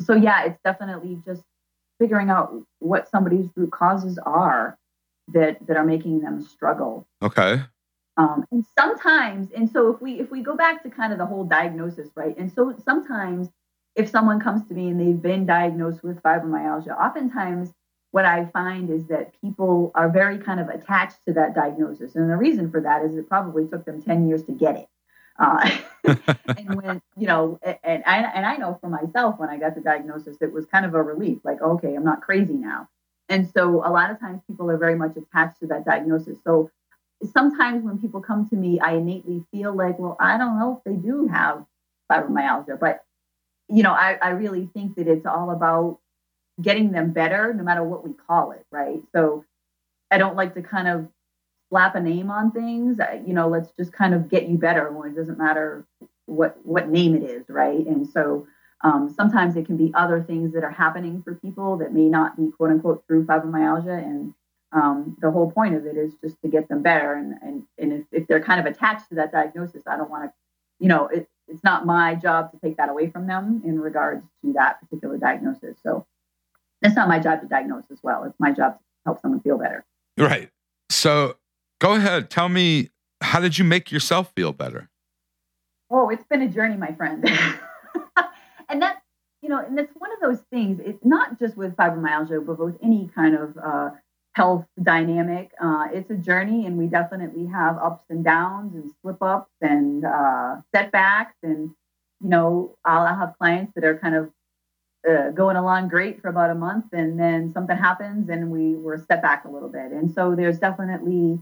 So 0.00 0.14
yeah, 0.14 0.44
it's 0.44 0.60
definitely 0.64 1.20
just 1.24 1.42
figuring 1.98 2.30
out 2.30 2.54
what 2.78 3.10
somebody's 3.10 3.46
root 3.56 3.70
causes 3.72 4.18
are 4.24 4.78
that 5.28 5.64
that 5.66 5.76
are 5.76 5.84
making 5.84 6.20
them 6.20 6.42
struggle. 6.42 7.06
Okay. 7.22 7.62
Um, 8.16 8.44
and 8.50 8.64
sometimes, 8.78 9.50
and 9.52 9.70
so 9.70 9.90
if 9.94 10.00
we 10.02 10.20
if 10.20 10.30
we 10.30 10.42
go 10.42 10.56
back 10.56 10.82
to 10.82 10.90
kind 10.90 11.12
of 11.12 11.18
the 11.18 11.26
whole 11.26 11.44
diagnosis, 11.44 12.10
right? 12.14 12.36
And 12.36 12.52
so 12.52 12.74
sometimes, 12.84 13.48
if 13.96 14.10
someone 14.10 14.40
comes 14.40 14.66
to 14.68 14.74
me 14.74 14.88
and 14.88 15.00
they've 15.00 15.22
been 15.22 15.46
diagnosed 15.46 16.02
with 16.02 16.22
fibromyalgia, 16.22 16.98
oftentimes 16.98 17.72
what 18.10 18.24
I 18.24 18.46
find 18.46 18.90
is 18.90 19.06
that 19.06 19.40
people 19.40 19.92
are 19.94 20.10
very 20.10 20.38
kind 20.38 20.58
of 20.58 20.68
attached 20.68 21.16
to 21.26 21.32
that 21.34 21.54
diagnosis, 21.54 22.14
and 22.14 22.28
the 22.28 22.36
reason 22.36 22.70
for 22.70 22.80
that 22.80 23.04
is 23.04 23.16
it 23.16 23.28
probably 23.28 23.66
took 23.66 23.84
them 23.84 24.02
ten 24.02 24.28
years 24.28 24.42
to 24.44 24.52
get 24.52 24.76
it. 24.76 24.88
Uh, 25.38 25.70
and 26.04 26.82
when 26.82 27.00
you 27.16 27.26
know, 27.26 27.58
and 27.62 28.02
I 28.04 28.18
and 28.18 28.44
I 28.44 28.56
know 28.56 28.76
for 28.80 28.90
myself 28.90 29.38
when 29.38 29.48
I 29.48 29.56
got 29.56 29.74
the 29.74 29.80
diagnosis, 29.80 30.36
it 30.42 30.52
was 30.52 30.66
kind 30.66 30.84
of 30.84 30.94
a 30.94 31.02
relief. 31.02 31.38
Like, 31.44 31.62
okay, 31.62 31.94
I'm 31.94 32.04
not 32.04 32.20
crazy 32.20 32.54
now. 32.54 32.88
And 33.30 33.48
so 33.56 33.76
a 33.86 33.90
lot 33.90 34.10
of 34.10 34.20
times 34.20 34.42
people 34.46 34.70
are 34.70 34.76
very 34.76 34.96
much 34.96 35.16
attached 35.16 35.60
to 35.60 35.66
that 35.68 35.84
diagnosis. 35.86 36.36
So 36.44 36.70
sometimes 37.32 37.84
when 37.84 37.98
people 37.98 38.20
come 38.20 38.48
to 38.50 38.56
me, 38.56 38.80
I 38.80 38.94
innately 38.94 39.44
feel 39.52 39.74
like, 39.74 39.98
well, 39.98 40.16
I 40.20 40.36
don't 40.36 40.58
know 40.58 40.76
if 40.78 40.84
they 40.84 41.00
do 41.00 41.28
have 41.28 41.64
fibromyalgia, 42.10 42.78
but 42.78 43.04
you 43.68 43.84
know, 43.84 43.92
I, 43.92 44.18
I 44.20 44.30
really 44.30 44.68
think 44.74 44.96
that 44.96 45.06
it's 45.06 45.26
all 45.26 45.52
about 45.52 46.00
getting 46.60 46.90
them 46.90 47.12
better, 47.12 47.54
no 47.54 47.62
matter 47.62 47.84
what 47.84 48.04
we 48.04 48.12
call 48.12 48.50
it, 48.50 48.66
right? 48.72 49.00
So 49.14 49.44
I 50.10 50.18
don't 50.18 50.36
like 50.36 50.54
to 50.54 50.62
kind 50.62 50.88
of 50.88 51.08
slap 51.68 51.94
a 51.94 52.00
name 52.00 52.32
on 52.32 52.50
things. 52.50 52.98
I, 52.98 53.22
you 53.24 53.32
know, 53.32 53.48
let's 53.48 53.70
just 53.78 53.92
kind 53.92 54.12
of 54.12 54.28
get 54.28 54.48
you 54.48 54.58
better 54.58 54.90
when 54.90 55.12
it 55.12 55.14
doesn't 55.14 55.38
matter 55.38 55.86
what 56.26 56.58
what 56.64 56.88
name 56.88 57.14
it 57.14 57.22
is, 57.22 57.44
right? 57.48 57.86
And 57.86 58.08
so 58.08 58.46
um, 58.82 59.12
sometimes 59.14 59.56
it 59.56 59.66
can 59.66 59.76
be 59.76 59.92
other 59.94 60.22
things 60.22 60.52
that 60.54 60.64
are 60.64 60.70
happening 60.70 61.22
for 61.22 61.34
people 61.34 61.76
that 61.78 61.92
may 61.92 62.08
not 62.08 62.36
be 62.36 62.50
quote 62.50 62.70
unquote 62.70 63.06
true 63.06 63.24
fibromyalgia. 63.24 64.02
And 64.02 64.34
um, 64.72 65.16
the 65.20 65.30
whole 65.30 65.50
point 65.50 65.74
of 65.74 65.84
it 65.86 65.96
is 65.96 66.14
just 66.22 66.40
to 66.42 66.48
get 66.48 66.68
them 66.68 66.82
better. 66.82 67.14
And, 67.14 67.34
and, 67.42 67.62
and 67.78 67.92
if, 67.92 68.04
if 68.12 68.26
they're 68.26 68.42
kind 68.42 68.60
of 68.60 68.66
attached 68.66 69.08
to 69.10 69.16
that 69.16 69.32
diagnosis, 69.32 69.82
I 69.86 69.96
don't 69.96 70.10
want 70.10 70.24
to, 70.24 70.32
you 70.78 70.88
know, 70.88 71.08
it, 71.08 71.28
it's 71.46 71.62
not 71.62 71.84
my 71.84 72.14
job 72.14 72.52
to 72.52 72.58
take 72.58 72.76
that 72.78 72.88
away 72.88 73.10
from 73.10 73.26
them 73.26 73.60
in 73.64 73.78
regards 73.78 74.24
to 74.44 74.52
that 74.54 74.80
particular 74.80 75.18
diagnosis. 75.18 75.76
So 75.82 76.06
it's 76.80 76.96
not 76.96 77.08
my 77.08 77.18
job 77.18 77.42
to 77.42 77.48
diagnose 77.48 77.84
as 77.90 77.98
well. 78.02 78.24
It's 78.24 78.38
my 78.38 78.52
job 78.52 78.74
to 78.78 78.80
help 79.04 79.20
someone 79.20 79.40
feel 79.40 79.58
better. 79.58 79.84
Right. 80.16 80.48
So 80.88 81.36
go 81.80 81.94
ahead. 81.94 82.30
Tell 82.30 82.48
me, 82.48 82.90
how 83.20 83.40
did 83.40 83.58
you 83.58 83.64
make 83.64 83.92
yourself 83.92 84.32
feel 84.34 84.52
better? 84.52 84.88
Oh, 85.90 86.08
it's 86.08 86.24
been 86.24 86.40
a 86.40 86.48
journey, 86.48 86.76
my 86.76 86.92
friend. 86.92 87.28
and 88.70 88.82
that's 88.82 89.00
you 89.42 89.48
know, 89.48 89.58
and 89.58 89.78
it's 89.78 89.92
one 89.96 90.12
of 90.12 90.20
those 90.20 90.40
things. 90.52 90.80
It's 90.84 91.04
not 91.04 91.38
just 91.38 91.56
with 91.56 91.74
fibromyalgia, 91.76 92.44
but 92.44 92.58
with 92.58 92.76
any 92.82 93.10
kind 93.14 93.34
of 93.34 93.56
uh, 93.56 93.90
health 94.34 94.66
dynamic. 94.82 95.50
Uh, 95.62 95.86
it's 95.92 96.10
a 96.10 96.16
journey, 96.16 96.66
and 96.66 96.76
we 96.76 96.86
definitely 96.86 97.46
have 97.46 97.78
ups 97.78 98.04
and 98.10 98.24
downs, 98.24 98.74
and 98.74 98.90
slip 99.00 99.22
ups, 99.22 99.50
and 99.62 100.04
uh, 100.04 100.56
setbacks. 100.74 101.36
And 101.42 101.70
you 102.20 102.28
know, 102.28 102.76
I'll 102.84 103.06
have 103.06 103.34
clients 103.38 103.72
that 103.74 103.84
are 103.84 103.98
kind 103.98 104.14
of 104.14 104.30
uh, 105.08 105.30
going 105.30 105.56
along 105.56 105.88
great 105.88 106.20
for 106.20 106.28
about 106.28 106.50
a 106.50 106.54
month, 106.54 106.86
and 106.92 107.18
then 107.18 107.50
something 107.52 107.76
happens, 107.76 108.28
and 108.28 108.50
we 108.50 108.74
were 108.76 108.98
set 108.98 109.22
back 109.22 109.46
a 109.46 109.50
little 109.50 109.70
bit. 109.70 109.90
And 109.92 110.12
so 110.12 110.34
there's 110.34 110.58
definitely 110.58 111.38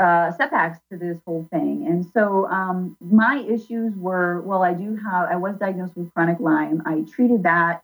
uh, 0.00 0.32
setbacks 0.32 0.78
to 0.90 0.96
this 0.96 1.18
whole 1.26 1.46
thing. 1.52 1.86
And 1.88 2.06
so 2.12 2.46
um, 2.46 2.96
my 3.00 3.44
issues 3.48 3.94
were 3.96 4.40
well, 4.40 4.62
I 4.62 4.72
do 4.72 4.96
have, 4.96 5.28
I 5.30 5.36
was 5.36 5.56
diagnosed 5.56 5.96
with 5.96 6.12
chronic 6.14 6.40
Lyme. 6.40 6.82
I 6.86 7.04
treated 7.10 7.42
that 7.42 7.82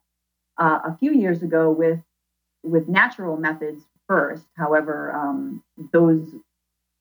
uh, 0.56 0.80
a 0.84 0.96
few 0.98 1.12
years 1.12 1.42
ago 1.42 1.70
with 1.70 2.00
with 2.62 2.88
natural 2.88 3.36
methods 3.36 3.84
first. 4.06 4.44
However, 4.56 5.12
um, 5.12 5.62
those 5.92 6.34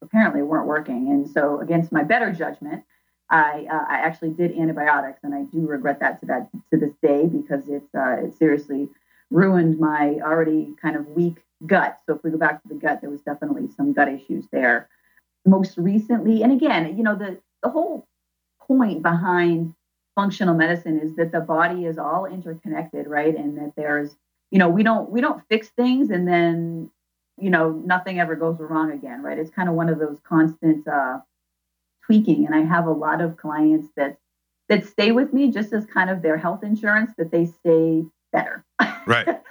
apparently 0.02 0.42
weren't 0.42 0.68
working. 0.68 1.10
And 1.10 1.30
so, 1.30 1.60
against 1.62 1.92
my 1.92 2.04
better 2.04 2.32
judgment, 2.32 2.84
I, 3.30 3.66
uh, 3.70 3.86
I 3.90 4.00
actually 4.00 4.32
did 4.32 4.58
antibiotics, 4.58 5.20
and 5.24 5.34
I 5.34 5.44
do 5.44 5.66
regret 5.68 6.00
that 6.02 6.20
to 6.22 6.26
that 6.28 6.50
to 6.72 6.78
this 6.78 6.94
day 7.02 7.26
because 7.26 7.68
it's 7.68 7.96
uh, 7.96 8.26
it 8.26 8.38
seriously 8.38 8.90
ruined 9.30 9.80
my 9.80 10.20
already 10.22 10.76
kind 10.82 10.96
of 10.96 11.08
weak 11.08 11.38
gut. 11.66 12.00
So 12.06 12.16
if 12.16 12.24
we 12.24 12.32
go 12.32 12.38
back 12.38 12.62
to 12.64 12.68
the 12.68 12.76
gut, 12.76 13.02
there 13.02 13.10
was 13.10 13.22
definitely 13.22 13.70
some 13.76 13.94
gut 13.94 14.10
issues 14.10 14.46
there 14.52 14.90
most 15.48 15.78
recently, 15.78 16.44
and 16.44 16.52
again, 16.52 16.98
you 16.98 17.04
know, 17.04 17.16
the, 17.16 17.40
the 17.64 17.70
whole 17.70 18.08
point 18.68 19.02
behind 19.02 19.74
functional 20.16 20.56
medicine 20.56 21.00
is 21.00 21.16
that 21.16 21.32
the 21.32 21.40
body 21.40 21.86
is 21.86 21.98
all 21.98 22.26
interconnected, 22.26 23.08
right? 23.08 23.36
And 23.36 23.58
that 23.58 23.74
there's, 23.78 24.16
you 24.52 24.60
know, 24.60 24.70
we 24.70 24.84
don't 24.84 25.10
we 25.10 25.22
don't 25.22 25.44
fix 25.50 25.70
things 25.70 26.10
and 26.10 26.28
then, 26.28 26.90
you 27.38 27.50
know, 27.50 27.72
nothing 27.72 28.20
ever 28.20 28.36
goes 28.36 28.58
wrong 28.60 28.92
again, 28.92 29.22
right? 29.22 29.38
It's 29.38 29.52
kind 29.52 29.70
of 29.70 29.76
one 29.76 29.90
of 29.90 30.00
those 30.00 30.20
constant 30.24 30.88
uh, 30.88 31.20
tweaking. 32.06 32.46
And 32.46 32.56
I 32.56 32.64
have 32.64 32.88
a 32.88 32.92
lot 32.92 33.22
of 33.22 33.38
clients 33.38 33.90
that 33.96 34.18
that 34.70 34.86
stay 34.86 35.12
with 35.12 35.34
me 35.34 35.52
just 35.52 35.72
as 35.72 35.86
kind 35.86 36.10
of 36.10 36.22
their 36.22 36.38
health 36.38 36.64
insurance 36.64 37.12
that 37.18 37.32
they 37.32 37.46
stay 37.46 38.04
better. 38.34 38.66
Right. 39.06 39.28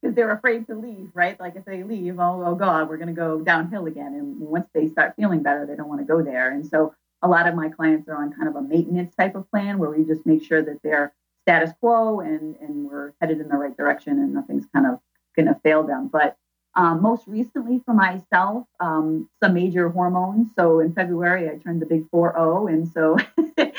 because 0.00 0.14
they're 0.14 0.32
afraid 0.32 0.66
to 0.66 0.74
leave, 0.74 1.10
right? 1.14 1.38
Like 1.40 1.56
if 1.56 1.64
they 1.64 1.82
leave, 1.82 2.18
oh, 2.18 2.42
oh 2.44 2.54
God, 2.54 2.88
we're 2.88 2.96
going 2.96 3.08
to 3.08 3.14
go 3.14 3.40
downhill 3.40 3.86
again. 3.86 4.14
And 4.14 4.38
once 4.38 4.68
they 4.74 4.88
start 4.88 5.14
feeling 5.16 5.42
better, 5.42 5.66
they 5.66 5.76
don't 5.76 5.88
want 5.88 6.00
to 6.00 6.06
go 6.06 6.22
there. 6.22 6.50
And 6.50 6.66
so 6.66 6.94
a 7.22 7.28
lot 7.28 7.48
of 7.48 7.54
my 7.54 7.68
clients 7.68 8.08
are 8.08 8.16
on 8.16 8.32
kind 8.32 8.48
of 8.48 8.56
a 8.56 8.62
maintenance 8.62 9.14
type 9.16 9.34
of 9.34 9.50
plan 9.50 9.78
where 9.78 9.90
we 9.90 10.04
just 10.04 10.24
make 10.24 10.44
sure 10.44 10.62
that 10.62 10.80
they're 10.82 11.12
status 11.42 11.70
quo 11.80 12.20
and, 12.20 12.56
and 12.60 12.88
we're 12.88 13.12
headed 13.20 13.40
in 13.40 13.48
the 13.48 13.56
right 13.56 13.76
direction 13.76 14.12
and 14.18 14.34
nothing's 14.34 14.66
kind 14.72 14.86
of 14.86 15.00
going 15.34 15.46
to 15.46 15.58
fail 15.62 15.82
them. 15.82 16.08
But 16.12 16.36
um, 16.74 17.02
most 17.02 17.26
recently 17.26 17.80
for 17.84 17.94
myself, 17.94 18.64
um, 18.78 19.28
some 19.42 19.54
major 19.54 19.88
hormones. 19.88 20.48
So 20.54 20.78
in 20.78 20.92
February, 20.92 21.48
I 21.48 21.56
turned 21.56 21.82
the 21.82 21.86
big 21.86 22.08
4-0. 22.10 22.70
And 22.70 22.88
so 22.88 23.16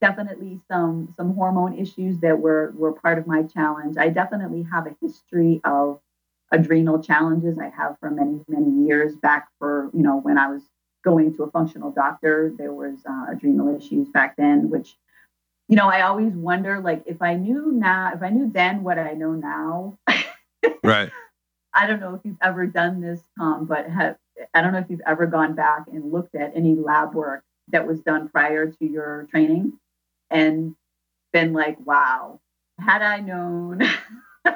definitely 0.00 0.60
some 0.68 1.12
some 1.16 1.34
hormone 1.34 1.78
issues 1.78 2.18
that 2.20 2.38
were 2.38 2.72
were 2.76 2.92
part 2.92 3.18
of 3.18 3.26
my 3.26 3.42
challenge. 3.42 3.96
I 3.98 4.08
definitely 4.08 4.66
have 4.70 4.86
a 4.86 4.96
history 5.00 5.60
of 5.64 6.00
adrenal 6.52 7.02
challenges. 7.02 7.58
I 7.58 7.68
have 7.68 7.96
for 8.00 8.10
many 8.10 8.40
many 8.48 8.86
years 8.86 9.14
back 9.16 9.48
for 9.58 9.90
you 9.92 10.02
know 10.02 10.18
when 10.18 10.38
I 10.38 10.48
was 10.48 10.62
going 11.04 11.34
to 11.36 11.44
a 11.44 11.50
functional 11.50 11.90
doctor. 11.90 12.52
There 12.56 12.72
was 12.72 12.98
uh, 13.08 13.32
adrenal 13.32 13.76
issues 13.76 14.08
back 14.08 14.36
then, 14.36 14.70
which 14.70 14.96
you 15.68 15.76
know 15.76 15.88
I 15.88 16.02
always 16.02 16.32
wonder 16.32 16.80
like 16.80 17.02
if 17.06 17.22
I 17.22 17.34
knew 17.34 17.72
now 17.72 18.12
if 18.14 18.22
I 18.22 18.30
knew 18.30 18.50
then 18.52 18.82
what 18.82 18.98
I 18.98 19.12
know 19.12 19.32
now. 19.32 19.98
right. 20.84 21.10
I 21.74 21.86
don't 21.86 22.00
know 22.00 22.14
if 22.14 22.22
you've 22.24 22.38
ever 22.42 22.66
done 22.66 23.00
this, 23.00 23.20
Tom, 23.38 23.66
but 23.66 23.88
have, 23.88 24.16
I 24.54 24.62
don't 24.62 24.72
know 24.72 24.78
if 24.78 24.86
you've 24.88 25.02
ever 25.06 25.26
gone 25.26 25.54
back 25.54 25.84
and 25.92 26.10
looked 26.10 26.34
at 26.34 26.52
any 26.56 26.74
lab 26.74 27.14
work 27.14 27.44
that 27.68 27.86
was 27.86 28.00
done 28.00 28.28
prior 28.28 28.66
to 28.66 28.84
your 28.84 29.28
training 29.30 29.74
and 30.30 30.74
been 31.32 31.52
like, 31.52 31.78
wow, 31.84 32.40
had 32.78 33.02
I 33.02 33.20
known. 33.20 33.82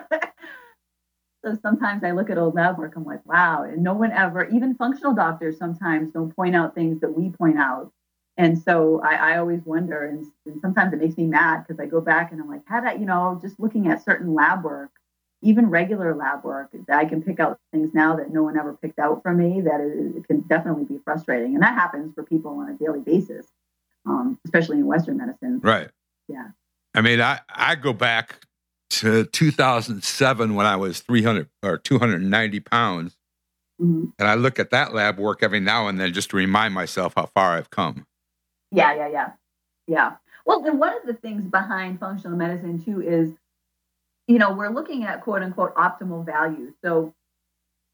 so 1.44 1.56
sometimes 1.60 2.04
I 2.04 2.12
look 2.12 2.30
at 2.30 2.38
old 2.38 2.54
lab 2.54 2.78
work, 2.78 2.94
I'm 2.96 3.04
like, 3.04 3.24
wow. 3.26 3.64
And 3.64 3.82
no 3.82 3.94
one 3.94 4.12
ever, 4.12 4.48
even 4.48 4.74
functional 4.74 5.14
doctors 5.14 5.58
sometimes 5.58 6.12
don't 6.12 6.34
point 6.34 6.56
out 6.56 6.74
things 6.74 7.00
that 7.00 7.16
we 7.16 7.30
point 7.30 7.58
out. 7.58 7.92
And 8.38 8.58
so 8.58 9.00
I, 9.02 9.34
I 9.34 9.38
always 9.38 9.60
wonder, 9.64 10.06
and, 10.06 10.26
and 10.46 10.60
sometimes 10.60 10.92
it 10.94 11.00
makes 11.00 11.18
me 11.18 11.26
mad 11.26 11.64
because 11.66 11.78
I 11.78 11.86
go 11.86 12.00
back 12.00 12.32
and 12.32 12.40
I'm 12.40 12.48
like, 12.48 12.62
had 12.66 12.84
I, 12.84 12.94
you 12.94 13.04
know, 13.04 13.38
just 13.42 13.60
looking 13.60 13.88
at 13.88 14.02
certain 14.02 14.34
lab 14.34 14.64
work, 14.64 14.90
even 15.42 15.68
regular 15.68 16.14
lab 16.14 16.42
work, 16.42 16.70
that 16.88 16.96
I 16.96 17.04
can 17.04 17.22
pick 17.22 17.40
out 17.40 17.58
things 17.72 17.92
now 17.92 18.16
that 18.16 18.32
no 18.32 18.42
one 18.42 18.58
ever 18.58 18.72
picked 18.80 18.98
out 18.98 19.22
for 19.22 19.34
me 19.34 19.60
that 19.60 19.80
it, 19.80 20.16
it 20.16 20.26
can 20.26 20.40
definitely 20.42 20.84
be 20.84 20.98
frustrating. 21.04 21.54
And 21.54 21.62
that 21.62 21.74
happens 21.74 22.14
for 22.14 22.22
people 22.22 22.52
on 22.52 22.70
a 22.70 22.74
daily 22.74 23.00
basis 23.00 23.46
um, 24.06 24.38
especially 24.44 24.78
in 24.78 24.86
Western 24.86 25.18
medicine. 25.18 25.60
Right. 25.62 25.88
Yeah. 26.28 26.48
I 26.94 27.00
mean, 27.00 27.20
I, 27.20 27.40
I 27.48 27.74
go 27.74 27.92
back 27.92 28.46
to 28.90 29.24
2007 29.24 30.54
when 30.54 30.66
I 30.66 30.76
was 30.76 31.00
300 31.00 31.48
or 31.62 31.78
290 31.78 32.60
pounds. 32.60 33.16
Mm-hmm. 33.80 34.10
And 34.18 34.28
I 34.28 34.34
look 34.34 34.58
at 34.58 34.70
that 34.70 34.94
lab 34.94 35.18
work 35.18 35.42
every 35.42 35.60
now 35.60 35.88
and 35.88 35.98
then 35.98 36.12
just 36.12 36.30
to 36.30 36.36
remind 36.36 36.74
myself 36.74 37.14
how 37.16 37.26
far 37.26 37.56
I've 37.56 37.70
come. 37.70 38.06
Yeah, 38.70 38.94
yeah, 38.94 39.08
yeah. 39.08 39.30
Yeah. 39.86 40.12
Well, 40.44 40.64
and 40.66 40.78
one 40.78 40.94
of 40.96 41.06
the 41.06 41.14
things 41.14 41.48
behind 41.50 42.00
functional 42.00 42.36
medicine 42.36 42.82
too 42.84 43.00
is, 43.00 43.32
you 44.26 44.38
know, 44.38 44.52
we're 44.52 44.70
looking 44.70 45.04
at 45.04 45.22
quote 45.22 45.42
unquote 45.42 45.74
optimal 45.74 46.24
values. 46.24 46.74
So, 46.84 47.14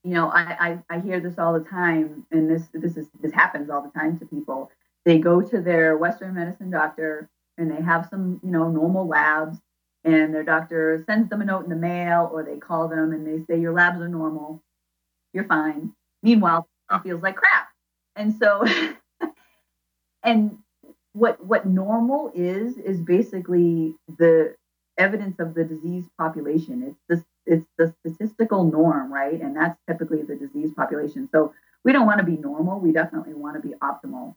you 0.05 0.15
know, 0.15 0.31
I, 0.31 0.79
I, 0.91 0.97
I 0.97 1.01
hear 1.01 1.21
this 1.21 1.39
all 1.39 1.53
the 1.53 1.65
time, 1.65 2.27
and 2.31 2.49
this 2.51 2.69
this 2.73 2.97
is 2.97 3.09
this 3.21 3.33
happens 3.33 3.69
all 3.71 3.83
the 3.83 3.99
time 3.99 4.19
to 4.19 4.27
people 4.27 4.71
they 5.05 5.19
go 5.19 5.41
to 5.41 5.61
their 5.61 5.97
Western 5.97 6.35
medicine 6.35 6.71
doctor 6.71 7.29
and 7.57 7.71
they 7.71 7.83
have 7.83 8.09
some, 8.11 8.41
you 8.43 8.51
know, 8.51 8.71
normal 8.71 9.07
labs 9.07 9.59
and 10.05 10.35
their 10.35 10.45
doctor 10.45 11.03
sends 11.07 11.29
them 11.29 11.43
a 11.43 11.45
note 11.45 11.65
in 11.65 11.71
the 11.71 11.77
mail 11.77 12.31
or 12.33 12.43
they 12.43 12.57
call 12.57 12.89
them 12.89 13.13
and 13.13 13.27
they 13.27 13.45
say 13.45 13.61
your 13.61 13.73
labs 13.73 14.01
are 14.01 14.09
normal. 14.09 14.63
You're 15.33 15.45
fine. 15.45 15.93
Meanwhile 16.23 16.69
it 16.91 16.95
ah. 16.95 17.01
feels 17.01 17.23
like 17.23 17.37
crap. 17.37 17.69
And 18.17 18.35
so 18.35 18.65
and 20.23 20.59
what 21.13 21.45
what 21.45 21.67
normal 21.67 22.31
is 22.35 22.79
is 22.79 23.01
basically 23.01 23.95
the 24.19 24.55
evidence 24.97 25.39
of 25.39 25.55
the 25.55 25.65
disease 25.65 26.05
population. 26.19 26.83
It's 26.83 27.01
the 27.09 27.25
it's 27.47 27.67
the 27.77 27.95
statistical 28.01 28.65
norm 28.65 29.13
right? 29.13 29.41
And 29.41 29.57
that's 29.57 29.79
typically 29.89 30.23
the 30.23 30.37
disease 30.37 30.73
population. 30.75 31.29
So 31.33 31.53
we 31.85 31.93
don't 31.93 32.07
want 32.07 32.19
to 32.19 32.25
be 32.25 32.37
normal. 32.37 32.81
We 32.81 32.93
definitely 32.93 33.35
want 33.35 33.61
to 33.61 33.67
be 33.67 33.75
optimal 33.83 34.35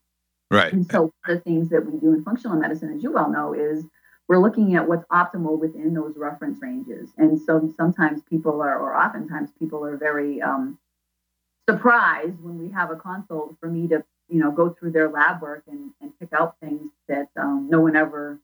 Right. 0.52 0.74
And 0.74 0.90
so 0.92 1.14
the 1.26 1.40
things 1.40 1.70
that 1.70 1.86
we 1.86 1.98
do 1.98 2.14
in 2.14 2.24
functional 2.24 2.58
medicine, 2.58 2.94
as 2.94 3.02
you 3.02 3.12
well 3.14 3.32
know, 3.32 3.54
is 3.54 3.86
we're 4.28 4.38
looking 4.38 4.76
at 4.76 4.88
what's 4.88 5.06
optimal 5.08 5.58
within 5.58 5.94
those 5.94 6.14
reference 6.18 6.62
ranges. 6.62 7.10
And 7.18 7.40
so 7.40 7.74
sometimes 7.78 8.22
people 8.30 8.62
are, 8.62 8.78
or 8.78 8.96
oftentimes 8.96 9.50
people 9.58 9.86
are 9.86 9.96
very 9.96 10.42
um, 10.42 10.78
surprised 11.70 12.42
when 12.42 12.60
we 12.60 12.70
have 12.72 12.92
a 12.92 12.98
consult 12.98 13.56
for 13.62 13.70
me 13.70 13.88
to, 13.88 14.04
you 14.28 14.40
know, 14.40 14.52
go 14.52 14.70
through 14.70 14.92
their 14.92 15.10
lab 15.10 15.42
work 15.42 15.64
and, 15.68 15.92
and 16.02 16.18
pick 16.20 16.34
out 16.34 16.58
things 16.60 16.92
that 17.08 17.30
um, 17.38 17.68
no 17.70 17.80
one 17.80 17.96
ever 17.96 18.38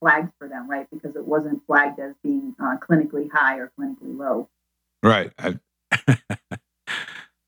flags 0.00 0.30
for 0.38 0.48
them, 0.48 0.70
right? 0.70 0.86
Because 0.92 1.16
it 1.16 1.26
wasn't 1.26 1.64
flagged 1.66 1.98
as 1.98 2.14
being 2.22 2.54
uh, 2.60 2.76
clinically 2.78 3.28
high 3.32 3.58
or 3.58 3.72
clinically 3.78 4.16
low. 4.16 4.48
Right. 5.02 5.32
I, 5.38 5.58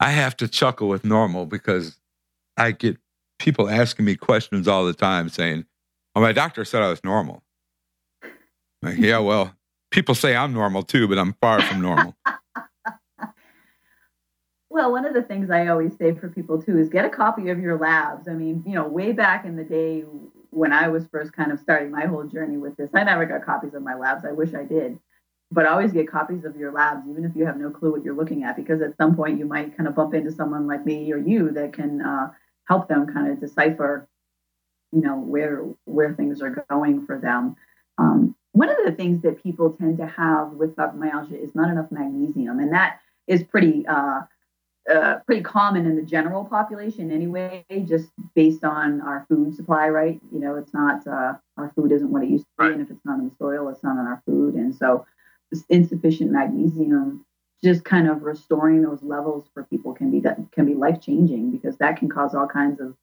I 0.00 0.10
have 0.10 0.36
to 0.38 0.48
chuckle 0.48 0.88
with 0.88 1.04
normal 1.04 1.46
because 1.46 1.96
I 2.56 2.72
get 2.72 2.98
people 3.44 3.68
asking 3.68 4.06
me 4.06 4.16
questions 4.16 4.66
all 4.66 4.86
the 4.86 4.94
time 4.94 5.28
saying, 5.28 5.66
"Well, 6.14 6.24
my 6.24 6.32
doctor 6.32 6.64
said 6.64 6.82
I 6.82 6.88
was 6.88 7.04
normal." 7.04 7.42
Like, 8.82 8.98
yeah, 8.98 9.18
well, 9.18 9.54
people 9.90 10.14
say 10.14 10.34
I'm 10.34 10.52
normal 10.52 10.82
too, 10.82 11.06
but 11.06 11.18
I'm 11.18 11.34
far 11.34 11.62
from 11.62 11.80
normal. 11.80 12.16
well, 14.70 14.90
one 14.90 15.04
of 15.04 15.14
the 15.14 15.22
things 15.22 15.50
I 15.50 15.68
always 15.68 15.96
say 15.96 16.14
for 16.14 16.28
people 16.28 16.60
too 16.60 16.78
is 16.78 16.88
get 16.88 17.04
a 17.04 17.10
copy 17.10 17.50
of 17.50 17.60
your 17.60 17.78
labs. 17.78 18.28
I 18.28 18.32
mean, 18.32 18.64
you 18.66 18.74
know, 18.74 18.88
way 18.88 19.12
back 19.12 19.44
in 19.44 19.56
the 19.56 19.64
day 19.64 20.04
when 20.50 20.72
I 20.72 20.88
was 20.88 21.06
first 21.06 21.32
kind 21.32 21.52
of 21.52 21.60
starting 21.60 21.90
my 21.90 22.06
whole 22.06 22.24
journey 22.24 22.56
with 22.56 22.76
this, 22.76 22.90
I 22.94 23.04
never 23.04 23.26
got 23.26 23.44
copies 23.44 23.74
of 23.74 23.82
my 23.82 23.94
labs. 23.94 24.24
I 24.24 24.32
wish 24.32 24.54
I 24.54 24.64
did. 24.64 24.98
But 25.50 25.66
always 25.66 25.92
get 25.92 26.10
copies 26.10 26.44
of 26.44 26.56
your 26.56 26.72
labs, 26.72 27.06
even 27.08 27.24
if 27.24 27.36
you 27.36 27.44
have 27.44 27.58
no 27.58 27.70
clue 27.70 27.92
what 27.92 28.02
you're 28.02 28.16
looking 28.16 28.42
at, 28.42 28.56
because 28.56 28.80
at 28.80 28.96
some 28.96 29.14
point 29.14 29.38
you 29.38 29.44
might 29.44 29.76
kind 29.76 29.86
of 29.86 29.94
bump 29.94 30.14
into 30.14 30.32
someone 30.32 30.66
like 30.66 30.86
me 30.86 31.12
or 31.12 31.18
you 31.18 31.50
that 31.52 31.74
can 31.74 32.00
uh, 32.00 32.30
help 32.66 32.88
them 32.88 33.06
kind 33.06 33.30
of 33.30 33.40
decipher, 33.40 34.08
you 34.92 35.00
know, 35.00 35.18
where 35.18 35.64
where 35.84 36.14
things 36.14 36.40
are 36.42 36.64
going 36.70 37.06
for 37.06 37.18
them. 37.18 37.56
Um, 37.98 38.34
one 38.52 38.68
of 38.68 38.76
the 38.84 38.92
things 38.92 39.22
that 39.22 39.42
people 39.42 39.70
tend 39.70 39.98
to 39.98 40.06
have 40.06 40.52
with 40.52 40.76
fibromyalgia 40.76 41.42
is 41.42 41.54
not 41.54 41.70
enough 41.70 41.90
magnesium, 41.90 42.58
and 42.60 42.72
that 42.72 43.00
is 43.26 43.42
pretty 43.42 43.86
uh, 43.86 44.22
uh, 44.92 45.16
pretty 45.26 45.42
common 45.42 45.86
in 45.86 45.96
the 45.96 46.02
general 46.02 46.44
population 46.44 47.10
anyway, 47.10 47.64
just 47.86 48.10
based 48.34 48.64
on 48.64 49.00
our 49.00 49.24
food 49.28 49.54
supply, 49.54 49.88
right? 49.88 50.20
You 50.32 50.40
know, 50.40 50.56
it's 50.56 50.74
not 50.74 51.06
uh, 51.06 51.34
our 51.56 51.72
food 51.74 51.90
isn't 51.92 52.10
what 52.10 52.22
it 52.22 52.28
used 52.28 52.44
to 52.44 52.66
be, 52.66 52.72
and 52.72 52.82
if 52.82 52.90
it's 52.90 53.04
not 53.04 53.18
in 53.18 53.28
the 53.28 53.34
soil, 53.38 53.68
it's 53.68 53.82
not 53.82 53.98
in 53.98 54.06
our 54.06 54.22
food, 54.26 54.54
and 54.54 54.74
so 54.74 55.06
insufficient 55.68 56.30
magnesium 56.32 57.24
just 57.64 57.84
kind 57.84 58.08
of 58.08 58.22
restoring 58.22 58.82
those 58.82 59.02
levels 59.02 59.46
for 59.54 59.64
people 59.64 59.94
can 59.94 60.10
be 60.10 60.22
can 60.52 60.66
be 60.66 60.74
life 60.74 61.00
changing 61.00 61.50
because 61.50 61.76
that 61.78 61.96
can 61.96 62.08
cause 62.08 62.34
all 62.34 62.46
kinds 62.46 62.80
of 62.80 62.94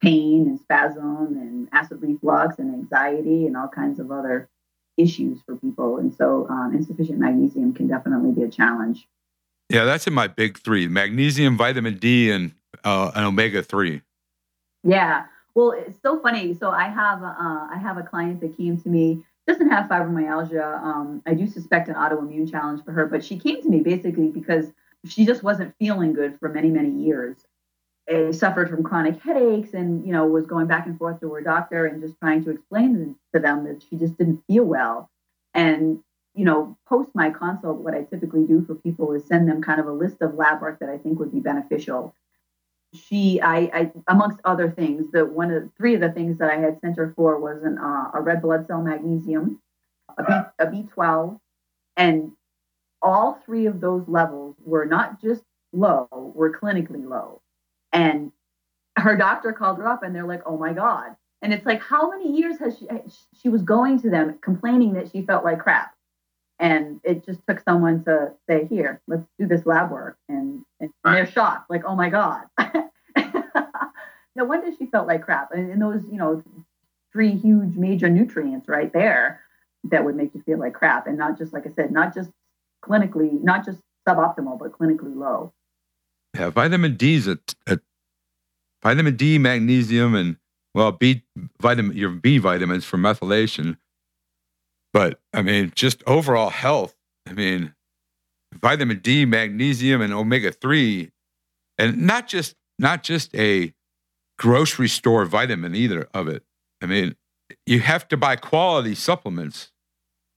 pain 0.00 0.46
and 0.46 0.60
spasm 0.60 1.36
and 1.38 1.68
acid 1.72 2.00
reflux 2.02 2.58
and 2.58 2.72
anxiety 2.72 3.46
and 3.46 3.56
all 3.56 3.68
kinds 3.68 3.98
of 3.98 4.12
other 4.12 4.48
issues 4.96 5.40
for 5.44 5.56
people. 5.56 5.96
And 5.98 6.14
so, 6.14 6.46
um, 6.48 6.74
insufficient 6.74 7.18
magnesium 7.18 7.72
can 7.74 7.88
definitely 7.88 8.32
be 8.32 8.42
a 8.42 8.48
challenge. 8.48 9.08
Yeah, 9.68 9.84
that's 9.84 10.06
in 10.06 10.12
my 10.12 10.26
big 10.26 10.58
three: 10.58 10.86
magnesium, 10.86 11.56
vitamin 11.56 11.96
D, 11.96 12.30
and 12.30 12.54
uh, 12.84 13.12
an 13.14 13.24
omega 13.24 13.62
three. 13.62 14.02
Yeah. 14.82 15.24
Well, 15.54 15.72
it's 15.72 16.00
so 16.02 16.20
funny. 16.20 16.54
So 16.54 16.70
I 16.70 16.88
have 16.88 17.22
uh, 17.22 17.26
I 17.28 17.78
have 17.80 17.96
a 17.96 18.02
client 18.02 18.40
that 18.40 18.56
came 18.56 18.80
to 18.82 18.88
me 18.88 19.24
doesn't 19.50 19.70
have 19.70 19.88
fibromyalgia. 19.88 20.82
Um, 20.82 21.22
I 21.26 21.34
do 21.34 21.46
suspect 21.46 21.88
an 21.88 21.94
autoimmune 21.94 22.50
challenge 22.50 22.84
for 22.84 22.92
her, 22.92 23.06
but 23.06 23.24
she 23.24 23.38
came 23.38 23.62
to 23.62 23.68
me 23.68 23.80
basically 23.80 24.28
because 24.28 24.66
she 25.06 25.26
just 25.26 25.42
wasn't 25.42 25.74
feeling 25.78 26.12
good 26.12 26.38
for 26.38 26.48
many, 26.48 26.70
many 26.70 26.90
years. 26.90 27.36
She 28.08 28.32
suffered 28.32 28.68
from 28.68 28.82
chronic 28.82 29.20
headaches 29.20 29.72
and, 29.74 30.04
you 30.06 30.12
know, 30.12 30.26
was 30.26 30.46
going 30.46 30.66
back 30.66 30.86
and 30.86 30.98
forth 30.98 31.20
to 31.20 31.32
her 31.32 31.40
doctor 31.40 31.86
and 31.86 32.02
just 32.02 32.18
trying 32.18 32.44
to 32.44 32.50
explain 32.50 33.16
to 33.34 33.40
them 33.40 33.64
that 33.64 33.84
she 33.88 33.96
just 33.96 34.16
didn't 34.18 34.42
feel 34.46 34.64
well. 34.64 35.10
And, 35.54 36.00
you 36.34 36.44
know, 36.44 36.76
post 36.88 37.10
my 37.14 37.30
consult, 37.30 37.78
what 37.78 37.94
I 37.94 38.02
typically 38.02 38.44
do 38.44 38.64
for 38.64 38.74
people 38.74 39.12
is 39.12 39.24
send 39.26 39.48
them 39.48 39.62
kind 39.62 39.80
of 39.80 39.86
a 39.86 39.92
list 39.92 40.16
of 40.22 40.34
lab 40.34 40.60
work 40.60 40.80
that 40.80 40.88
I 40.88 40.98
think 40.98 41.18
would 41.18 41.32
be 41.32 41.40
beneficial 41.40 42.14
she 42.92 43.40
I, 43.40 43.58
I 43.72 43.92
amongst 44.08 44.40
other 44.44 44.70
things 44.70 45.10
the 45.12 45.24
one 45.24 45.50
of 45.50 45.62
the, 45.62 45.70
three 45.76 45.94
of 45.94 46.00
the 46.00 46.10
things 46.10 46.38
that 46.38 46.50
i 46.50 46.56
had 46.56 46.80
sent 46.80 46.96
her 46.96 47.12
for 47.14 47.38
was 47.38 47.62
an, 47.62 47.78
uh, 47.78 48.10
a 48.14 48.20
red 48.20 48.42
blood 48.42 48.66
cell 48.66 48.82
magnesium 48.82 49.60
a, 50.18 50.24
B, 50.24 50.32
a 50.58 50.66
b12 50.66 51.38
and 51.96 52.32
all 53.02 53.40
three 53.44 53.66
of 53.66 53.80
those 53.80 54.06
levels 54.08 54.56
were 54.64 54.84
not 54.84 55.20
just 55.20 55.42
low 55.72 56.08
were 56.12 56.52
clinically 56.52 57.06
low. 57.06 57.40
And 57.92 58.32
her 58.96 59.16
doctor 59.16 59.52
called 59.52 59.78
her 59.78 59.88
up 59.88 60.02
and 60.02 60.14
they're 60.14 60.26
like 60.26 60.42
oh 60.46 60.56
my 60.56 60.72
god. 60.72 61.16
And 61.42 61.54
it's 61.54 61.64
like 61.64 61.80
how 61.80 62.10
many 62.10 62.36
years 62.36 62.58
has 62.58 62.78
she 62.78 62.86
she 63.40 63.48
was 63.48 63.62
going 63.62 64.00
to 64.02 64.10
them 64.10 64.38
complaining 64.42 64.94
that 64.94 65.10
she 65.10 65.22
felt 65.22 65.44
like 65.44 65.60
crap 65.60 65.94
And 66.60 67.00
it 67.02 67.24
just 67.24 67.40
took 67.48 67.60
someone 67.60 68.04
to 68.04 68.32
say, 68.46 68.66
"Here, 68.66 69.00
let's 69.08 69.24
do 69.38 69.46
this 69.46 69.64
lab 69.64 69.90
work," 69.90 70.18
and, 70.28 70.62
and 70.78 70.90
they're 71.02 71.26
shocked, 71.26 71.70
like, 71.70 71.84
"Oh 71.86 71.96
my 71.96 72.10
god." 72.10 72.42
no 74.36 74.44
wonder 74.44 74.70
she 74.78 74.86
felt 74.86 75.08
like 75.08 75.22
crap. 75.22 75.52
And, 75.52 75.72
and 75.72 75.80
those, 75.80 76.02
you 76.10 76.18
know, 76.18 76.42
three 77.12 77.32
huge 77.32 77.76
major 77.76 78.10
nutrients 78.10 78.68
right 78.68 78.92
there 78.92 79.40
that 79.84 80.04
would 80.04 80.16
make 80.16 80.34
you 80.34 80.42
feel 80.42 80.58
like 80.58 80.74
crap, 80.74 81.06
and 81.06 81.16
not 81.16 81.38
just 81.38 81.54
like 81.54 81.66
I 81.66 81.70
said, 81.74 81.90
not 81.90 82.14
just 82.14 82.30
clinically, 82.84 83.42
not 83.42 83.64
just 83.64 83.78
suboptimal, 84.06 84.58
but 84.58 84.72
clinically 84.72 85.16
low. 85.16 85.52
Yeah, 86.34 86.50
vitamin 86.50 86.96
D 86.96 87.14
is 87.14 87.26
a, 87.26 87.38
a 87.66 87.78
vitamin 88.82 89.16
D, 89.16 89.38
magnesium, 89.38 90.14
and 90.14 90.36
well, 90.74 90.92
B 90.92 91.22
vitamin 91.60 91.96
your 91.96 92.10
B 92.10 92.38
vitamins 92.38 92.84
for 92.84 92.98
methylation. 92.98 93.78
But 94.92 95.20
I 95.32 95.42
mean, 95.42 95.72
just 95.74 96.02
overall 96.06 96.50
health. 96.50 96.94
I 97.28 97.32
mean, 97.32 97.74
vitamin 98.60 98.98
D, 98.98 99.24
magnesium, 99.24 100.00
and 100.00 100.12
omega 100.12 100.52
three, 100.52 101.10
and 101.78 102.06
not 102.06 102.28
just 102.28 102.56
not 102.78 103.02
just 103.02 103.34
a 103.36 103.72
grocery 104.38 104.88
store 104.88 105.24
vitamin 105.26 105.74
either 105.74 106.08
of 106.14 106.28
it. 106.28 106.44
I 106.80 106.86
mean, 106.86 107.14
you 107.66 107.80
have 107.80 108.08
to 108.08 108.16
buy 108.16 108.36
quality 108.36 108.94
supplements. 108.94 109.70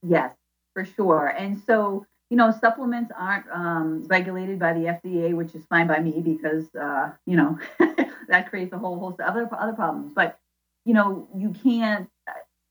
Yes, 0.05 0.35
for 0.73 0.85
sure. 0.85 1.27
And 1.27 1.61
so 1.65 2.05
you 2.33 2.37
know, 2.37 2.51
supplements 2.51 3.11
aren't 3.15 3.45
um, 3.51 4.05
regulated 4.07 4.57
by 4.57 4.73
the 4.73 4.99
FDA, 5.05 5.35
which 5.35 5.53
is 5.53 5.63
fine 5.67 5.85
by 5.85 5.99
me 5.99 6.19
because, 6.19 6.65
uh, 6.73 7.11
you 7.27 7.37
know, 7.37 7.59
that 8.27 8.49
creates 8.49 8.73
a 8.73 8.79
whole 8.79 8.99
host 8.99 9.19
of 9.19 9.27
other 9.27 9.47
other 9.55 9.73
problems. 9.73 10.13
But 10.15 10.39
you 10.83 10.95
know, 10.95 11.27
you 11.35 11.51
can't 11.63 12.09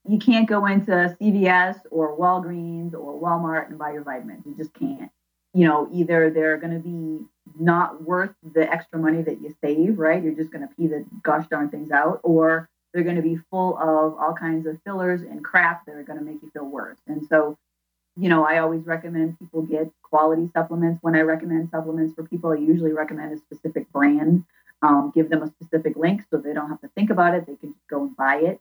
you 0.08 0.18
can't 0.18 0.48
go 0.48 0.66
into 0.66 0.90
CVS 1.20 1.80
or 1.90 2.16
Walgreens 2.18 2.94
or 2.94 3.20
Walmart 3.20 3.68
and 3.68 3.78
buy 3.78 3.92
your 3.92 4.02
vitamins. 4.02 4.44
You 4.46 4.54
just 4.56 4.74
can't. 4.74 5.10
You 5.54 5.66
know, 5.66 5.88
either 5.92 6.30
they're 6.30 6.56
going 6.56 6.72
to 6.72 6.80
be 6.80 7.24
not 7.58 8.02
worth 8.02 8.34
the 8.54 8.70
extra 8.70 8.98
money 8.98 9.22
that 9.22 9.40
you 9.40 9.54
save, 9.62 9.98
right? 9.98 10.22
You're 10.22 10.34
just 10.34 10.50
going 10.50 10.66
to 10.66 10.74
pee 10.74 10.86
the 10.86 11.04
gosh 11.22 11.46
darn 11.48 11.68
things 11.68 11.90
out, 11.90 12.20
or 12.22 12.68
they're 12.92 13.04
going 13.04 13.16
to 13.16 13.22
be 13.22 13.38
full 13.50 13.76
of 13.78 14.16
all 14.18 14.34
kinds 14.38 14.66
of 14.66 14.78
fillers 14.84 15.22
and 15.22 15.44
crap 15.44 15.84
that 15.86 15.94
are 15.94 16.02
going 16.02 16.18
to 16.18 16.24
make 16.24 16.42
you 16.42 16.50
feel 16.52 16.64
worse. 16.64 16.98
And 17.06 17.26
so 17.28 17.58
you 18.16 18.28
know, 18.28 18.44
I 18.44 18.58
always 18.58 18.84
recommend 18.84 19.38
people 19.38 19.62
get 19.62 19.90
quality 20.02 20.50
supplements. 20.52 20.98
When 21.02 21.14
I 21.14 21.20
recommend 21.20 21.70
supplements 21.70 22.14
for 22.14 22.24
people, 22.24 22.52
I 22.52 22.56
usually 22.56 22.92
recommend 22.92 23.32
a 23.32 23.38
specific 23.38 23.90
brand. 23.92 24.44
Um, 24.82 25.12
give 25.14 25.30
them 25.30 25.42
a 25.42 25.46
specific 25.46 25.96
link 25.96 26.24
so 26.28 26.38
they 26.38 26.52
don't 26.52 26.68
have 26.68 26.80
to 26.80 26.88
think 26.88 27.10
about 27.10 27.34
it. 27.34 27.46
They 27.46 27.54
can 27.54 27.72
just 27.72 27.86
go 27.88 28.02
and 28.02 28.16
buy 28.16 28.36
it. 28.38 28.60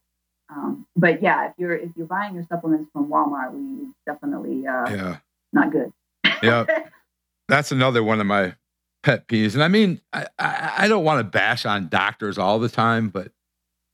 Um, 0.52 0.86
but 0.96 1.24
yeah, 1.24 1.48
if 1.48 1.54
you're 1.58 1.76
if 1.76 1.90
you're 1.96 2.08
buying 2.08 2.36
your 2.36 2.46
supplements 2.50 2.90
from 2.92 3.10
Walmart, 3.10 3.54
we 3.54 3.88
definitely 4.06 4.68
uh, 4.68 4.90
yeah 4.90 5.18
not 5.54 5.72
good. 5.72 5.92
yeah, 6.44 6.66
that's 7.48 7.72
another 7.72 8.04
one 8.04 8.20
of 8.20 8.28
my 8.28 8.56
pet 9.04 9.28
peeves. 9.28 9.54
And 9.54 9.64
I 9.64 9.68
mean, 9.68 10.02
I, 10.14 10.28
I, 10.38 10.74
I 10.80 10.88
don't 10.88 11.04
want 11.04 11.20
to 11.20 11.24
bash 11.24 11.66
on 11.66 11.88
doctors 11.88 12.38
all 12.38 12.60
the 12.60 12.70
time, 12.70 13.10
but 13.10 13.32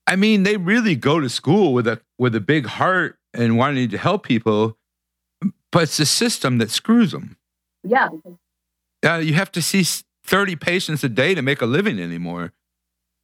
I 0.07 0.15
mean, 0.15 0.43
they 0.43 0.57
really 0.57 0.95
go 0.95 1.19
to 1.19 1.29
school 1.29 1.73
with 1.73 1.87
a 1.87 2.01
with 2.17 2.35
a 2.35 2.41
big 2.41 2.65
heart 2.65 3.17
and 3.33 3.57
wanting 3.57 3.89
to 3.89 3.97
help 3.97 4.23
people 4.23 4.77
but 5.71 5.83
it's 5.83 5.97
the 5.97 6.05
system 6.05 6.57
that 6.57 6.71
screws 6.71 7.11
them. 7.11 7.37
Yeah. 7.83 8.09
Uh, 9.05 9.17
you 9.17 9.33
have 9.33 9.51
to 9.53 9.61
see 9.61 9.85
30 10.25 10.55
patients 10.55 11.03
a 11.03 11.09
day 11.09 11.35
to 11.35 11.41
make 11.41 11.61
a 11.61 11.65
living 11.65 11.99
anymore. 11.99 12.53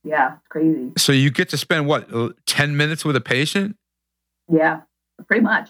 Yeah, 0.04 0.36
it's 0.36 0.48
crazy. 0.48 0.92
So 0.98 1.12
you 1.12 1.32
get 1.32 1.50
to 1.50 1.58
spend 1.58 1.88
what, 1.88 2.10
10 2.46 2.78
minutes 2.78 3.06
with 3.06 3.16
a 3.16 3.22
patient? 3.22 3.78
Yeah, 4.52 4.82
pretty 5.28 5.42
much. 5.42 5.70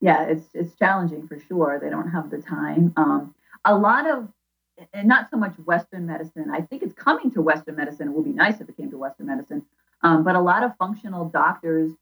Yeah, 0.00 0.24
it's 0.24 0.46
it's 0.54 0.76
challenging 0.76 1.26
for 1.26 1.40
sure. 1.40 1.80
They 1.82 1.90
don't 1.90 2.10
have 2.10 2.30
the 2.30 2.38
time. 2.38 2.92
Um, 2.96 3.34
a 3.64 3.76
lot 3.76 4.08
of, 4.08 4.28
and 4.94 5.08
not 5.08 5.28
so 5.28 5.36
much 5.36 5.54
Western 5.64 6.06
medicine. 6.06 6.50
I 6.52 6.60
think 6.60 6.82
it's 6.82 6.94
coming 6.94 7.32
to 7.32 7.42
Western 7.42 7.74
medicine. 7.74 8.08
It 8.08 8.12
would 8.12 8.24
be 8.24 8.32
nice 8.32 8.60
if 8.60 8.68
it 8.68 8.76
came 8.76 8.90
to 8.90 8.98
Western 8.98 9.26
medicine. 9.26 9.66
Um, 10.02 10.22
but 10.22 10.36
a 10.36 10.40
lot 10.40 10.62
of 10.62 10.76
functional 10.78 11.28
doctors 11.28 11.92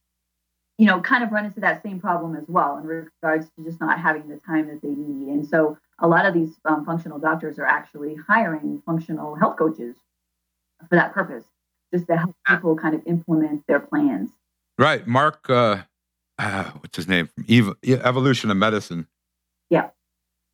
you 0.79 0.87
know, 0.87 1.01
kind 1.01 1.25
of 1.25 1.33
run 1.33 1.47
into 1.47 1.61
that 1.61 1.83
same 1.83 2.01
problem 2.01 2.37
as 2.37 2.45
well 2.49 2.77
in 2.77 2.85
regards 2.85 3.47
to 3.57 3.65
just 3.65 3.81
not 3.81 3.99
having 3.99 4.29
the 4.29 4.37
time 4.47 4.69
that 4.69 4.83
they 4.83 4.91
need. 4.91 5.29
And 5.29 5.47
so 5.47 5.79
a 5.99 6.07
lot 6.07 6.27
of 6.27 6.35
these 6.35 6.51
um, 6.67 6.85
functional 6.85 7.19
doctors 7.19 7.59
are 7.59 7.65
actually 7.65 8.15
hiring 8.15 8.83
functional 8.85 9.35
health 9.37 9.57
coaches 9.57 9.97
for 10.89 10.97
that 10.97 11.15
purpose, 11.15 11.45
just 11.93 12.07
to 12.09 12.17
help 12.17 12.37
people 12.47 12.77
kind 12.77 12.95
of 12.95 13.03
implement 13.07 13.67
their 13.67 13.81
plans. 13.81 14.31
Right. 14.79 15.07
Mark, 15.07 15.49
uh, 15.49 15.83
uh, 16.39 16.65
what's 16.81 16.97
his 16.97 17.09
name? 17.09 17.29
From 17.29 17.45
Ev- 17.49 17.77
Evolution 18.05 18.51
of 18.51 18.57
Medicine. 18.57 19.07
Yeah. 19.71 19.91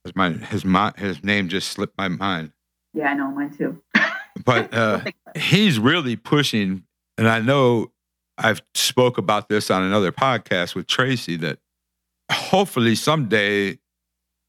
His, 0.05 0.13
his, 0.49 0.65
his 0.97 1.25
name 1.25 1.49
just 1.49 1.69
slipped 1.69 1.97
my 1.99 2.09
mind. 2.09 2.53
Yeah, 2.95 3.09
I 3.09 3.15
know, 3.15 3.31
mine 3.31 3.57
too. 3.57 3.83
but 4.45 4.73
uh, 4.75 5.01
he's 5.37 5.79
really 5.79 6.17
pushing, 6.17 6.85
and 7.17 7.29
I 7.29 7.41
know 7.41 7.91
I've 8.39 8.63
spoke 8.75 9.19
about 9.19 9.49
this 9.49 9.71
on 9.71 9.83
another 9.83 10.13
podcast 10.13 10.75
with 10.75 10.87
Tracy 10.87 11.37
that 11.37 11.59
hopefully 12.31 12.95
someday 12.95 13.79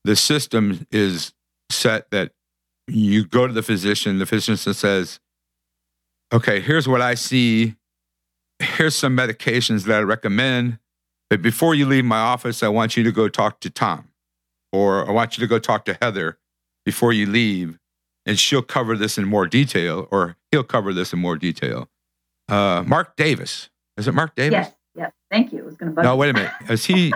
the 0.03 0.15
system 0.15 0.85
is 0.91 1.33
set 1.69 2.11
that 2.11 2.31
you 2.87 3.25
go 3.25 3.47
to 3.47 3.53
the 3.53 3.63
physician, 3.63 4.19
the 4.19 4.25
physician 4.25 4.73
says, 4.73 5.19
okay, 6.33 6.59
here's 6.59 6.87
what 6.87 7.01
I 7.01 7.13
see. 7.13 7.75
Here's 8.59 8.95
some 8.95 9.15
medications 9.15 9.85
that 9.85 9.99
I 9.99 10.01
recommend. 10.01 10.79
But 11.29 11.41
before 11.41 11.73
you 11.75 11.85
leave 11.85 12.05
my 12.05 12.19
office, 12.19 12.61
I 12.63 12.67
want 12.67 12.97
you 12.97 13.03
to 13.03 13.11
go 13.11 13.27
talk 13.29 13.59
to 13.61 13.69
Tom, 13.69 14.09
or 14.71 15.07
I 15.07 15.11
want 15.11 15.37
you 15.37 15.41
to 15.41 15.47
go 15.47 15.59
talk 15.59 15.85
to 15.85 15.97
Heather 16.01 16.37
before 16.85 17.13
you 17.13 17.25
leave, 17.25 17.79
and 18.25 18.37
she'll 18.37 18.61
cover 18.61 18.95
this 18.95 19.17
in 19.17 19.25
more 19.25 19.47
detail, 19.47 20.07
or 20.11 20.37
he'll 20.51 20.63
cover 20.63 20.93
this 20.93 21.13
in 21.13 21.19
more 21.19 21.37
detail. 21.37 21.89
Uh, 22.49 22.83
Mark 22.85 23.15
Davis, 23.15 23.69
is 23.97 24.07
it 24.07 24.13
Mark 24.13 24.35
Davis? 24.35 24.53
Yes. 24.53 24.73
Yes. 24.95 25.11
Thank 25.31 25.53
you. 25.53 25.59
I 25.59 25.65
was 25.65 25.75
going 25.75 25.95
to. 25.95 26.03
No, 26.03 26.15
wait 26.15 26.29
a 26.29 26.33
minute. 26.33 26.51
Is 26.69 26.85
he? 26.85 27.11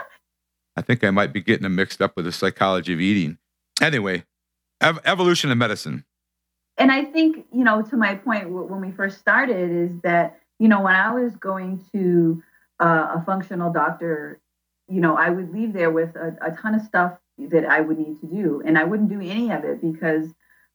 I 0.76 0.82
think 0.82 1.04
I 1.04 1.12
might 1.12 1.32
be 1.32 1.42
getting 1.42 1.64
him 1.66 1.76
mixed 1.76 2.02
up 2.02 2.14
with 2.16 2.26
the 2.26 2.32
psychology 2.32 2.94
of 2.94 3.00
eating. 3.00 3.38
Anyway, 3.80 4.24
ev- 4.82 5.00
evolution 5.06 5.52
of 5.52 5.60
medicine. 5.60 6.04
And 6.78 6.92
I 6.92 7.06
think 7.06 7.46
you 7.52 7.64
know, 7.64 7.82
to 7.82 7.98
my 7.98 8.16
point 8.16 8.50
when 8.50 8.82
we 8.82 8.92
first 8.92 9.20
started, 9.20 9.72
is 9.72 10.02
that 10.02 10.40
you 10.60 10.68
know 10.68 10.82
when 10.82 10.96
I 10.96 11.14
was 11.14 11.36
going 11.36 11.84
to 11.94 12.42
uh, 12.80 13.16
a 13.16 13.24
functional 13.26 13.72
doctor, 13.72 14.40
you 14.88 15.02
know, 15.02 15.18
I 15.18 15.30
would 15.30 15.54
leave 15.54 15.74
there 15.74 15.92
with 15.92 16.16
a, 16.16 16.38
a 16.42 16.52
ton 16.52 16.76
of 16.76 16.82
stuff 16.82 17.14
that 17.38 17.66
I 17.66 17.82
would 17.82 17.98
need 17.98 18.20
to 18.22 18.28
do, 18.28 18.62
and 18.66 18.78
I 18.78 18.84
wouldn't 18.84 19.10
do 19.10 19.22
any 19.22 19.52
of 19.52 19.64
it 19.64 19.82
because 19.82 20.34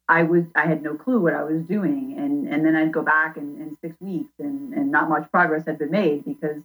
I 0.08 0.24
was 0.24 0.44
I 0.54 0.66
had 0.66 0.82
no 0.82 0.94
clue 0.94 1.20
what 1.20 1.34
I 1.34 1.44
was 1.44 1.62
doing, 1.62 2.16
and 2.18 2.48
and 2.52 2.66
then 2.66 2.74
I'd 2.74 2.92
go 2.92 3.02
back 3.02 3.36
in, 3.36 3.56
in 3.60 3.76
six 3.80 3.94
weeks, 4.00 4.32
and 4.38 4.74
and 4.74 4.90
not 4.90 5.08
much 5.08 5.30
progress 5.30 5.66
had 5.66 5.78
been 5.78 5.90
made 5.90 6.24
because 6.24 6.62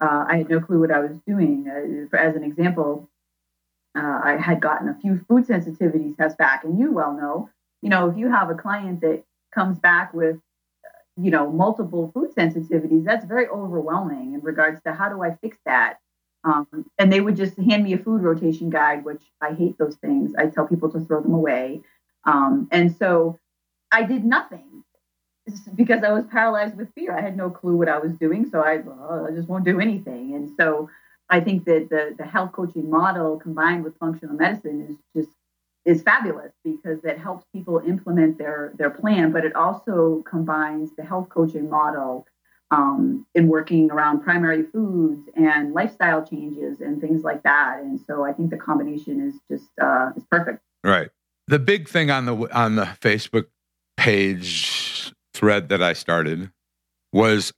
uh, 0.00 0.24
I 0.28 0.38
had 0.38 0.48
no 0.48 0.60
clue 0.60 0.80
what 0.80 0.90
I 0.90 0.98
was 0.98 1.16
doing. 1.26 1.68
Uh, 1.68 2.08
for, 2.10 2.18
as 2.18 2.34
an 2.34 2.42
example, 2.42 3.08
uh, 3.96 4.20
I 4.24 4.36
had 4.36 4.60
gotten 4.60 4.88
a 4.88 4.98
few 5.00 5.24
food 5.28 5.46
sensitivity 5.46 6.14
tests 6.18 6.36
back, 6.36 6.64
and 6.64 6.78
you 6.78 6.92
well 6.92 7.12
know, 7.12 7.50
you 7.82 7.88
know, 7.88 8.10
if 8.10 8.16
you 8.16 8.30
have 8.30 8.50
a 8.50 8.54
client 8.54 9.00
that 9.00 9.24
comes 9.54 9.78
back 9.78 10.14
with 10.14 10.36
you 11.16 11.30
know 11.30 11.50
multiple 11.50 12.10
food 12.14 12.34
sensitivities, 12.34 13.04
that's 13.04 13.24
very 13.24 13.48
overwhelming 13.48 14.34
in 14.34 14.40
regards 14.40 14.80
to 14.82 14.92
how 14.92 15.08
do 15.08 15.22
I 15.22 15.36
fix 15.40 15.56
that. 15.66 15.98
Um, 16.42 16.86
and 16.98 17.12
they 17.12 17.20
would 17.20 17.36
just 17.36 17.58
hand 17.58 17.84
me 17.84 17.92
a 17.92 17.98
food 17.98 18.22
rotation 18.22 18.70
guide, 18.70 19.04
which 19.04 19.22
I 19.42 19.52
hate 19.52 19.76
those 19.78 19.96
things. 19.96 20.32
I 20.38 20.46
tell 20.46 20.66
people 20.66 20.90
to 20.92 21.00
throw 21.00 21.20
them 21.20 21.34
away. 21.34 21.82
Um, 22.24 22.68
and 22.72 22.96
so 22.96 23.38
I 23.92 24.04
did 24.04 24.24
nothing 24.24 24.84
because 25.74 26.02
I 26.02 26.12
was 26.12 26.24
paralyzed 26.26 26.76
with 26.76 26.94
fear. 26.94 27.16
I 27.16 27.20
had 27.20 27.36
no 27.36 27.50
clue 27.50 27.76
what 27.76 27.88
I 27.88 27.98
was 27.98 28.14
doing. 28.14 28.48
So 28.50 28.60
I, 28.62 28.78
well, 28.78 29.26
I 29.28 29.34
just 29.34 29.48
won't 29.48 29.64
do 29.64 29.80
anything. 29.80 30.34
And 30.34 30.50
so 30.58 30.88
I 31.28 31.40
think 31.40 31.64
that 31.66 31.88
the, 31.90 32.14
the 32.16 32.24
health 32.24 32.52
coaching 32.52 32.90
model 32.90 33.38
combined 33.38 33.84
with 33.84 33.96
functional 33.98 34.34
medicine 34.34 34.98
is 35.14 35.22
just 35.22 35.36
is 35.84 36.02
fabulous 36.02 36.52
because 36.64 37.04
it 37.04 37.18
helps 37.18 37.44
people 37.52 37.80
implement 37.86 38.38
their 38.38 38.72
their 38.76 38.90
plan, 38.90 39.32
but 39.32 39.44
it 39.44 39.54
also 39.54 40.22
combines 40.28 40.90
the 40.96 41.04
health 41.04 41.28
coaching 41.28 41.68
model 41.70 42.26
um, 42.70 43.26
in 43.34 43.48
working 43.48 43.90
around 43.90 44.20
primary 44.20 44.62
foods 44.62 45.28
and 45.34 45.72
lifestyle 45.72 46.24
changes 46.24 46.80
and 46.80 47.00
things 47.00 47.24
like 47.24 47.42
that. 47.42 47.80
And 47.80 48.00
so 48.06 48.24
I 48.24 48.32
think 48.32 48.50
the 48.50 48.56
combination 48.56 49.20
is 49.20 49.34
just 49.50 49.70
uh, 49.82 50.10
is 50.16 50.24
perfect. 50.30 50.60
Right 50.84 51.10
the 51.50 51.58
big 51.58 51.88
thing 51.88 52.10
on 52.10 52.26
the 52.26 52.56
on 52.56 52.76
the 52.76 52.84
Facebook 52.84 53.46
page 53.96 55.12
thread 55.34 55.68
that 55.68 55.82
I 55.82 55.92
started 55.92 56.50
was 57.12 57.52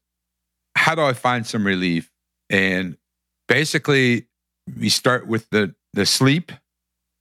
how 0.75 0.95
do 0.95 1.03
I 1.03 1.12
find 1.12 1.47
some 1.47 1.66
relief? 1.66 2.11
And 2.49 2.97
basically, 3.49 4.29
we 4.79 4.89
start 4.89 5.27
with 5.27 5.49
the 5.51 5.75
the 5.93 6.07
sleep 6.07 6.53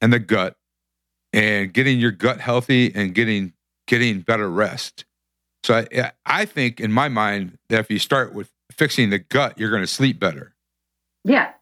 and 0.00 0.12
the 0.12 0.18
gut, 0.18 0.56
and 1.32 1.72
getting 1.72 1.98
your 1.98 2.10
gut 2.12 2.40
healthy 2.40 2.92
and 2.94 3.14
getting 3.14 3.52
getting 3.86 4.20
better 4.20 4.50
rest. 4.50 5.04
So 5.64 5.84
I, 5.94 6.12
I 6.26 6.44
think 6.44 6.80
in 6.80 6.92
my 6.92 7.08
mind 7.08 7.58
that 7.68 7.80
if 7.80 7.90
you 7.90 7.98
start 7.98 8.34
with 8.34 8.50
fixing 8.70 9.10
the 9.10 9.18
gut, 9.18 9.58
you're 9.58 9.70
going 9.70 9.82
to 9.82 9.86
sleep 9.86 10.18
better. 10.18 10.54
Yeah, 11.24 11.52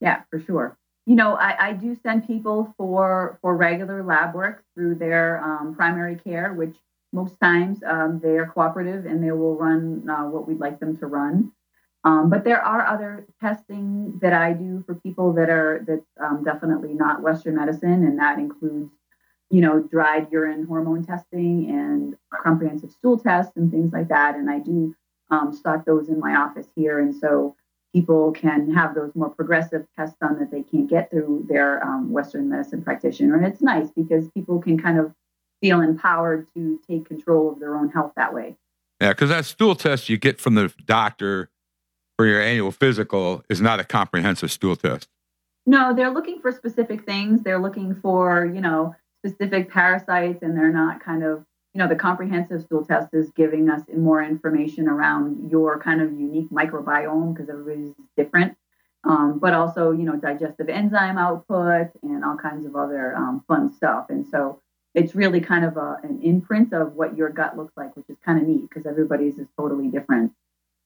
yeah, 0.00 0.22
for 0.30 0.40
sure. 0.40 0.78
you 1.06 1.16
know, 1.16 1.34
I, 1.34 1.68
I 1.68 1.72
do 1.72 1.96
send 2.02 2.26
people 2.26 2.74
for 2.76 3.38
for 3.42 3.56
regular 3.56 4.02
lab 4.04 4.34
work 4.34 4.64
through 4.74 4.96
their 4.96 5.42
um, 5.42 5.74
primary 5.74 6.16
care, 6.16 6.52
which 6.52 6.76
most 7.12 7.34
times 7.40 7.80
um, 7.86 8.20
they 8.22 8.38
are 8.38 8.46
cooperative 8.46 9.04
and 9.04 9.22
they 9.22 9.32
will 9.32 9.56
run 9.56 10.08
uh, 10.08 10.24
what 10.24 10.46
we'd 10.46 10.60
like 10.60 10.80
them 10.80 10.96
to 10.98 11.06
run. 11.06 11.52
Um, 12.04 12.30
but 12.30 12.44
there 12.44 12.60
are 12.60 12.86
other 12.86 13.26
testing 13.40 14.18
that 14.22 14.32
I 14.32 14.52
do 14.52 14.82
for 14.86 14.94
people 14.94 15.32
that 15.34 15.50
are 15.50 15.84
that's 15.86 16.06
um, 16.20 16.42
definitely 16.44 16.94
not 16.94 17.22
Western 17.22 17.56
medicine, 17.56 18.04
and 18.04 18.18
that 18.18 18.38
includes, 18.38 18.90
you 19.52 19.60
know, 19.60 19.80
dried 19.80 20.28
urine 20.32 20.64
hormone 20.64 21.04
testing 21.04 21.68
and 21.68 22.16
comprehensive 22.42 22.90
stool 22.90 23.18
tests 23.18 23.52
and 23.54 23.70
things 23.70 23.92
like 23.92 24.08
that. 24.08 24.34
And 24.34 24.50
I 24.50 24.58
do 24.58 24.96
um, 25.30 25.52
stock 25.52 25.84
those 25.84 26.08
in 26.08 26.18
my 26.18 26.34
office 26.34 26.68
here, 26.74 26.98
and 26.98 27.14
so 27.14 27.54
people 27.94 28.32
can 28.32 28.72
have 28.72 28.94
those 28.94 29.14
more 29.14 29.28
progressive 29.28 29.86
tests 29.94 30.16
done 30.18 30.38
that 30.38 30.50
they 30.50 30.62
can't 30.62 30.88
get 30.88 31.10
through 31.10 31.44
their 31.50 31.84
um, 31.84 32.10
Western 32.10 32.48
medicine 32.48 32.82
practitioner. 32.82 33.36
And 33.36 33.44
it's 33.46 33.60
nice 33.60 33.90
because 33.94 34.30
people 34.30 34.58
can 34.58 34.80
kind 34.80 34.98
of 34.98 35.12
feel 35.60 35.82
empowered 35.82 36.48
to 36.54 36.80
take 36.88 37.04
control 37.06 37.52
of 37.52 37.60
their 37.60 37.76
own 37.76 37.90
health 37.90 38.12
that 38.16 38.32
way. 38.32 38.56
Yeah, 39.02 39.10
because 39.10 39.28
that 39.28 39.44
stool 39.44 39.74
test 39.74 40.08
you 40.08 40.16
get 40.16 40.40
from 40.40 40.54
the 40.54 40.72
doctor 40.86 41.50
for 42.16 42.26
your 42.26 42.40
annual 42.40 42.72
physical 42.72 43.44
is 43.50 43.60
not 43.60 43.80
a 43.80 43.84
comprehensive 43.84 44.50
stool 44.50 44.76
test. 44.76 45.08
No, 45.66 45.94
they're 45.94 46.10
looking 46.10 46.40
for 46.40 46.50
specific 46.52 47.04
things. 47.04 47.42
They're 47.42 47.60
looking 47.60 47.94
for, 47.94 48.46
you 48.46 48.60
know, 48.60 48.96
specific 49.24 49.70
parasites 49.70 50.42
and 50.42 50.56
they're 50.56 50.72
not 50.72 51.02
kind 51.02 51.22
of, 51.22 51.44
you 51.74 51.78
know, 51.78 51.88
the 51.88 51.96
comprehensive 51.96 52.62
stool 52.62 52.84
test 52.84 53.08
is 53.12 53.30
giving 53.30 53.70
us 53.70 53.82
more 53.96 54.22
information 54.22 54.88
around 54.88 55.50
your 55.50 55.78
kind 55.80 56.02
of 56.02 56.12
unique 56.12 56.50
microbiome 56.50 57.34
because 57.34 57.48
everybody's 57.48 57.94
different. 58.16 58.56
Um, 59.04 59.38
but 59.40 59.52
also, 59.52 59.90
you 59.90 60.04
know, 60.04 60.16
digestive 60.16 60.68
enzyme 60.68 61.18
output 61.18 61.88
and 62.02 62.24
all 62.24 62.36
kinds 62.36 62.66
of 62.66 62.76
other 62.76 63.16
um, 63.16 63.42
fun 63.48 63.72
stuff. 63.72 64.06
And 64.10 64.26
so 64.26 64.60
it's 64.94 65.14
really 65.14 65.40
kind 65.40 65.64
of 65.64 65.76
a, 65.76 65.98
an 66.02 66.20
imprint 66.22 66.72
of 66.72 66.94
what 66.94 67.16
your 67.16 67.28
gut 67.28 67.56
looks 67.56 67.72
like, 67.76 67.96
which 67.96 68.08
is 68.08 68.16
kind 68.24 68.40
of 68.40 68.46
neat 68.46 68.68
because 68.68 68.86
everybody's 68.86 69.38
is 69.38 69.48
totally 69.56 69.88
different 69.88 70.32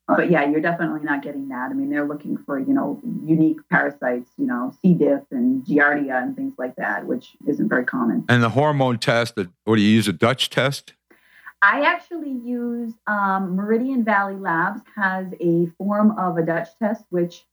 but 0.09 0.31
yeah, 0.31 0.49
you're 0.49 0.61
definitely 0.61 1.01
not 1.03 1.23
getting 1.23 1.49
that. 1.49 1.71
I 1.71 1.75
mean, 1.75 1.91
they're 1.91 2.07
looking 2.07 2.37
for, 2.37 2.59
you 2.59 2.73
know, 2.73 3.01
unique 3.25 3.59
parasites, 3.69 4.31
you 4.39 4.47
know, 4.47 4.73
C. 4.81 4.95
diff 4.95 5.23
and 5.31 5.65
Giardia 5.65 6.23
and 6.23 6.37
things 6.37 6.55
like 6.59 6.77
that, 6.77 7.07
which 7.07 7.37
isn't 7.47 7.69
very 7.69 7.85
common. 7.85 8.25
And 8.29 8.43
the 8.43 8.51
hormone 8.51 8.99
test, 8.99 9.37
what 9.65 9.77
do 9.77 9.83
you 9.83 9.91
use, 9.91 10.07
a 10.07 10.13
Dutch 10.13 10.51
test? 10.51 10.95
I 11.63 11.83
actually 11.83 12.31
use 12.31 12.93
um, 13.07 13.57
Meridian 13.57 14.05
Valley 14.05 14.37
Labs 14.37 14.83
has 14.95 15.27
a 15.41 15.67
form 15.79 16.17
of 16.19 16.37
a 16.37 16.43
Dutch 16.43 16.69
test, 16.79 17.05
which 17.11 17.45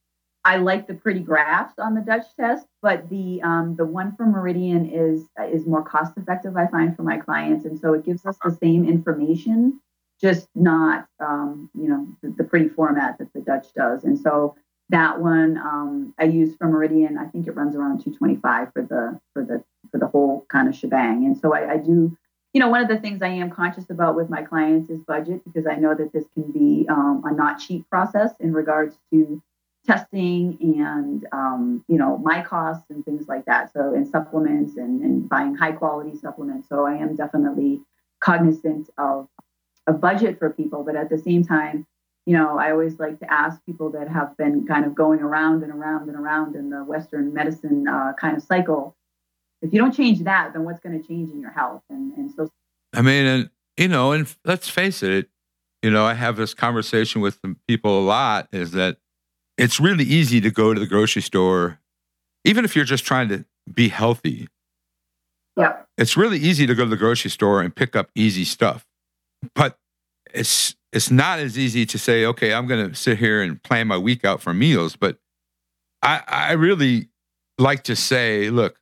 I 0.45 0.57
like 0.57 0.87
the 0.87 0.93
pretty 0.93 1.21
graphs 1.21 1.79
on 1.79 1.95
the 1.95 2.01
Dutch 2.01 2.25
test, 2.35 2.67
but 2.81 3.09
the 3.09 3.41
um, 3.43 3.75
the 3.77 3.85
one 3.85 4.13
from 4.15 4.31
Meridian 4.31 4.89
is 4.89 5.23
is 5.49 5.65
more 5.65 5.81
cost 5.81 6.17
effective. 6.17 6.57
I 6.57 6.67
find 6.67 6.95
for 6.95 7.03
my 7.03 7.17
clients, 7.17 7.65
and 7.65 7.79
so 7.79 7.93
it 7.93 8.03
gives 8.03 8.25
us 8.25 8.37
the 8.43 8.55
same 8.61 8.87
information 8.87 9.79
just 10.23 10.47
not 10.55 11.05
um, 11.19 11.69
you 11.77 11.89
know 11.89 12.07
the, 12.21 12.33
the, 12.37 12.43
pretty 12.45 12.69
format 12.69 13.17
that 13.19 13.31
the 13.33 13.41
Dutch 13.41 13.67
does. 13.75 14.05
And 14.05 14.17
so 14.17 14.55
that 14.89 15.19
one 15.19 15.57
um, 15.57 16.13
I 16.17 16.23
use 16.23 16.55
for 16.55 16.67
Meridian. 16.67 17.17
I 17.17 17.25
think 17.25 17.45
it 17.45 17.55
runs 17.55 17.75
around 17.75 18.03
225 18.03 18.71
for 18.71 18.81
the 18.83 19.19
for 19.33 19.43
the 19.43 19.61
for 19.91 19.97
the 19.97 20.07
whole 20.07 20.45
kind 20.47 20.69
of 20.69 20.75
shebang. 20.75 21.25
And 21.25 21.37
so 21.37 21.53
I, 21.53 21.73
I 21.73 21.77
do. 21.77 22.17
You 22.53 22.59
know, 22.59 22.69
one 22.69 22.81
of 22.81 22.87
the 22.87 22.99
things 22.99 23.23
I 23.23 23.29
am 23.29 23.49
conscious 23.49 23.89
about 23.89 24.15
with 24.15 24.29
my 24.29 24.43
clients 24.43 24.89
is 24.91 25.01
budget 25.01 25.43
because 25.43 25.65
I 25.65 25.75
know 25.75 25.95
that 25.95 26.13
this 26.13 26.25
can 26.35 26.51
be 26.51 26.85
um, 26.87 27.23
a 27.25 27.33
not 27.33 27.59
cheap 27.59 27.89
process 27.89 28.31
in 28.39 28.53
regards 28.53 28.95
to 29.11 29.41
testing 29.85 30.57
and 30.61 31.27
um, 31.33 31.83
you 31.89 31.97
know 31.97 32.17
my 32.19 32.41
costs 32.41 32.85
and 32.89 33.03
things 33.03 33.27
like 33.27 33.43
that. 33.45 33.73
So 33.73 33.93
and 33.93 34.07
supplements 34.07 34.77
and, 34.77 35.01
and 35.01 35.27
buying 35.27 35.55
high 35.55 35.73
quality 35.73 36.15
supplements. 36.15 36.69
So 36.69 36.85
I 36.85 36.93
am 36.93 37.17
definitely 37.17 37.81
cognizant 38.21 38.89
of 38.97 39.27
a 39.87 39.93
budget 39.93 40.39
for 40.39 40.49
people, 40.49 40.83
but 40.83 40.95
at 40.95 41.09
the 41.09 41.17
same 41.17 41.43
time, 41.43 41.85
you 42.25 42.35
know, 42.37 42.57
I 42.57 42.71
always 42.71 42.99
like 42.99 43.19
to 43.19 43.31
ask 43.31 43.63
people 43.65 43.89
that 43.91 44.07
have 44.07 44.37
been 44.37 44.65
kind 44.65 44.85
of 44.85 44.95
going 44.95 45.19
around 45.19 45.63
and 45.63 45.71
around 45.71 46.07
and 46.07 46.17
around 46.17 46.55
in 46.55 46.69
the 46.69 46.83
Western 46.83 47.33
medicine 47.33 47.87
uh, 47.87 48.13
kind 48.17 48.37
of 48.37 48.43
cycle. 48.43 48.95
If 49.61 49.73
you 49.73 49.79
don't 49.79 49.93
change 49.93 50.23
that, 50.23 50.53
then 50.53 50.63
what's 50.63 50.79
going 50.79 50.99
to 50.99 51.05
change 51.05 51.31
in 51.31 51.41
your 51.41 51.51
health? 51.51 51.83
And 51.89 52.15
and 52.17 52.31
so, 52.33 52.49
I 52.93 53.01
mean, 53.01 53.25
and 53.25 53.49
you 53.77 53.87
know, 53.89 54.13
and 54.13 54.33
let's 54.45 54.69
face 54.69 55.03
it, 55.03 55.29
you 55.81 55.91
know, 55.91 56.05
I 56.05 56.13
have 56.13 56.37
this 56.37 56.53
conversation 56.53 57.21
with 57.21 57.39
people 57.67 57.99
a 57.99 58.05
lot. 58.05 58.47
Is 58.53 58.71
that 58.71 58.97
it's 59.57 59.79
really 59.79 60.05
easy 60.05 60.39
to 60.41 60.51
go 60.51 60.73
to 60.73 60.79
the 60.79 60.87
grocery 60.87 61.21
store, 61.21 61.79
even 62.45 62.63
if 62.63 62.75
you're 62.75 62.85
just 62.85 63.05
trying 63.05 63.27
to 63.29 63.45
be 63.71 63.89
healthy. 63.89 64.47
Yeah, 65.57 65.75
it's 65.97 66.15
really 66.15 66.39
easy 66.39 66.65
to 66.67 66.75
go 66.75 66.85
to 66.85 66.89
the 66.89 66.97
grocery 66.97 67.31
store 67.31 67.61
and 67.61 67.75
pick 67.75 67.97
up 67.97 68.09
easy 68.15 68.45
stuff 68.45 68.85
but 69.55 69.77
it's 70.33 70.75
it's 70.91 71.09
not 71.09 71.39
as 71.39 71.57
easy 71.57 71.85
to 71.87 71.97
say, 71.97 72.25
okay, 72.25 72.53
I'm 72.53 72.67
going 72.67 72.89
to 72.89 72.95
sit 72.95 73.17
here 73.17 73.41
and 73.41 73.61
plan 73.63 73.87
my 73.87 73.97
week 73.97 74.23
out 74.23 74.41
for 74.41 74.53
meals. 74.53 74.95
But 74.95 75.17
I, 76.03 76.21
I 76.27 76.51
really 76.53 77.09
like 77.57 77.83
to 77.85 77.95
say, 77.95 78.49
look, 78.51 78.79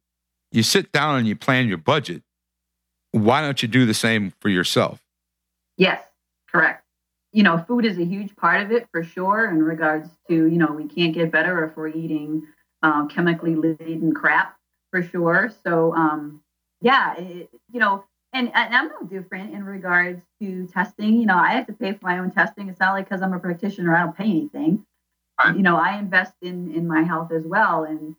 you 0.52 0.62
sit 0.62 0.92
down 0.92 1.18
and 1.20 1.28
you 1.28 1.36
plan 1.36 1.70
your 1.70 1.78
budget. 1.78 2.24
Why 3.12 3.42
don't 3.42 3.62
you 3.62 3.68
do 3.68 3.86
the 3.86 3.94
same 3.94 4.34
for 4.42 4.50
yourself? 4.50 5.02
Yes, 5.78 6.04
correct. 6.52 6.84
You 7.32 7.44
know, 7.44 7.64
food 7.66 7.86
is 7.86 7.98
a 7.98 8.04
huge 8.04 8.36
part 8.36 8.62
of 8.62 8.72
it 8.72 8.88
for 8.92 9.04
sure 9.04 9.50
in 9.50 9.64
regards 9.64 10.10
to, 10.28 10.34
you 10.34 10.58
know, 10.58 10.74
we 10.74 10.88
can't 10.88 11.14
get 11.14 11.32
better 11.32 11.64
if 11.64 11.78
we're 11.78 11.88
eating 11.88 12.44
um, 12.84 13.08
chemically 13.08 13.56
laden 13.56 14.14
crap 14.14 14.58
for 14.90 15.02
sure. 15.02 15.50
So, 15.64 15.96
um, 15.96 16.42
yeah, 16.82 17.16
it, 17.16 17.50
you 17.72 17.80
know, 17.80 18.04
and, 18.34 18.52
and 18.54 18.76
I'm 18.76 18.88
no 18.88 19.08
different 19.08 19.54
in 19.54 19.64
regards 19.66 20.22
to 20.42 20.68
testing. 20.68 21.20
You 21.20 21.26
know, 21.26 21.38
I 21.38 21.52
have 21.54 21.68
to 21.68 21.74
pay 21.74 21.92
for 21.94 22.00
my 22.04 22.20
own 22.20 22.32
testing. 22.32 22.70
It's 22.70 22.80
not 22.80 22.94
like 22.94 23.10
because 23.10 23.22
I'm 23.22 23.34
a 23.34 23.40
practitioner, 23.40 23.96
I 23.96 24.04
don't 24.04 24.16
pay 24.16 24.26
anything. 24.26 24.86
Right. 25.40 25.56
You 25.56 25.64
know, 25.64 25.76
I 25.76 25.98
invest 25.98 26.34
in 26.42 26.74
in 26.74 26.88
my 26.88 27.02
health 27.04 27.32
as 27.32 27.46
well, 27.46 27.84
and 27.84 28.16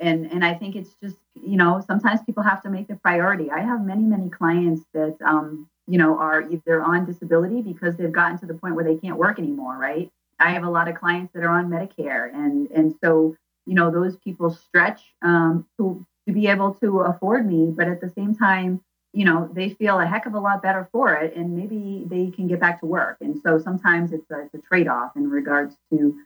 and 0.00 0.30
and 0.30 0.44
I 0.44 0.54
think 0.54 0.76
it's 0.76 0.94
just 1.02 1.16
you 1.34 1.56
know 1.56 1.82
sometimes 1.86 2.22
people 2.22 2.42
have 2.42 2.62
to 2.62 2.70
make 2.70 2.88
the 2.88 2.96
priority. 2.96 3.50
I 3.50 3.60
have 3.60 3.84
many 3.84 4.02
many 4.02 4.30
clients 4.30 4.82
that 4.94 5.16
um 5.24 5.68
you 5.86 5.98
know 5.98 6.18
are 6.18 6.42
either 6.50 6.82
on 6.82 7.04
disability 7.04 7.60
because 7.60 7.96
they've 7.96 8.12
gotten 8.12 8.38
to 8.38 8.46
the 8.46 8.54
point 8.54 8.74
where 8.74 8.84
they 8.84 8.96
can't 8.96 9.18
work 9.18 9.38
anymore. 9.38 9.76
Right. 9.76 10.10
I 10.40 10.50
have 10.50 10.64
a 10.64 10.70
lot 10.70 10.88
of 10.88 10.96
clients 10.96 11.32
that 11.34 11.44
are 11.44 11.50
on 11.50 11.68
Medicare, 11.68 12.32
and 12.32 12.70
and 12.70 12.94
so 13.02 13.36
you 13.66 13.74
know 13.74 13.90
those 13.90 14.16
people 14.16 14.50
stretch 14.50 15.02
um, 15.22 15.66
to 15.78 16.04
to 16.26 16.32
be 16.32 16.46
able 16.46 16.74
to 16.74 17.00
afford 17.00 17.46
me, 17.46 17.70
but 17.70 17.88
at 17.88 18.00
the 18.00 18.10
same 18.10 18.34
time 18.34 18.80
you 19.14 19.24
know 19.24 19.48
they 19.52 19.70
feel 19.70 19.98
a 20.00 20.06
heck 20.06 20.26
of 20.26 20.34
a 20.34 20.40
lot 20.40 20.62
better 20.62 20.88
for 20.92 21.14
it 21.14 21.36
and 21.36 21.56
maybe 21.56 22.04
they 22.06 22.30
can 22.30 22.48
get 22.48 22.60
back 22.60 22.80
to 22.80 22.86
work. 22.86 23.16
And 23.20 23.40
so 23.40 23.58
sometimes 23.58 24.12
it's 24.12 24.30
a, 24.30 24.42
it's 24.42 24.54
a 24.54 24.58
trade-off 24.58 25.12
in 25.16 25.30
regards 25.30 25.76
to 25.90 26.16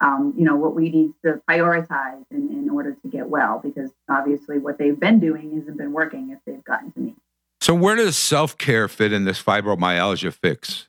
um, 0.00 0.32
you 0.36 0.44
know 0.44 0.56
what 0.56 0.74
we 0.74 0.88
need 0.88 1.12
to 1.24 1.40
prioritize 1.48 2.24
in, 2.30 2.50
in 2.50 2.70
order 2.70 2.96
to 3.02 3.08
get 3.08 3.28
well 3.28 3.60
because 3.62 3.90
obviously 4.08 4.58
what 4.58 4.78
they've 4.78 4.98
been 4.98 5.20
doing 5.20 5.56
hasn't 5.56 5.76
been 5.76 5.92
working 5.92 6.30
if 6.30 6.38
they've 6.46 6.64
gotten 6.64 6.90
to 6.92 7.00
me. 7.00 7.16
So 7.60 7.74
where 7.74 7.96
does 7.96 8.16
self-care 8.16 8.88
fit 8.88 9.12
in 9.12 9.24
this 9.24 9.42
fibromyalgia 9.42 10.32
fix? 10.32 10.88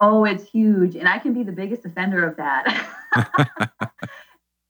Oh 0.00 0.24
it's 0.24 0.44
huge 0.44 0.94
and 0.96 1.06
i 1.08 1.18
can 1.18 1.34
be 1.34 1.42
the 1.42 1.52
biggest 1.52 1.84
offender 1.84 2.26
of 2.26 2.36
that. 2.36 2.86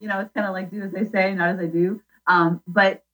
You 0.01 0.09
know 0.09 0.18
it's 0.20 0.32
kind 0.32 0.46
of 0.46 0.55
like 0.55 0.70
do 0.70 0.82
as 0.82 0.92
they 0.92 1.05
say 1.05 1.34
not 1.34 1.51
as 1.51 1.61
i 1.61 1.66
do. 1.66 2.01
Um, 2.26 2.62
but 2.66 3.05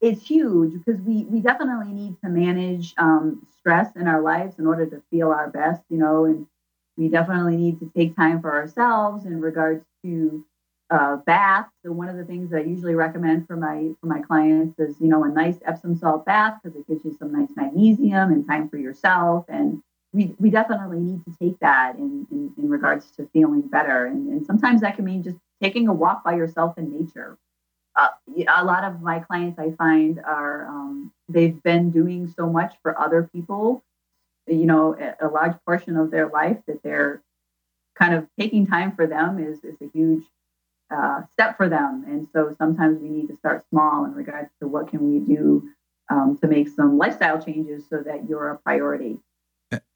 it's 0.00 0.26
huge 0.26 0.72
because 0.72 1.00
we 1.02 1.24
we 1.24 1.40
definitely 1.40 1.92
need 1.92 2.16
to 2.22 2.28
manage 2.28 2.94
um, 2.98 3.46
stress 3.58 3.94
in 3.96 4.06
our 4.06 4.20
lives 4.20 4.58
in 4.58 4.66
order 4.66 4.86
to 4.86 5.02
feel 5.10 5.30
our 5.30 5.48
best, 5.50 5.82
you 5.88 5.98
know, 5.98 6.24
and 6.24 6.46
we 6.96 7.08
definitely 7.08 7.56
need 7.56 7.78
to 7.80 7.90
take 7.96 8.16
time 8.16 8.40
for 8.40 8.52
ourselves 8.52 9.26
in 9.26 9.40
regards 9.40 9.84
to 10.04 10.44
uh, 10.90 11.16
bath. 11.16 11.66
So 11.84 11.92
one 11.92 12.08
of 12.08 12.16
the 12.16 12.24
things 12.24 12.50
that 12.50 12.58
I 12.58 12.64
usually 12.64 12.94
recommend 12.94 13.46
for 13.46 13.56
my 13.56 13.90
for 14.00 14.06
my 14.06 14.20
clients 14.20 14.78
is 14.78 14.96
you 15.00 15.08
know 15.08 15.24
a 15.24 15.28
nice 15.28 15.56
Epsom 15.66 15.96
salt 15.96 16.24
bath 16.24 16.60
because 16.62 16.78
it 16.78 16.86
gives 16.88 17.04
you 17.04 17.16
some 17.18 17.32
nice 17.32 17.50
magnesium 17.56 18.32
and 18.32 18.46
time 18.46 18.68
for 18.68 18.78
yourself 18.78 19.44
and 19.48 19.82
we, 20.16 20.34
we 20.38 20.50
definitely 20.50 20.98
need 20.98 21.22
to 21.24 21.36
take 21.38 21.60
that 21.60 21.96
in, 21.96 22.26
in, 22.30 22.52
in 22.56 22.70
regards 22.70 23.10
to 23.12 23.28
feeling 23.32 23.60
better. 23.60 24.06
And, 24.06 24.28
and 24.28 24.46
sometimes 24.46 24.80
that 24.80 24.96
can 24.96 25.04
mean 25.04 25.22
just 25.22 25.36
taking 25.62 25.88
a 25.88 25.92
walk 25.92 26.24
by 26.24 26.36
yourself 26.36 26.78
in 26.78 26.90
nature, 26.90 27.36
uh, 27.96 28.08
a 28.48 28.64
lot 28.64 28.84
of 28.84 29.00
my 29.00 29.20
clients 29.20 29.58
I 29.58 29.70
find 29.72 30.20
are 30.20 30.66
um, 30.68 31.12
they've 31.28 31.60
been 31.62 31.90
doing 31.90 32.32
so 32.36 32.48
much 32.48 32.74
for 32.82 32.98
other 32.98 33.28
people, 33.32 33.82
you 34.46 34.66
know, 34.66 34.96
a, 35.20 35.28
large 35.28 35.56
portion 35.64 35.96
of 35.96 36.10
their 36.10 36.28
life 36.28 36.58
that 36.66 36.82
they're 36.82 37.22
kind 37.98 38.14
of 38.14 38.26
taking 38.38 38.66
time 38.66 38.94
for 38.94 39.06
them 39.06 39.38
is 39.38 39.64
is 39.64 39.76
a 39.80 39.88
huge 39.92 40.24
uh, 40.94 41.22
step 41.32 41.56
for 41.56 41.68
them. 41.68 42.04
And 42.06 42.28
so 42.32 42.54
sometimes 42.58 43.00
we 43.00 43.08
need 43.08 43.28
to 43.28 43.36
start 43.36 43.64
small 43.70 44.04
in 44.04 44.12
regards 44.12 44.50
to 44.60 44.68
what 44.68 44.88
can 44.88 45.10
we 45.10 45.18
do 45.18 45.68
um, 46.10 46.38
to 46.40 46.46
make 46.46 46.68
some 46.68 46.98
lifestyle 46.98 47.42
changes 47.42 47.84
so 47.88 48.02
that 48.02 48.28
you're 48.28 48.50
a 48.50 48.58
priority. 48.58 49.18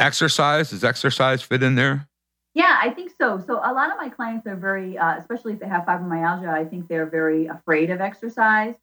Exercise 0.00 0.70
does 0.70 0.82
exercise 0.82 1.42
fit 1.42 1.62
in 1.62 1.76
there? 1.76 2.08
Yeah, 2.54 2.78
I 2.80 2.90
think 2.90 3.12
so. 3.16 3.38
So 3.38 3.54
a 3.62 3.72
lot 3.72 3.90
of 3.92 3.96
my 3.96 4.08
clients 4.08 4.46
are 4.46 4.56
very, 4.56 4.98
uh, 4.98 5.16
especially 5.16 5.52
if 5.52 5.60
they 5.60 5.68
have 5.68 5.84
fibromyalgia, 5.84 6.48
I 6.48 6.64
think 6.64 6.88
they're 6.88 7.06
very 7.06 7.46
afraid 7.46 7.90
of 7.90 8.00
exercise. 8.00 8.74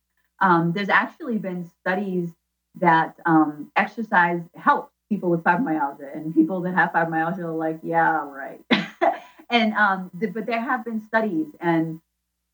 Um, 0.42 0.72
there's 0.74 0.90
actually 0.90 1.38
been 1.38 1.70
studies 1.82 2.30
that 2.76 3.16
um, 3.26 3.72
exercise 3.76 4.42
helps 4.56 4.94
people 5.10 5.30
with 5.30 5.44
fibromyalgia, 5.44 6.16
and 6.16 6.34
people 6.34 6.62
that 6.62 6.76
have 6.76 6.92
fibromyalgia 6.92 7.40
are 7.40 7.52
like, 7.52 7.80
yeah, 7.84 8.26
right. 8.30 8.62
and 9.50 9.74
um, 9.74 10.12
the, 10.14 10.28
but 10.28 10.46
there 10.46 10.62
have 10.62 10.86
been 10.86 11.02
studies 11.02 11.48
and 11.60 12.00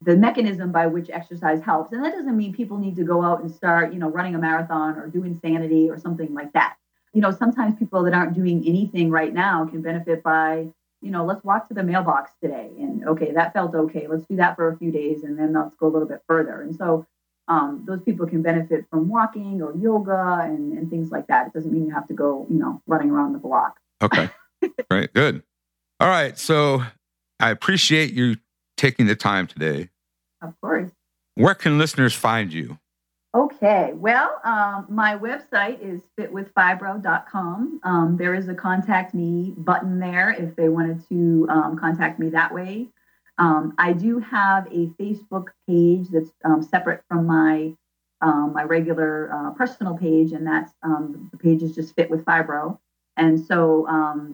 the 0.02 0.16
mechanism 0.16 0.72
by 0.72 0.88
which 0.88 1.10
exercise 1.10 1.62
helps, 1.62 1.92
and 1.94 2.04
that 2.04 2.14
doesn't 2.14 2.36
mean 2.38 2.54
people 2.54 2.78
need 2.78 2.96
to 2.96 3.04
go 3.04 3.24
out 3.24 3.42
and 3.42 3.52
start, 3.52 3.94
you 3.94 4.00
know, 4.00 4.10
running 4.10 4.36
a 4.36 4.40
marathon 4.40 4.98
or 4.98 5.08
do 5.08 5.24
insanity 5.24 5.90
or 5.90 5.98
something 6.00 6.34
like 6.34 6.52
that. 6.54 6.76
You 7.14 7.22
know, 7.22 7.32
sometimes 7.32 7.76
people 7.76 8.04
that 8.04 8.14
aren't 8.14 8.34
doing 8.34 8.64
anything 8.68 9.12
right 9.12 9.34
now 9.34 9.66
can 9.66 9.82
benefit 9.82 10.24
by 10.24 10.70
you 11.04 11.12
know, 11.12 11.26
let's 11.26 11.44
walk 11.44 11.68
to 11.68 11.74
the 11.74 11.84
mailbox 11.84 12.32
today. 12.42 12.72
And 12.80 13.06
okay, 13.06 13.32
that 13.34 13.54
felt 13.54 13.76
okay. 13.76 14.08
Let's 14.08 14.26
do 14.26 14.38
that 14.38 14.56
for 14.56 14.70
a 14.70 14.78
few 14.78 14.92
days 14.92 15.24
and 15.24 15.38
then 15.38 15.54
let's 15.54 15.76
go 15.76 15.88
a 15.88 15.90
little 15.90 16.08
bit 16.08 16.22
further. 16.28 16.62
And 16.62 16.74
so 16.76 17.06
um, 17.50 17.84
those 17.86 18.02
people 18.02 18.26
can 18.26 18.42
benefit 18.42 18.86
from 18.90 19.10
walking 19.10 19.62
or 19.62 19.76
yoga 19.76 20.40
and, 20.44 20.78
and 20.78 20.90
things 20.90 21.12
like 21.12 21.28
that. 21.28 21.48
It 21.48 21.54
doesn't 21.54 21.72
mean 21.72 21.86
you 21.86 21.94
have 21.94 22.08
to 22.08 22.14
go, 22.14 22.48
you 22.50 22.58
know, 22.58 22.82
running 22.88 23.12
around 23.12 23.34
the 23.34 23.40
block. 23.40 23.80
Okay. 24.02 24.30
Right. 24.90 25.12
Good. 25.14 25.44
All 26.00 26.08
right. 26.08 26.40
So 26.40 26.84
I 27.38 27.50
appreciate 27.50 28.14
you 28.14 28.38
taking 28.78 29.08
the 29.08 29.16
time 29.16 29.46
today. 29.46 29.90
Of 30.42 30.54
course. 30.62 30.90
Where 31.36 31.54
can 31.54 31.78
listeners 31.78 32.14
find 32.14 32.54
you? 32.54 32.80
Okay, 33.36 33.94
well, 33.96 34.40
um, 34.44 34.86
my 34.90 35.18
website 35.18 35.82
is 35.82 36.02
fitwithfibro.com. 36.20 37.80
Um, 37.84 38.16
there 38.16 38.36
is 38.36 38.48
a 38.48 38.54
contact 38.54 39.16
me 39.16 39.56
button 39.58 40.00
there 40.00 40.30
if 40.30 40.56
they 40.56 40.70
wanted 40.70 41.08
to 41.10 41.48
um, 41.50 41.80
contact 41.80 42.20
me 42.20 42.30
that 42.30 42.54
way. 42.54 42.90
Um, 43.40 43.74
I 43.80 43.94
do 43.94 44.20
have 44.20 44.68
a 44.68 44.86
Facebook 45.02 45.48
page 45.68 46.10
that's 46.10 46.30
um, 46.46 46.62
separate 46.62 47.04
from 47.10 47.26
my 47.26 47.74
um, 48.22 48.54
my 48.54 48.64
regular 48.64 49.34
uh, 49.34 49.52
personal 49.52 49.98
page, 49.98 50.32
and 50.32 50.46
that's 50.46 50.72
the 50.84 51.38
page 51.38 51.64
is 51.64 51.74
just 51.74 51.96
Fit 51.96 52.12
with 52.12 52.24
Fibro. 52.24 52.78
And 53.18 53.44
so 53.44 53.88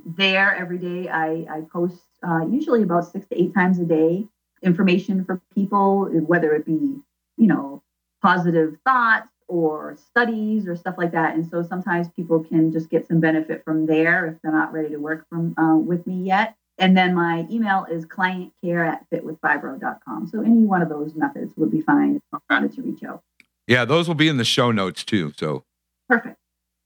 there, 0.05 0.53
every 0.55 0.77
day 0.77 1.07
I, 1.07 1.45
I 1.49 1.61
post 1.71 2.03
uh, 2.21 2.45
usually 2.45 2.83
about 2.83 3.05
six 3.05 3.25
to 3.29 3.41
eight 3.41 3.53
times 3.53 3.79
a 3.79 3.85
day 3.85 4.27
information 4.61 5.23
for 5.23 5.41
people, 5.55 6.05
whether 6.27 6.53
it 6.53 6.65
be 6.65 6.97
you 7.37 7.47
know 7.47 7.81
positive 8.21 8.77
thoughts 8.85 9.29
or 9.47 9.97
studies 9.97 10.67
or 10.67 10.75
stuff 10.75 10.95
like 10.97 11.11
that. 11.11 11.35
And 11.35 11.47
so 11.47 11.63
sometimes 11.63 12.07
people 12.09 12.43
can 12.43 12.71
just 12.71 12.89
get 12.89 13.07
some 13.07 13.19
benefit 13.19 13.63
from 13.65 13.85
there 13.85 14.27
if 14.27 14.35
they're 14.41 14.51
not 14.51 14.71
ready 14.71 14.89
to 14.89 14.97
work 14.97 15.25
from 15.29 15.57
uh, 15.57 15.75
with 15.75 16.05
me 16.05 16.23
yet. 16.23 16.55
And 16.77 16.95
then 16.95 17.13
my 17.13 17.45
email 17.51 17.85
is 17.91 18.05
clientcare 18.05 18.87
at 18.87 19.05
fitwithfibro.com. 19.09 20.27
So 20.27 20.41
any 20.41 20.63
one 20.63 20.81
of 20.81 20.87
those 20.87 21.13
methods 21.13 21.51
would 21.57 21.71
be 21.71 21.81
fine 21.81 22.15
if 22.15 22.21
I 22.49 22.53
wanted 22.53 22.73
to 22.75 22.81
reach 22.83 23.03
out. 23.03 23.21
Yeah, 23.67 23.85
those 23.85 24.07
will 24.07 24.15
be 24.15 24.29
in 24.29 24.37
the 24.37 24.45
show 24.45 24.71
notes 24.71 25.03
too. 25.03 25.33
So 25.37 25.65
perfect. 26.07 26.37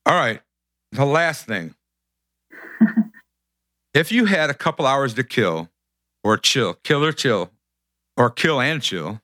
All 0.05 0.15
right. 0.15 0.41
The 0.91 1.05
last 1.05 1.45
thing. 1.45 1.75
if 3.93 4.11
you 4.11 4.25
had 4.25 4.49
a 4.49 4.53
couple 4.53 4.85
hours 4.85 5.13
to 5.15 5.23
kill 5.23 5.69
or 6.23 6.37
chill, 6.37 6.75
kill 6.83 7.03
or 7.03 7.11
chill, 7.11 7.51
or 8.17 8.29
kill 8.29 8.59
and 8.59 8.81
chill, 8.81 9.21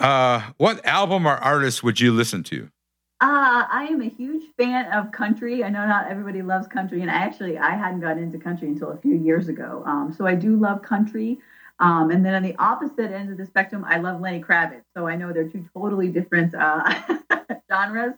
uh, 0.00 0.50
what 0.56 0.84
album 0.84 1.26
or 1.26 1.36
artist 1.36 1.82
would 1.82 2.00
you 2.00 2.12
listen 2.12 2.42
to? 2.44 2.70
Uh, 3.18 3.64
I 3.70 3.88
am 3.90 4.02
a 4.02 4.08
huge 4.08 4.42
fan 4.58 4.92
of 4.92 5.10
country. 5.10 5.64
I 5.64 5.70
know 5.70 5.86
not 5.86 6.10
everybody 6.10 6.42
loves 6.42 6.66
country, 6.66 7.00
and 7.00 7.10
actually, 7.10 7.56
I 7.56 7.70
hadn't 7.70 8.00
gotten 8.00 8.22
into 8.22 8.38
country 8.38 8.68
until 8.68 8.90
a 8.90 8.98
few 8.98 9.14
years 9.14 9.48
ago. 9.48 9.82
Um, 9.86 10.14
so 10.16 10.26
I 10.26 10.34
do 10.34 10.56
love 10.56 10.82
country. 10.82 11.38
Um, 11.78 12.10
and 12.10 12.24
then 12.24 12.34
on 12.34 12.42
the 12.42 12.54
opposite 12.58 13.12
end 13.12 13.30
of 13.30 13.38
the 13.38 13.46
spectrum, 13.46 13.84
I 13.86 13.98
love 13.98 14.20
Lenny 14.20 14.42
Kravitz. 14.42 14.82
So 14.94 15.06
I 15.06 15.16
know 15.16 15.32
they're 15.32 15.48
two 15.48 15.64
totally 15.74 16.08
different 16.08 16.54
uh, 16.54 16.92
genres, 17.72 18.14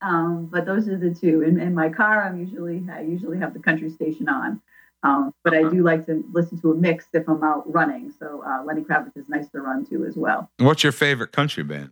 um, 0.00 0.46
but 0.46 0.64
those 0.64 0.88
are 0.88 0.96
the 0.96 1.14
two. 1.14 1.42
In, 1.42 1.60
in 1.60 1.74
my 1.74 1.88
car, 1.88 2.22
I'm 2.22 2.38
usually 2.38 2.84
I 2.92 3.02
usually 3.02 3.38
have 3.38 3.52
the 3.52 3.60
country 3.60 3.90
station 3.90 4.28
on. 4.28 4.60
Um, 5.02 5.32
but 5.44 5.54
I 5.54 5.62
do 5.62 5.82
like 5.82 6.04
to 6.06 6.22
listen 6.32 6.60
to 6.60 6.72
a 6.72 6.74
mix 6.74 7.06
if 7.14 7.26
I'm 7.28 7.42
out 7.42 7.70
running. 7.72 8.12
So 8.18 8.42
uh, 8.46 8.62
Lenny 8.64 8.82
Kravitz 8.82 9.16
is 9.16 9.28
nice 9.28 9.48
to 9.50 9.60
run 9.60 9.86
to 9.86 10.04
as 10.04 10.14
well. 10.16 10.50
What's 10.58 10.82
your 10.82 10.92
favorite 10.92 11.32
country 11.32 11.62
band? 11.62 11.90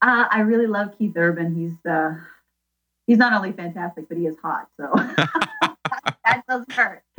Uh, 0.00 0.26
I 0.30 0.40
really 0.40 0.66
love 0.66 0.96
Keith 0.96 1.14
Urban. 1.16 1.54
He's 1.54 1.90
uh, 1.90 2.14
he's 3.06 3.18
not 3.18 3.32
only 3.32 3.52
fantastic, 3.52 4.08
but 4.08 4.16
he 4.16 4.26
is 4.26 4.36
hot. 4.42 4.68
So 4.78 4.90
that 6.24 6.44
does 6.48 6.64
hurt. 6.70 7.02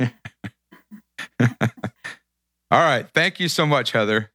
All 2.70 2.80
right. 2.80 3.06
Thank 3.12 3.40
you 3.40 3.48
so 3.48 3.66
much, 3.66 3.92
Heather. 3.92 4.30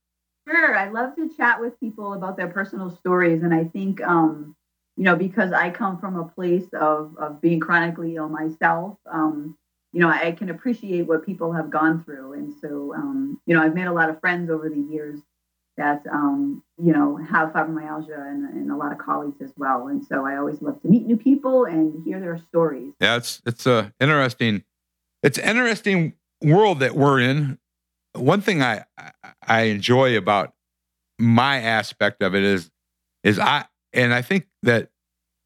Sure. 0.47 0.77
I 0.77 0.89
love 0.89 1.15
to 1.15 1.29
chat 1.35 1.59
with 1.59 1.79
people 1.79 2.13
about 2.13 2.37
their 2.37 2.49
personal 2.49 2.91
stories. 2.91 3.41
And 3.41 3.53
I 3.53 3.63
think, 3.63 4.01
um, 4.01 4.55
you 4.95 5.03
know, 5.03 5.15
because 5.15 5.51
I 5.53 5.69
come 5.71 5.99
from 5.99 6.17
a 6.17 6.25
place 6.25 6.67
of, 6.73 7.15
of 7.17 7.41
being 7.41 7.59
chronically 7.59 8.15
ill 8.15 8.29
myself, 8.29 8.97
um, 9.11 9.57
you 9.95 10.01
know, 10.01 10.09
I 10.09 10.33
can 10.33 10.49
appreciate 10.49 11.03
what 11.03 11.25
people 11.25 11.53
have 11.53 11.69
gone 11.69 12.03
through. 12.03 12.33
And 12.33 12.53
so, 12.59 12.93
um, 12.93 13.39
you 13.45 13.55
know, 13.55 13.63
I've 13.63 13.73
made 13.73 13.87
a 13.87 13.93
lot 13.93 14.09
of 14.09 14.19
friends 14.19 14.49
over 14.49 14.67
the 14.67 14.75
years 14.75 15.21
that, 15.77 16.05
um, 16.11 16.61
you 16.77 16.91
know, 16.91 17.15
have 17.15 17.53
fibromyalgia 17.53 18.29
and, 18.29 18.43
and, 18.43 18.71
a 18.71 18.75
lot 18.75 18.91
of 18.91 18.97
colleagues 18.97 19.41
as 19.41 19.53
well. 19.55 19.87
And 19.87 20.05
so 20.05 20.25
I 20.25 20.35
always 20.35 20.61
love 20.61 20.81
to 20.81 20.89
meet 20.89 21.05
new 21.05 21.15
people 21.15 21.63
and 21.63 22.03
hear 22.03 22.19
their 22.19 22.37
stories. 22.49 22.91
Yeah, 22.99 23.15
it's, 23.15 23.41
it's 23.45 23.65
a 23.65 23.93
interesting, 24.01 24.65
it's 25.23 25.37
interesting 25.37 26.15
world 26.41 26.81
that 26.81 26.93
we're 26.93 27.21
in. 27.21 27.57
One 28.15 28.41
thing 28.41 28.61
I, 28.61 28.83
I 29.47 29.61
enjoy 29.61 30.17
about 30.17 30.53
my 31.17 31.61
aspect 31.61 32.21
of 32.21 32.35
it 32.35 32.43
is, 32.43 32.69
is 33.23 33.39
I, 33.39 33.63
and 33.93 34.13
I 34.13 34.21
think 34.21 34.47
that 34.63 34.89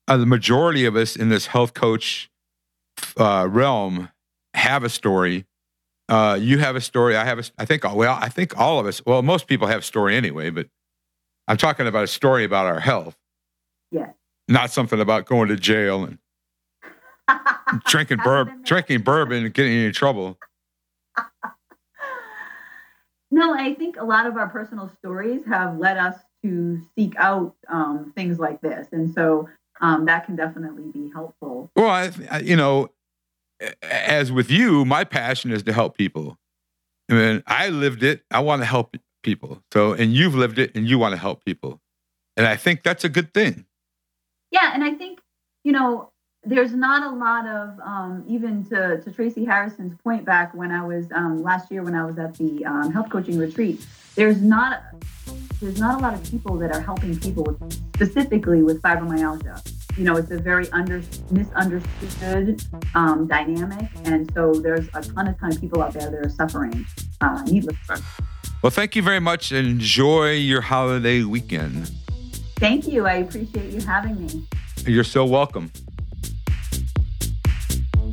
uh, 0.08 0.18
the 0.18 0.26
majority 0.26 0.86
of 0.86 0.96
us 0.96 1.16
in 1.16 1.30
this 1.30 1.46
health 1.46 1.76
coach 1.76 2.32
uh, 3.16 3.48
realm 3.48 4.10
have 4.70 4.84
a 4.84 4.90
story. 4.90 5.46
Uh, 6.08 6.38
you 6.40 6.60
have 6.60 6.76
a 6.76 6.82
story. 6.82 7.16
I 7.16 7.26
have 7.26 7.40
a. 7.40 7.44
I 7.58 7.66
think. 7.66 7.84
Well, 7.84 8.18
I 8.20 8.30
think 8.30 8.58
all 8.58 8.80
of 8.80 8.86
us. 8.86 9.06
Well, 9.06 9.22
most 9.22 9.48
people 9.48 9.68
have 9.68 9.80
a 9.80 9.84
story 9.84 10.16
anyway. 10.16 10.50
But 10.50 10.68
I'm 11.48 11.58
talking 11.58 11.88
about 11.88 12.04
a 12.04 12.08
story 12.08 12.44
about 12.44 12.66
our 12.66 12.80
health. 12.80 13.18
Yeah. 13.92 14.12
Not 14.48 14.72
something 14.72 15.00
about 15.00 15.26
going 15.26 15.50
to 15.50 15.56
jail 15.56 16.04
and 16.04 16.18
drinking 17.86 18.20
bourbon, 18.24 18.62
drinking 18.64 19.02
bourbon, 19.02 19.46
and 19.46 19.54
getting 19.54 19.74
in 19.74 19.94
trouble. 19.94 20.38
no, 23.32 23.54
I 23.54 23.74
think 23.76 23.98
a 23.98 24.06
lot 24.06 24.26
of 24.26 24.38
our 24.38 24.48
personal 24.50 24.92
stories 25.00 25.42
have 25.48 25.78
led 25.78 25.98
us 25.98 26.16
to 26.44 26.82
seek 26.96 27.16
out 27.18 27.56
um, 27.68 28.14
things 28.16 28.40
like 28.40 28.62
this, 28.62 28.88
and 28.92 29.14
so 29.14 29.50
um, 29.82 30.06
that 30.06 30.26
can 30.26 30.36
definitely 30.36 30.92
be 30.92 31.12
helpful. 31.14 31.72
Well, 31.76 31.90
I, 31.90 32.40
you 32.40 32.56
know, 32.56 32.90
as 33.82 34.32
with 34.32 34.50
you, 34.50 34.86
my 34.86 35.04
passion 35.04 35.52
is 35.52 35.64
to 35.64 35.74
help 35.74 35.98
people. 35.98 36.38
I 37.10 37.14
mean, 37.14 37.44
I 37.48 37.70
lived 37.70 38.04
it. 38.04 38.24
I 38.32 38.40
want 38.40 38.62
to 38.62 38.66
help 38.66 38.96
people. 39.24 39.64
So, 39.74 39.94
and 39.94 40.14
you've 40.14 40.36
lived 40.36 40.60
it 40.60 40.76
and 40.76 40.88
you 40.88 41.00
want 41.00 41.14
to 41.14 41.18
help 41.18 41.44
people. 41.44 41.82
And 42.38 42.48
I 42.48 42.56
think 42.56 42.84
that's 42.84 43.04
a 43.04 43.10
good 43.10 43.34
thing. 43.34 43.66
Yeah. 44.52 44.72
And 44.74 44.84
I 44.84 44.94
think, 44.94 45.20
you 45.64 45.72
know, 45.72 46.12
there's 46.44 46.74
not 46.74 47.04
a 47.04 47.16
lot 47.16 47.46
of, 47.48 47.80
um, 47.82 48.24
even 48.28 48.64
to, 48.66 49.02
to 49.02 49.12
Tracy 49.12 49.44
Harrison's 49.44 50.00
point 50.02 50.24
back 50.24 50.54
when 50.54 50.72
I 50.72 50.86
was 50.86 51.08
um, 51.14 51.44
last 51.44 51.70
year 51.70 51.84
when 51.84 51.96
I 51.96 52.06
was 52.06 52.18
at 52.18 52.36
the 52.36 52.64
um, 52.66 52.92
health 52.94 53.10
coaching 53.10 53.38
retreat, 53.38 53.86
there's 54.16 54.42
not, 54.42 54.84
there's 55.60 55.80
not 55.80 56.00
a 56.00 56.02
lot 56.02 56.14
of 56.14 56.24
people 56.32 56.58
that 56.60 56.72
are 56.72 56.80
helping 56.80 57.20
people 57.20 57.44
with, 57.44 57.74
specifically 57.96 58.64
with 58.64 58.82
fibromyalgia 58.82 59.62
you 59.98 60.04
know, 60.04 60.16
it's 60.16 60.32
a 60.32 60.40
very 60.40 60.70
under, 60.72 61.02
misunderstood 61.32 62.64
um, 62.96 63.28
dynamic. 63.28 63.90
And 64.06 64.32
so 64.34 64.54
there's 64.54 64.88
a 64.94 65.02
ton 65.02 65.28
of 65.28 65.40
ton 65.40 65.52
of 65.52 65.60
people 65.60 65.82
out 65.82 65.94
there 65.94 66.10
that 66.10 66.26
are 66.26 66.30
suffering 66.30 66.86
uh, 67.22 67.42
needlessly. 67.44 67.98
Well, 68.62 68.72
thank 68.72 68.96
you 68.96 69.02
very 69.02 69.20
much. 69.20 69.52
Enjoy 69.52 70.32
your 70.32 70.62
holiday 70.62 71.24
weekend. 71.24 71.92
Thank 72.58 72.88
you. 72.88 73.06
I 73.06 73.16
appreciate 73.16 73.72
you 73.72 73.82
having 73.82 74.20
me. 74.20 74.48
You're 74.86 75.04
so 75.06 75.26
welcome. 75.26 75.72